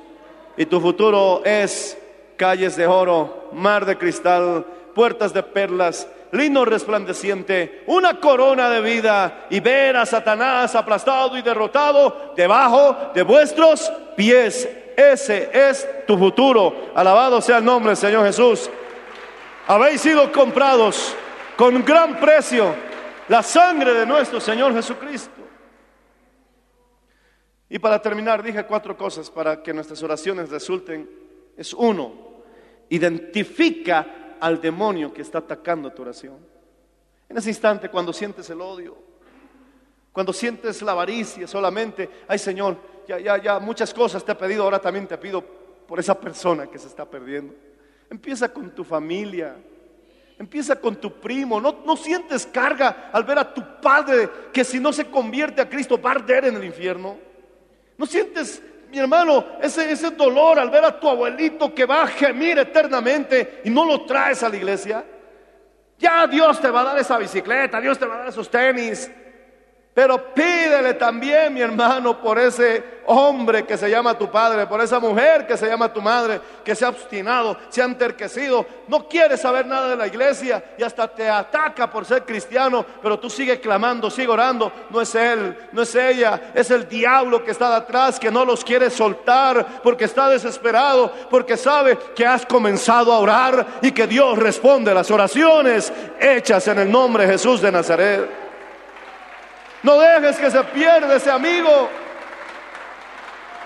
y 0.57 0.65
tu 0.65 0.81
futuro 0.81 1.41
es 1.45 1.97
calles 2.35 2.75
de 2.75 2.87
oro, 2.87 3.49
mar 3.53 3.85
de 3.85 3.97
cristal, 3.97 4.65
puertas 4.93 5.33
de 5.33 5.43
perlas, 5.43 6.07
lino 6.31 6.65
resplandeciente, 6.65 7.83
una 7.85 8.19
corona 8.19 8.69
de 8.69 8.81
vida 8.81 9.45
y 9.49 9.59
ver 9.59 9.95
a 9.95 10.05
Satanás 10.05 10.75
aplastado 10.75 11.37
y 11.37 11.41
derrotado 11.41 12.33
debajo 12.35 13.11
de 13.13 13.21
vuestros 13.21 13.91
pies. 14.15 14.67
Ese 14.97 15.49
es 15.53 15.87
tu 16.07 16.17
futuro. 16.17 16.89
Alabado 16.95 17.39
sea 17.39 17.59
el 17.59 17.65
nombre 17.65 17.91
del 17.91 17.97
Señor 17.97 18.25
Jesús. 18.25 18.69
Habéis 19.67 20.01
sido 20.01 20.31
comprados 20.31 21.15
con 21.55 21.85
gran 21.85 22.19
precio 22.19 22.73
la 23.27 23.43
sangre 23.43 23.93
de 23.93 24.05
nuestro 24.05 24.39
Señor 24.39 24.73
Jesucristo. 24.73 25.36
Y 27.69 27.79
para 27.79 28.01
terminar, 28.01 28.41
dije 28.41 28.65
cuatro 28.65 28.95
cosas 28.95 29.29
para 29.29 29.61
que 29.61 29.73
nuestras 29.73 30.01
oraciones 30.03 30.49
resulten. 30.49 31.09
Es 31.57 31.73
uno, 31.73 32.13
identifica 32.89 34.37
al 34.39 34.61
demonio 34.61 35.11
que 35.11 35.21
está 35.21 35.39
atacando 35.39 35.91
tu 35.91 36.03
oración. 36.03 36.37
En 37.27 37.37
ese 37.37 37.49
instante, 37.49 37.89
cuando 37.89 38.13
sientes 38.13 38.49
el 38.49 38.61
odio, 38.61 39.07
Cuando 40.17 40.33
sientes 40.33 40.81
la 40.81 40.93
avaricia 40.93 41.45
solamente, 41.45 42.09
ay 42.27 42.39
Señor, 42.39 42.75
ya, 43.07 43.19
ya, 43.19 43.37
ya, 43.37 43.59
muchas 43.59 43.93
cosas 43.93 44.25
te 44.25 44.31
he 44.31 44.35
pedido, 44.35 44.63
ahora 44.63 44.79
también 44.79 45.05
te 45.05 45.15
pido 45.15 45.43
por 45.87 45.99
esa 45.99 46.19
persona 46.19 46.65
que 46.65 46.79
se 46.79 46.87
está 46.87 47.05
perdiendo. 47.05 47.53
Empieza 48.09 48.51
con 48.51 48.71
tu 48.71 48.83
familia, 48.83 49.55
empieza 50.39 50.75
con 50.75 50.95
tu 50.95 51.19
primo. 51.19 51.61
No, 51.61 51.83
no 51.85 51.95
sientes 51.95 52.47
carga 52.47 53.11
al 53.13 53.25
ver 53.25 53.37
a 53.37 53.53
tu 53.53 53.61
padre 53.79 54.27
que 54.51 54.63
si 54.63 54.79
no 54.79 54.91
se 54.91 55.05
convierte 55.05 55.61
a 55.61 55.69
Cristo 55.69 56.01
va 56.01 56.09
a 56.09 56.15
arder 56.15 56.45
en 56.45 56.55
el 56.55 56.63
infierno. 56.63 57.26
No 57.97 58.05
sientes, 58.05 58.61
mi 58.89 58.99
hermano, 58.99 59.45
ese, 59.61 59.91
ese 59.91 60.11
dolor 60.11 60.59
al 60.59 60.69
ver 60.69 60.85
a 60.85 60.99
tu 60.99 61.09
abuelito 61.09 61.73
que 61.73 61.85
va 61.85 62.03
a 62.03 62.07
gemir 62.07 62.59
eternamente 62.59 63.61
y 63.65 63.69
no 63.69 63.85
lo 63.85 64.05
traes 64.05 64.43
a 64.43 64.49
la 64.49 64.55
iglesia. 64.55 65.03
Ya 65.97 66.27
Dios 66.27 66.61
te 66.61 66.69
va 66.69 66.81
a 66.81 66.83
dar 66.83 66.99
esa 66.99 67.17
bicicleta, 67.17 67.81
Dios 67.81 67.97
te 67.97 68.05
va 68.05 68.15
a 68.15 68.17
dar 68.19 68.27
esos 68.27 68.49
tenis. 68.49 69.09
Pero 69.97 70.31
pídele 70.31 70.93
también, 70.93 71.51
mi 71.51 71.59
hermano, 71.59 72.21
por 72.21 72.37
ese 72.37 73.01
hombre 73.07 73.65
que 73.65 73.75
se 73.75 73.89
llama 73.89 74.15
tu 74.15 74.29
padre, 74.29 74.67
por 74.67 74.79
esa 74.79 74.99
mujer 74.99 75.47
que 75.47 75.57
se 75.57 75.65
llama 75.65 75.91
tu 75.91 76.03
madre, 76.03 76.39
que 76.63 76.75
se 76.75 76.85
ha 76.85 76.89
obstinado, 76.89 77.57
se 77.69 77.81
ha 77.81 77.85
enterquecido, 77.85 78.63
no 78.87 79.07
quiere 79.07 79.37
saber 79.37 79.65
nada 79.65 79.87
de 79.87 79.95
la 79.95 80.05
iglesia 80.05 80.63
y 80.77 80.83
hasta 80.83 81.07
te 81.07 81.27
ataca 81.27 81.89
por 81.89 82.05
ser 82.05 82.25
cristiano, 82.25 82.85
pero 83.01 83.17
tú 83.17 83.27
sigues 83.27 83.57
clamando, 83.57 84.11
sigue 84.11 84.27
orando. 84.27 84.71
No 84.91 85.01
es 85.01 85.15
él, 85.15 85.57
no 85.71 85.81
es 85.81 85.95
ella, 85.95 86.51
es 86.53 86.69
el 86.69 86.87
diablo 86.87 87.43
que 87.43 87.49
está 87.49 87.79
detrás, 87.79 88.19
que 88.19 88.29
no 88.29 88.45
los 88.45 88.63
quiere 88.63 88.91
soltar 88.91 89.81
porque 89.81 90.05
está 90.05 90.29
desesperado, 90.29 91.11
porque 91.31 91.57
sabe 91.57 91.97
que 92.15 92.23
has 92.23 92.45
comenzado 92.45 93.11
a 93.11 93.17
orar 93.17 93.65
y 93.81 93.91
que 93.91 94.05
Dios 94.05 94.37
responde 94.37 94.93
las 94.93 95.09
oraciones 95.09 95.91
hechas 96.19 96.67
en 96.67 96.77
el 96.77 96.91
nombre 96.91 97.25
de 97.25 97.31
Jesús 97.31 97.61
de 97.61 97.71
Nazaret. 97.71 98.46
No 99.87 99.97
dejes 99.97 100.35
que 100.35 100.51
se 100.51 100.61
pierda 100.65 101.15
ese 101.15 101.31
amigo. 101.31 101.87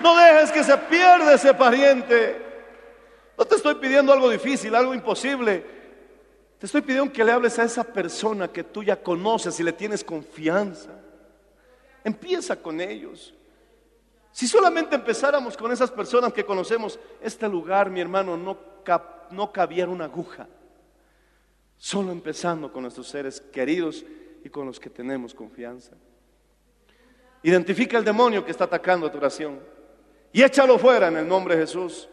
No 0.02 0.16
dejes 0.16 0.52
que 0.52 0.64
se 0.64 0.78
pierda 0.78 1.34
ese 1.34 1.52
pariente. 1.52 2.40
No 3.36 3.44
te 3.44 3.56
estoy 3.56 3.74
pidiendo 3.74 4.14
algo 4.14 4.30
difícil, 4.30 4.76
algo 4.76 4.94
imposible. 4.94 5.66
Te 6.60 6.68
estoy 6.68 6.82
pidiendo 6.82 7.12
que 7.12 7.24
le 7.24 7.32
hables 7.32 7.58
a 7.58 7.64
esa 7.64 7.84
persona 7.84 8.48
que 8.50 8.64
tú 8.64 8.84
ya 8.84 9.02
conoces 9.02 9.60
y 9.60 9.64
le 9.64 9.74
tienes 9.74 10.04
confianza. 10.04 10.92
Empieza 12.04 12.56
con 12.56 12.80
ellos. 12.80 13.34
Si 14.32 14.48
solamente 14.48 14.94
empezáramos 14.94 15.58
con 15.58 15.72
esas 15.72 15.90
personas 15.90 16.34
que 16.34 16.46
conocemos, 16.46 17.00
este 17.20 17.50
lugar, 17.50 17.90
mi 17.90 18.00
hermano, 18.00 18.38
no, 18.38 18.60
no 19.32 19.52
cabía 19.52 19.88
una 19.88 20.06
aguja. 20.06 20.48
Solo 21.78 22.12
empezando 22.12 22.72
con 22.72 22.84
nuestros 22.84 23.08
seres 23.08 23.42
queridos 23.42 24.06
y 24.44 24.50
con 24.50 24.68
los 24.68 24.80
que 24.80 24.92
tenemos 24.92 25.34
confianza. 25.34 25.96
Identifica 27.44 27.98
el 27.98 28.04
demonio 28.04 28.46
que 28.46 28.52
está 28.52 28.66
atacando 28.66 29.10
tu 29.10 29.18
oración 29.18 29.60
y 30.32 30.44
échalo 30.44 30.78
fuera 30.78 31.08
en 31.08 31.18
el 31.18 31.28
nombre 31.28 31.56
de 31.56 31.62
Jesús. 31.62 32.08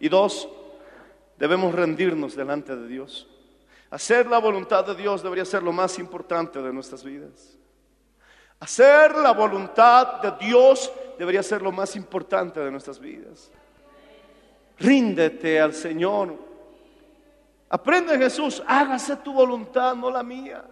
Y 0.00 0.08
dos, 0.08 0.48
debemos 1.38 1.74
rendirnos 1.74 2.34
delante 2.34 2.76
de 2.76 2.86
Dios. 2.88 3.28
Hacer 3.90 4.26
la 4.26 4.38
voluntad 4.38 4.84
de 4.84 4.94
Dios 4.94 5.22
debería 5.22 5.44
ser 5.44 5.62
lo 5.62 5.72
más 5.72 5.98
importante 5.98 6.60
de 6.60 6.72
nuestras 6.72 7.02
vidas. 7.02 7.56
Hacer 8.60 9.14
la 9.16 9.32
voluntad 9.32 10.20
de 10.20 10.32
Dios 10.44 10.92
debería 11.18 11.42
ser 11.42 11.62
lo 11.62 11.72
más 11.72 11.94
importante 11.96 12.60
de 12.60 12.70
nuestras 12.70 12.98
vidas. 12.98 13.50
Ríndete 14.78 15.60
al 15.60 15.72
Señor. 15.72 16.36
Aprende 17.70 18.18
Jesús, 18.18 18.62
hágase 18.66 19.16
tu 19.16 19.32
voluntad, 19.32 19.94
no 19.94 20.10
la 20.10 20.22
mía. 20.22 20.64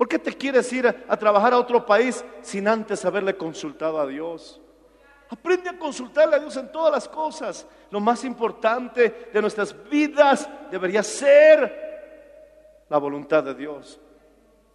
¿Por 0.00 0.08
qué 0.08 0.18
te 0.18 0.32
quieres 0.32 0.72
ir 0.72 0.86
a, 0.86 1.16
trabajar 1.18 1.52
a 1.52 1.58
otro 1.58 1.84
país 1.84 2.24
sin 2.40 2.66
antes 2.66 3.04
haberle 3.04 3.36
consultado 3.36 4.00
a 4.00 4.06
Dios? 4.06 4.58
Aprende 5.28 5.68
a 5.68 5.78
consultarle 5.78 6.36
a 6.36 6.38
Dios 6.38 6.56
en 6.56 6.72
todas 6.72 6.90
las 6.90 7.06
cosas. 7.06 7.66
Lo 7.90 8.00
más 8.00 8.24
importante 8.24 9.28
de 9.30 9.42
nuestras 9.42 9.76
vidas 9.90 10.48
debería 10.70 11.02
ser 11.02 12.86
la 12.88 12.96
voluntad 12.96 13.44
de 13.44 13.54
Dios. 13.54 14.00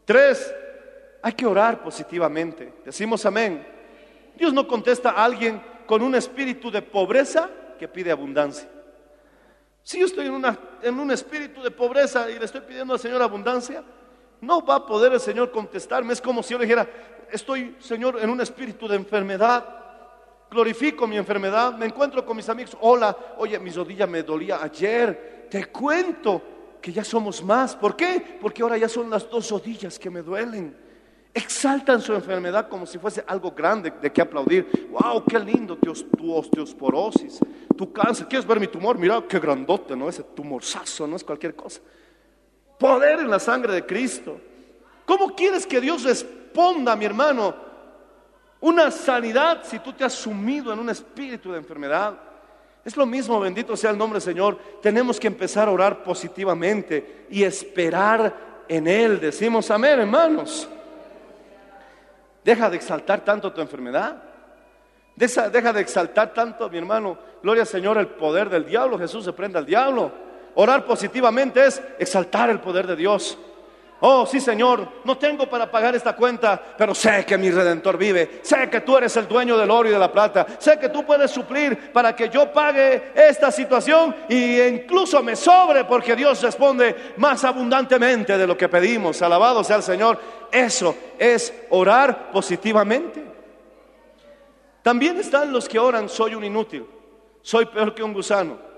Tres, 0.06 0.54
hay 1.24 1.34
que 1.34 1.48
orar 1.48 1.82
positivamente. 1.82 2.72
Decimos 2.86 3.26
amén. 3.26 3.66
Dios 4.38 4.54
no 4.54 4.68
contesta 4.68 5.10
a 5.10 5.26
alguien 5.26 5.60
con 5.88 6.04
un 6.04 6.14
espíritu 6.14 6.70
de 6.70 6.84
pobreza 6.84 7.50
que 7.80 7.88
pide 7.88 8.12
abundancia. 8.12 8.70
Si 9.82 9.98
yo 9.98 10.06
estoy 10.06 10.28
en, 10.28 10.46
en 10.84 11.00
un 11.00 11.10
espíritu 11.10 11.64
de 11.64 11.72
pobreza 11.72 12.30
y 12.30 12.38
le 12.38 12.46
estoy 12.46 12.62
pidiendo 12.62 12.94
al 12.94 13.00
Señor 13.00 13.24
abundancia, 13.24 13.84
no 14.46 14.66
va 14.66 14.76
a 14.76 14.86
poder 14.86 15.14
el 15.14 15.20
Señor 15.20 15.52
contestarme. 15.52 16.14
Es 16.14 16.22
como 16.22 16.44
si 16.44 16.54
yo 16.54 16.60
le 16.60 16.66
dijera, 16.66 16.88
estoy, 17.32 17.76
Señor, 17.80 18.20
en 18.22 18.30
un 18.30 18.42
espíritu 18.42 18.88
de 18.88 18.96
enfermedad. 18.96 19.66
Glorifico 20.50 21.08
mi 21.08 21.18
enfermedad. 21.18 21.74
Me 21.74 21.86
encuentro 21.86 22.26
con 22.26 22.38
mis 22.38 22.48
amigos. 22.48 22.78
Hola, 22.82 23.16
oye, 23.38 23.60
mi 23.60 23.72
rodilla 23.72 24.08
me 24.08 24.24
dolía 24.24 24.62
ayer. 24.62 25.48
Te 25.50 25.66
cuento 25.66 26.42
que 26.82 26.94
ya 26.94 27.04
somos 27.04 27.44
más. 27.44 27.76
¿Por 27.76 27.96
qué? 27.96 28.38
Porque 28.40 28.62
ahora 28.62 28.78
ya 28.78 28.88
son 28.88 29.10
las 29.10 29.30
dos 29.30 29.50
rodillas 29.50 29.98
que 29.98 30.10
me 30.10 30.22
duelen. 30.22 30.78
Exaltan 31.34 32.00
su 32.00 32.14
enfermedad 32.14 32.70
como 32.70 32.86
si 32.86 32.98
fuese 32.98 33.24
algo 33.28 33.52
grande 33.52 33.92
de 34.02 34.14
que 34.14 34.22
aplaudir. 34.22 34.88
¡Wow! 34.92 35.26
¡Qué 35.26 35.38
lindo! 35.38 35.76
tu 35.76 36.34
osteosporosis, 36.34 37.40
tu 37.76 37.92
cáncer. 37.92 38.28
¿Quieres 38.28 38.48
ver 38.48 38.60
mi 38.60 38.68
tumor? 38.68 38.98
Mira 38.98 39.22
qué 39.28 39.40
grandote, 39.40 39.96
¿no? 39.96 40.08
Ese 40.08 40.24
tumorzazo, 40.24 41.06
no 41.06 41.16
es 41.16 41.24
cualquier 41.24 41.56
cosa. 41.56 41.82
Poder 42.78 43.20
en 43.20 43.30
la 43.30 43.40
sangre 43.40 43.74
de 43.74 43.86
Cristo. 43.86 44.40
¿Cómo 45.06 45.36
quieres 45.36 45.66
que 45.66 45.80
Dios 45.80 46.04
responda, 46.04 46.96
mi 46.96 47.06
hermano? 47.06 47.56
Una 48.60 48.90
sanidad 48.92 49.62
si 49.64 49.80
tú 49.80 49.94
te 49.94 50.04
has 50.04 50.14
sumido 50.14 50.74
en 50.74 50.80
un 50.80 50.90
espíritu 50.90 51.52
de 51.52 51.58
enfermedad. 51.58 52.14
Es 52.84 52.96
lo 52.96 53.06
mismo, 53.06 53.40
bendito 53.40 53.76
sea 53.76 53.92
el 53.92 53.98
nombre 53.98 54.20
del 54.20 54.34
Señor. 54.34 54.60
Tenemos 54.82 55.20
que 55.20 55.28
empezar 55.28 55.68
a 55.68 55.72
orar 55.72 56.04
positivamente 56.04 57.26
y 57.30 57.44
esperar 57.44 58.64
en 58.68 58.88
Él. 58.88 59.20
Decimos 59.20 59.72
amén, 59.72 60.00
hermanos. 60.00 60.68
Deja 62.44 62.70
de 62.70 62.76
exaltar 62.76 63.22
tanto 63.22 63.52
tu 63.52 63.62
enfermedad. 63.62 64.22
Deja, 65.16 65.50
de 65.50 65.82
exaltar 65.82 66.34
tanto, 66.34 66.70
mi 66.70 66.78
hermano. 66.78 67.18
Gloria 67.42 67.64
al 67.64 67.68
Señor, 67.68 67.98
el 67.98 68.08
poder 68.08 68.50
del 68.50 68.66
diablo. 68.66 69.00
Jesús 69.00 69.24
se 69.24 69.34
prende 69.34 69.58
al 69.58 69.66
diablo. 69.66 70.12
Orar 70.56 70.86
positivamente 70.86 71.66
es 71.66 71.82
exaltar 72.00 72.50
el 72.50 72.62
poder 72.62 72.88
de 72.88 72.96
Dios. 72.96 73.38
Oh, 74.02 74.26
sí, 74.26 74.40
Señor, 74.40 74.88
no 75.04 75.18
tengo 75.18 75.50
para 75.50 75.72
pagar 75.72 75.96
esta 75.96 76.16
cuenta, 76.16 76.62
pero 76.78 76.94
sé 76.94 77.26
que 77.26 77.38
mi 77.38 77.50
redentor 77.50 77.98
vive. 77.98 78.40
Sé 78.42 78.70
que 78.70 78.82
tú 78.82 78.98
eres 78.98 79.16
el 79.18 79.28
dueño 79.28 79.58
del 79.58 79.72
oro 79.72 79.88
y 79.90 79.92
de 79.92 80.00
la 80.00 80.12
plata. 80.12 80.46
Sé 80.60 80.78
que 80.78 80.90
tú 80.90 81.06
puedes 81.06 81.32
suplir 81.32 81.92
para 81.92 82.16
que 82.16 82.30
yo 82.30 82.52
pague 82.52 83.12
esta 83.16 83.52
situación 83.52 84.16
e 84.30 84.68
incluso 84.68 85.24
me 85.24 85.36
sobre 85.36 85.86
porque 85.86 86.16
Dios 86.16 86.42
responde 86.42 87.14
más 87.18 87.44
abundantemente 87.46 88.38
de 88.38 88.48
lo 88.48 88.58
que 88.58 88.70
pedimos. 88.70 89.22
Alabado 89.22 89.64
sea 89.64 89.78
el 89.78 89.84
Señor. 89.84 90.20
Eso 90.52 90.96
es 91.18 91.54
orar 91.70 92.32
positivamente. 92.32 93.24
También 94.84 95.18
están 95.18 95.52
los 95.52 95.68
que 95.68 95.80
oran, 95.80 96.10
soy 96.10 96.36
un 96.36 96.44
inútil, 96.44 96.86
soy 97.42 97.66
peor 97.66 97.96
que 97.96 98.04
un 98.04 98.14
gusano 98.14 98.75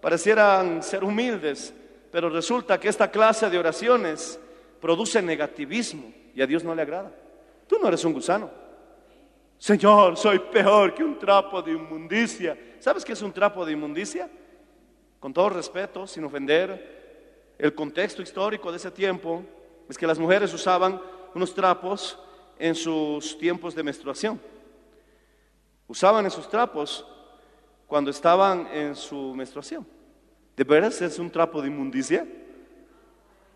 parecieran 0.00 0.82
ser 0.82 1.04
humildes, 1.04 1.74
pero 2.10 2.28
resulta 2.28 2.78
que 2.78 2.88
esta 2.88 3.10
clase 3.10 3.50
de 3.50 3.58
oraciones 3.58 4.38
produce 4.80 5.20
negativismo 5.20 6.12
y 6.34 6.42
a 6.42 6.46
Dios 6.46 6.64
no 6.64 6.74
le 6.74 6.82
agrada. 6.82 7.12
Tú 7.66 7.76
no 7.80 7.88
eres 7.88 8.04
un 8.04 8.12
gusano. 8.12 8.50
Señor, 9.58 10.16
soy 10.16 10.38
peor 10.38 10.94
que 10.94 11.02
un 11.02 11.18
trapo 11.18 11.60
de 11.60 11.72
inmundicia. 11.72 12.56
¿Sabes 12.78 13.04
qué 13.04 13.12
es 13.12 13.22
un 13.22 13.32
trapo 13.32 13.66
de 13.66 13.72
inmundicia? 13.72 14.30
Con 15.18 15.32
todo 15.32 15.50
respeto, 15.50 16.06
sin 16.06 16.24
ofender, 16.24 17.54
el 17.58 17.74
contexto 17.74 18.22
histórico 18.22 18.70
de 18.70 18.76
ese 18.76 18.92
tiempo 18.92 19.42
es 19.88 19.98
que 19.98 20.06
las 20.06 20.18
mujeres 20.18 20.54
usaban 20.54 21.00
unos 21.34 21.52
trapos 21.52 22.16
en 22.58 22.74
sus 22.74 23.36
tiempos 23.36 23.74
de 23.74 23.82
menstruación. 23.82 24.40
Usaban 25.88 26.24
esos 26.26 26.48
trapos 26.48 27.04
cuando 27.88 28.10
estaban 28.10 28.68
en 28.72 28.94
su 28.94 29.34
menstruación. 29.34 29.84
¿De 30.54 30.62
veras 30.62 31.00
eres 31.00 31.18
un 31.18 31.30
trapo 31.30 31.62
de 31.62 31.68
inmundicia? 31.68 32.26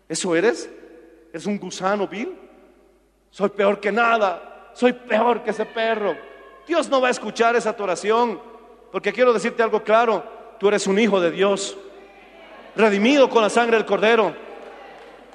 ¿Eso 0.09 0.35
eres? 0.35 0.69
¿Eres 1.29 1.45
un 1.45 1.59
gusano 1.59 2.07
vil? 2.07 2.35
Soy 3.29 3.49
peor 3.49 3.79
que 3.79 3.91
nada, 3.91 4.71
soy 4.73 4.93
peor 4.93 5.43
que 5.43 5.51
ese 5.51 5.65
perro. 5.65 6.17
Dios 6.67 6.89
no 6.89 6.99
va 6.99 7.09
a 7.09 7.11
escuchar 7.11 7.55
esa 7.55 7.75
oración, 7.77 8.41
porque 8.91 9.13
quiero 9.13 9.33
decirte 9.33 9.61
algo 9.61 9.83
claro, 9.83 10.23
tú 10.59 10.67
eres 10.67 10.87
un 10.87 10.97
hijo 10.97 11.21
de 11.21 11.29
Dios, 11.29 11.77
redimido 12.75 13.29
con 13.29 13.43
la 13.43 13.49
sangre 13.49 13.77
del 13.77 13.85
cordero, 13.85 14.35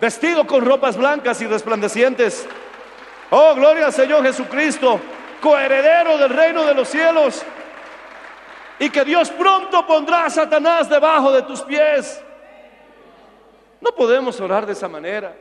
vestido 0.01 0.45
con 0.45 0.65
ropas 0.65 0.97
blancas 0.97 1.41
y 1.41 1.47
resplandecientes. 1.47 2.49
Oh, 3.31 3.55
gloria 3.55 3.87
al 3.87 3.93
Señor 3.93 4.25
Jesucristo, 4.25 4.99
coheredero 5.41 6.19
del 6.19 6.31
reino 6.31 6.65
de 6.65 6.75
los 6.75 6.89
cielos 6.89 7.45
y 8.79 8.91
que 8.91 9.05
Dios 9.05 9.31
pronto 9.31 9.87
pondrá 9.87 10.27
a 10.27 10.31
Satanás 10.31 10.89
debajo 10.89 11.33
de 11.33 11.43
tus 11.43 11.63
pies. 11.63 12.23
No 13.81 13.93
podemos 13.93 14.41
orar 14.41 14.67
de 14.67 14.73
esa 14.73 14.89
manera. 14.89 15.37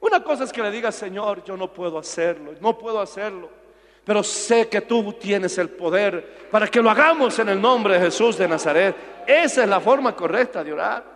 Una 0.00 0.22
cosa 0.22 0.44
es 0.44 0.52
que 0.52 0.62
le 0.62 0.70
digas, 0.70 0.94
Señor, 0.94 1.42
yo 1.44 1.56
no 1.56 1.72
puedo 1.72 1.98
hacerlo, 1.98 2.52
no 2.60 2.76
puedo 2.76 3.00
hacerlo, 3.00 3.48
pero 4.04 4.22
sé 4.22 4.68
que 4.68 4.82
tú 4.82 5.14
tienes 5.14 5.56
el 5.58 5.70
poder 5.70 6.48
para 6.50 6.68
que 6.68 6.82
lo 6.82 6.90
hagamos 6.90 7.38
en 7.38 7.48
el 7.48 7.60
nombre 7.60 7.94
de 7.94 8.00
Jesús 8.00 8.36
de 8.36 8.46
Nazaret. 8.46 8.94
Esa 9.26 9.62
es 9.62 9.68
la 9.68 9.80
forma 9.80 10.14
correcta 10.14 10.62
de 10.62 10.72
orar. 10.72 11.14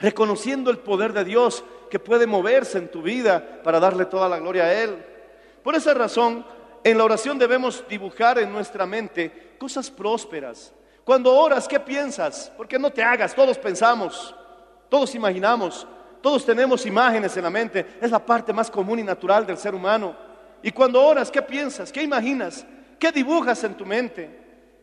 Reconociendo 0.00 0.70
el 0.70 0.78
poder 0.78 1.12
de 1.12 1.24
Dios 1.24 1.64
que 1.88 1.98
puede 1.98 2.26
moverse 2.26 2.78
en 2.78 2.90
tu 2.90 3.02
vida 3.02 3.60
para 3.62 3.80
darle 3.80 4.06
toda 4.06 4.28
la 4.28 4.38
gloria 4.38 4.64
a 4.64 4.74
Él. 4.74 5.04
Por 5.62 5.74
esa 5.74 5.94
razón, 5.94 6.44
en 6.84 6.98
la 6.98 7.04
oración 7.04 7.38
debemos 7.38 7.84
dibujar 7.88 8.38
en 8.38 8.52
nuestra 8.52 8.86
mente 8.86 9.47
cosas 9.58 9.90
prósperas. 9.90 10.72
Cuando 11.04 11.34
oras, 11.34 11.66
¿qué 11.68 11.80
piensas? 11.80 12.52
Porque 12.56 12.78
no 12.78 12.90
te 12.90 13.02
hagas, 13.02 13.34
todos 13.34 13.58
pensamos, 13.58 14.34
todos 14.88 15.14
imaginamos. 15.14 15.86
Todos 16.20 16.44
tenemos 16.44 16.84
imágenes 16.84 17.36
en 17.36 17.44
la 17.44 17.50
mente, 17.50 17.86
es 18.00 18.10
la 18.10 18.18
parte 18.18 18.52
más 18.52 18.70
común 18.70 18.98
y 18.98 19.02
natural 19.02 19.46
del 19.46 19.56
ser 19.56 19.74
humano. 19.74 20.16
Y 20.62 20.72
cuando 20.72 21.02
oras, 21.02 21.30
¿qué 21.30 21.40
piensas? 21.40 21.92
¿Qué 21.92 22.02
imaginas? 22.02 22.66
¿Qué 22.98 23.12
dibujas 23.12 23.62
en 23.62 23.74
tu 23.74 23.86
mente? 23.86 24.37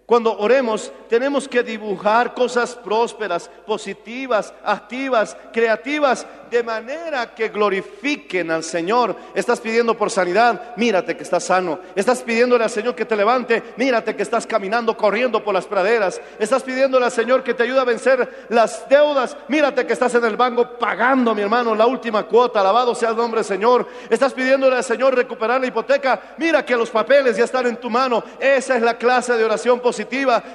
Cuando 0.05 0.37
oremos 0.37 0.91
tenemos 1.09 1.47
que 1.47 1.63
dibujar 1.63 2.35
cosas 2.35 2.75
prósperas, 2.75 3.49
positivas, 3.65 4.53
activas, 4.63 5.35
creativas, 5.51 6.27
de 6.51 6.61
manera 6.61 7.33
que 7.33 7.49
glorifiquen 7.49 8.51
al 8.51 8.63
Señor. 8.63 9.15
Estás 9.33 9.59
pidiendo 9.59 9.97
por 9.97 10.11
sanidad, 10.11 10.75
mírate 10.75 11.17
que 11.17 11.23
estás 11.23 11.45
sano. 11.45 11.79
Estás 11.95 12.21
pidiéndole 12.21 12.63
al 12.63 12.69
Señor 12.69 12.93
que 12.93 13.05
te 13.05 13.15
levante, 13.15 13.63
mírate 13.77 14.15
que 14.15 14.21
estás 14.21 14.45
caminando, 14.45 14.95
corriendo 14.95 15.43
por 15.43 15.55
las 15.55 15.65
praderas. 15.65 16.21
Estás 16.37 16.61
pidiéndole 16.61 17.05
al 17.05 17.11
Señor 17.11 17.43
que 17.43 17.55
te 17.55 17.63
ayude 17.63 17.79
a 17.79 17.83
vencer 17.83 18.45
las 18.49 18.87
deudas, 18.87 19.35
mírate 19.47 19.87
que 19.87 19.93
estás 19.93 20.13
en 20.13 20.25
el 20.25 20.37
banco 20.37 20.77
pagando, 20.77 21.33
mi 21.33 21.41
hermano, 21.41 21.73
la 21.73 21.87
última 21.87 22.23
cuota. 22.23 22.59
Alabado 22.59 22.93
sea 22.93 23.09
el 23.09 23.15
nombre 23.15 23.39
del 23.39 23.45
Señor. 23.45 23.87
Estás 24.07 24.33
pidiéndole 24.33 24.75
al 24.75 24.83
Señor 24.83 25.15
recuperar 25.15 25.59
la 25.59 25.67
hipoteca, 25.67 26.35
mira 26.37 26.63
que 26.63 26.75
los 26.75 26.91
papeles 26.91 27.37
ya 27.37 27.45
están 27.45 27.65
en 27.65 27.77
tu 27.77 27.89
mano. 27.89 28.23
Esa 28.39 28.75
es 28.75 28.83
la 28.83 28.97
clase 28.97 29.33
de 29.33 29.43
oración 29.43 29.79
positiva 29.79 29.94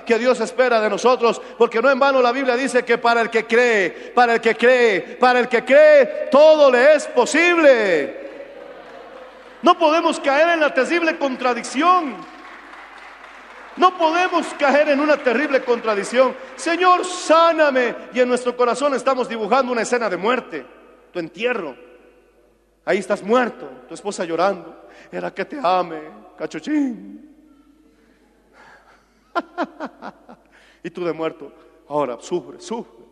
que 0.06 0.18
Dios 0.18 0.40
espera 0.40 0.80
de 0.80 0.90
nosotros, 0.90 1.40
porque 1.56 1.80
no 1.80 1.90
en 1.90 1.98
vano 1.98 2.20
la 2.20 2.32
Biblia 2.32 2.56
dice 2.56 2.84
que 2.84 2.98
para 2.98 3.22
el 3.22 3.30
que 3.30 3.46
cree, 3.46 4.12
para 4.14 4.34
el 4.34 4.40
que 4.40 4.54
cree, 4.54 5.00
para 5.18 5.40
el 5.40 5.48
que 5.48 5.64
cree, 5.64 6.28
todo 6.30 6.70
le 6.70 6.94
es 6.94 7.06
posible. 7.06 8.20
No 9.62 9.78
podemos 9.78 10.20
caer 10.20 10.50
en 10.50 10.60
la 10.60 10.72
terrible 10.72 11.18
contradicción. 11.18 12.16
No 13.76 13.96
podemos 13.96 14.46
caer 14.58 14.88
en 14.90 15.00
una 15.00 15.16
terrible 15.16 15.62
contradicción. 15.62 16.34
Señor, 16.56 17.04
sáname. 17.04 17.94
Y 18.12 18.20
en 18.20 18.28
nuestro 18.28 18.56
corazón 18.56 18.94
estamos 18.94 19.28
dibujando 19.28 19.72
una 19.72 19.82
escena 19.82 20.10
de 20.10 20.16
muerte, 20.16 20.66
tu 21.12 21.18
entierro. 21.18 21.76
Ahí 22.84 22.98
estás 22.98 23.22
muerto, 23.22 23.70
tu 23.88 23.94
esposa 23.94 24.24
llorando. 24.24 24.88
Era 25.12 25.32
que 25.32 25.44
te 25.44 25.58
ame, 25.62 26.00
cachuchín. 26.36 27.29
y 30.82 30.90
tú 30.90 31.04
de 31.04 31.12
muerto, 31.12 31.52
ahora 31.88 32.18
sufre, 32.20 32.60
sufre. 32.60 33.04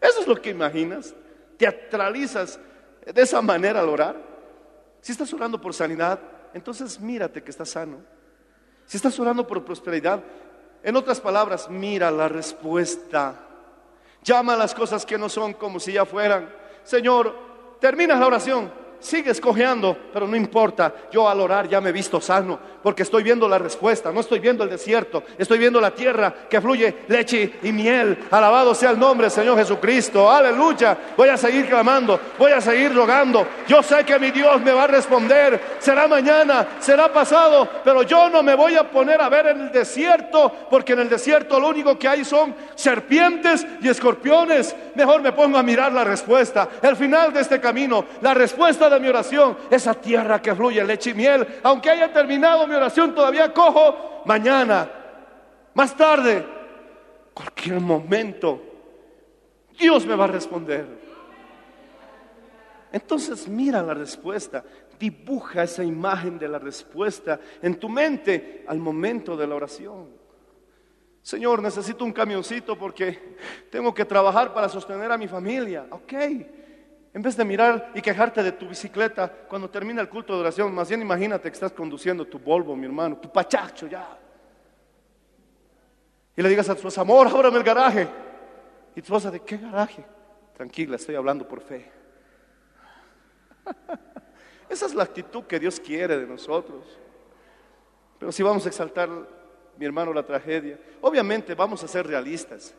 Eso 0.00 0.20
es 0.20 0.26
lo 0.26 0.40
que 0.40 0.50
imaginas. 0.50 1.14
Teatralizas 1.56 2.58
de 3.04 3.22
esa 3.22 3.42
manera 3.42 3.80
al 3.80 3.88
orar. 3.88 4.16
Si 5.00 5.12
estás 5.12 5.32
orando 5.32 5.60
por 5.60 5.74
sanidad, 5.74 6.20
entonces 6.54 7.00
mírate 7.00 7.42
que 7.42 7.50
estás 7.50 7.70
sano. 7.70 7.98
Si 8.86 8.96
estás 8.96 9.18
orando 9.18 9.46
por 9.46 9.64
prosperidad, 9.64 10.22
en 10.82 10.96
otras 10.96 11.20
palabras, 11.20 11.68
mira 11.68 12.10
la 12.10 12.28
respuesta. 12.28 13.34
Llama 14.22 14.54
a 14.54 14.56
las 14.56 14.74
cosas 14.74 15.04
que 15.04 15.18
no 15.18 15.28
son 15.28 15.54
como 15.54 15.80
si 15.80 15.92
ya 15.92 16.04
fueran. 16.04 16.52
Señor, 16.84 17.34
terminas 17.80 18.18
la 18.18 18.26
oración 18.26 18.70
sigues 19.00 19.40
cojeando, 19.40 19.96
pero 20.12 20.26
no 20.26 20.36
importa. 20.36 20.94
Yo 21.10 21.28
al 21.28 21.40
orar 21.40 21.68
ya 21.68 21.80
me 21.80 21.90
he 21.90 21.92
visto 21.92 22.20
sano, 22.20 22.58
porque 22.88 23.02
estoy 23.02 23.22
viendo 23.22 23.46
la 23.46 23.58
respuesta, 23.58 24.10
no 24.10 24.20
estoy 24.20 24.38
viendo 24.38 24.64
el 24.64 24.70
desierto, 24.70 25.22
estoy 25.36 25.58
viendo 25.58 25.78
la 25.78 25.90
tierra 25.90 26.32
que 26.48 26.58
fluye 26.58 27.00
leche 27.08 27.56
y 27.62 27.70
miel. 27.70 28.16
Alabado 28.30 28.74
sea 28.74 28.92
el 28.92 28.98
nombre 28.98 29.26
del 29.26 29.30
Señor 29.30 29.58
Jesucristo. 29.58 30.30
Aleluya. 30.30 30.96
Voy 31.14 31.28
a 31.28 31.36
seguir 31.36 31.68
clamando, 31.68 32.18
voy 32.38 32.52
a 32.52 32.62
seguir 32.62 32.94
rogando. 32.94 33.46
Yo 33.66 33.82
sé 33.82 34.04
que 34.04 34.18
mi 34.18 34.30
Dios 34.30 34.62
me 34.62 34.72
va 34.72 34.84
a 34.84 34.86
responder. 34.86 35.60
Será 35.80 36.08
mañana, 36.08 36.66
será 36.78 37.12
pasado, 37.12 37.68
pero 37.84 38.04
yo 38.04 38.30
no 38.30 38.42
me 38.42 38.54
voy 38.54 38.74
a 38.76 38.90
poner 38.90 39.20
a 39.20 39.28
ver 39.28 39.48
en 39.48 39.60
el 39.60 39.70
desierto, 39.70 40.50
porque 40.70 40.94
en 40.94 41.00
el 41.00 41.10
desierto 41.10 41.60
lo 41.60 41.68
único 41.68 41.98
que 41.98 42.08
hay 42.08 42.24
son 42.24 42.54
serpientes 42.74 43.66
y 43.82 43.88
escorpiones. 43.90 44.74
Mejor 44.94 45.20
me 45.20 45.32
pongo 45.32 45.58
a 45.58 45.62
mirar 45.62 45.92
la 45.92 46.04
respuesta, 46.04 46.66
el 46.80 46.96
final 46.96 47.34
de 47.34 47.42
este 47.42 47.60
camino, 47.60 48.06
la 48.22 48.32
respuesta 48.32 48.88
de 48.88 48.98
mi 48.98 49.08
oración, 49.08 49.58
esa 49.70 49.92
tierra 49.92 50.40
que 50.40 50.54
fluye 50.54 50.82
leche 50.82 51.10
y 51.10 51.14
miel. 51.14 51.46
Aunque 51.62 51.90
haya 51.90 52.10
terminado 52.10 52.66
mi 52.66 52.77
oración, 52.78 53.14
todavía 53.14 53.52
cojo 53.52 54.22
mañana, 54.24 54.90
más 55.74 55.96
tarde, 55.96 56.44
cualquier 57.34 57.80
momento, 57.80 58.60
Dios 59.78 60.04
me 60.06 60.16
va 60.16 60.24
a 60.24 60.28
responder. 60.28 60.86
Entonces 62.90 63.46
mira 63.46 63.82
la 63.82 63.94
respuesta, 63.94 64.64
dibuja 64.98 65.62
esa 65.62 65.84
imagen 65.84 66.38
de 66.38 66.48
la 66.48 66.58
respuesta 66.58 67.38
en 67.62 67.78
tu 67.78 67.88
mente 67.88 68.64
al 68.66 68.78
momento 68.78 69.36
de 69.36 69.46
la 69.46 69.54
oración. 69.54 70.08
Señor, 71.22 71.62
necesito 71.62 72.04
un 72.04 72.12
camioncito 72.12 72.78
porque 72.78 73.36
tengo 73.70 73.92
que 73.92 74.04
trabajar 74.04 74.54
para 74.54 74.68
sostener 74.68 75.12
a 75.12 75.18
mi 75.18 75.28
familia. 75.28 75.86
Ok, 75.90 76.14
en 77.18 77.22
vez 77.22 77.36
de 77.36 77.44
mirar 77.44 77.90
y 77.96 78.00
quejarte 78.00 78.44
de 78.44 78.52
tu 78.52 78.68
bicicleta 78.68 79.28
cuando 79.48 79.68
termina 79.68 80.00
el 80.00 80.08
culto 80.08 80.34
de 80.34 80.38
oración, 80.38 80.72
más 80.72 80.88
bien 80.88 81.02
imagínate 81.02 81.50
que 81.50 81.54
estás 81.54 81.72
conduciendo 81.72 82.24
tu 82.24 82.38
Volvo, 82.38 82.76
mi 82.76 82.86
hermano, 82.86 83.16
tu 83.16 83.28
pachacho 83.28 83.88
ya. 83.88 84.16
Y 86.36 86.40
le 86.40 86.48
digas 86.48 86.68
a 86.68 86.74
tu 86.74 86.78
esposa, 86.78 87.00
amor, 87.00 87.26
ábrame 87.26 87.58
el 87.58 87.64
garaje. 87.64 88.08
Y 88.94 89.02
tu 89.02 89.06
esposa, 89.06 89.32
¿de 89.32 89.40
qué 89.40 89.56
garaje? 89.56 90.06
Tranquila, 90.54 90.94
estoy 90.94 91.16
hablando 91.16 91.48
por 91.48 91.60
fe. 91.60 91.90
Esa 94.68 94.86
es 94.86 94.94
la 94.94 95.02
actitud 95.02 95.42
que 95.42 95.58
Dios 95.58 95.80
quiere 95.80 96.18
de 96.18 96.26
nosotros. 96.28 96.86
Pero 98.20 98.30
si 98.30 98.44
vamos 98.44 98.64
a 98.64 98.68
exaltar, 98.68 99.08
mi 99.76 99.84
hermano, 99.84 100.12
la 100.12 100.22
tragedia, 100.22 100.78
obviamente 101.00 101.56
vamos 101.56 101.82
a 101.82 101.88
ser 101.88 102.06
realistas. 102.06 102.76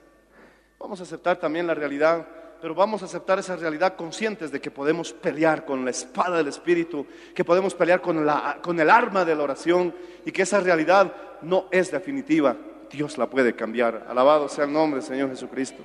Vamos 0.79 1.01
a 1.01 1.03
aceptar 1.03 1.35
también 1.35 1.67
la 1.67 1.73
realidad 1.73 2.38
pero 2.61 2.75
vamos 2.75 3.01
a 3.01 3.05
aceptar 3.05 3.39
esa 3.39 3.55
realidad 3.55 3.95
conscientes 3.95 4.51
de 4.51 4.59
que 4.59 4.71
podemos 4.71 5.13
pelear 5.13 5.65
con 5.65 5.85
la 5.85 5.91
espada 5.91 6.37
del 6.37 6.47
Espíritu, 6.47 7.05
que 7.33 7.45
podemos 7.45 7.73
pelear 7.73 8.01
con, 8.01 8.25
la, 8.25 8.59
con 8.61 8.79
el 8.79 8.89
arma 8.89 9.23
de 9.23 9.35
la 9.35 9.43
oración 9.43 9.93
y 10.25 10.31
que 10.31 10.41
esa 10.41 10.59
realidad 10.59 11.13
no 11.41 11.67
es 11.71 11.91
definitiva. 11.91 12.57
Dios 12.89 13.17
la 13.17 13.29
puede 13.29 13.55
cambiar. 13.55 14.05
Alabado 14.09 14.49
sea 14.49 14.65
el 14.65 14.73
nombre 14.73 14.99
del 14.99 15.07
Señor 15.07 15.29
Jesucristo. 15.29 15.83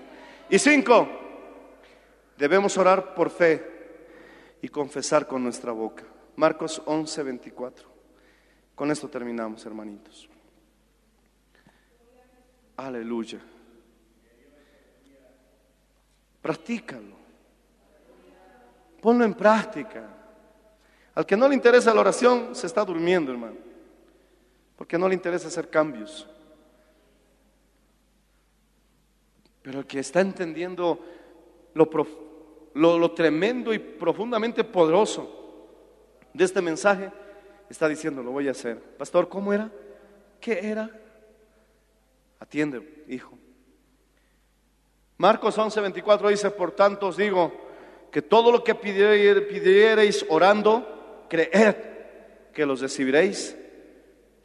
Y 0.50 0.58
cinco, 0.58 1.08
debemos 2.36 2.76
orar 2.76 3.14
por 3.14 3.30
fe 3.30 3.74
y 4.62 4.68
confesar 4.68 5.26
con 5.26 5.42
nuestra 5.42 5.72
boca. 5.72 6.04
Marcos 6.36 6.82
11, 6.84 7.22
24. 7.22 7.88
Con 8.74 8.90
esto 8.90 9.08
terminamos, 9.08 9.64
hermanitos. 9.64 10.28
Aleluya. 12.76 13.38
Practícalo. 16.44 17.16
Ponlo 19.00 19.24
en 19.24 19.32
práctica. 19.32 20.06
Al 21.14 21.24
que 21.24 21.38
no 21.38 21.48
le 21.48 21.54
interesa 21.54 21.94
la 21.94 22.02
oración, 22.02 22.54
se 22.54 22.66
está 22.66 22.84
durmiendo, 22.84 23.32
hermano. 23.32 23.56
Porque 24.76 24.98
no 24.98 25.08
le 25.08 25.14
interesa 25.14 25.48
hacer 25.48 25.70
cambios. 25.70 26.28
Pero 29.62 29.78
el 29.78 29.86
que 29.86 30.00
está 30.00 30.20
entendiendo 30.20 31.00
lo, 31.72 31.88
lo, 32.74 33.10
tremendo 33.12 33.72
y 33.72 33.78
profundamente 33.78 34.64
poderoso 34.64 35.66
de 36.34 36.44
este 36.44 36.60
mensaje, 36.60 37.10
está 37.70 37.88
diciendo, 37.88 38.22
lo 38.22 38.32
voy 38.32 38.48
a 38.48 38.50
hacer. 38.50 38.78
Pastor, 38.98 39.30
¿cómo 39.30 39.50
era? 39.50 39.72
¿Qué 40.42 40.60
era? 40.60 40.90
Atiende, 42.38 43.02
hijo. 43.08 43.38
Marcos 45.16 45.56
11, 45.56 45.80
24 45.80 46.28
dice, 46.28 46.50
por 46.50 46.72
tanto 46.72 47.08
os 47.08 47.16
digo 47.16 47.52
que 48.10 48.22
todo 48.22 48.50
lo 48.50 48.64
que 48.64 48.74
pidiereis 48.74 50.26
orando, 50.28 51.26
creed 51.28 51.76
que 52.52 52.66
los 52.66 52.80
recibiréis 52.80 53.56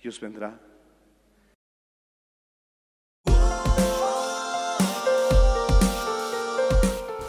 y 0.01 0.07
os 0.07 0.19
vendrá. 0.19 0.59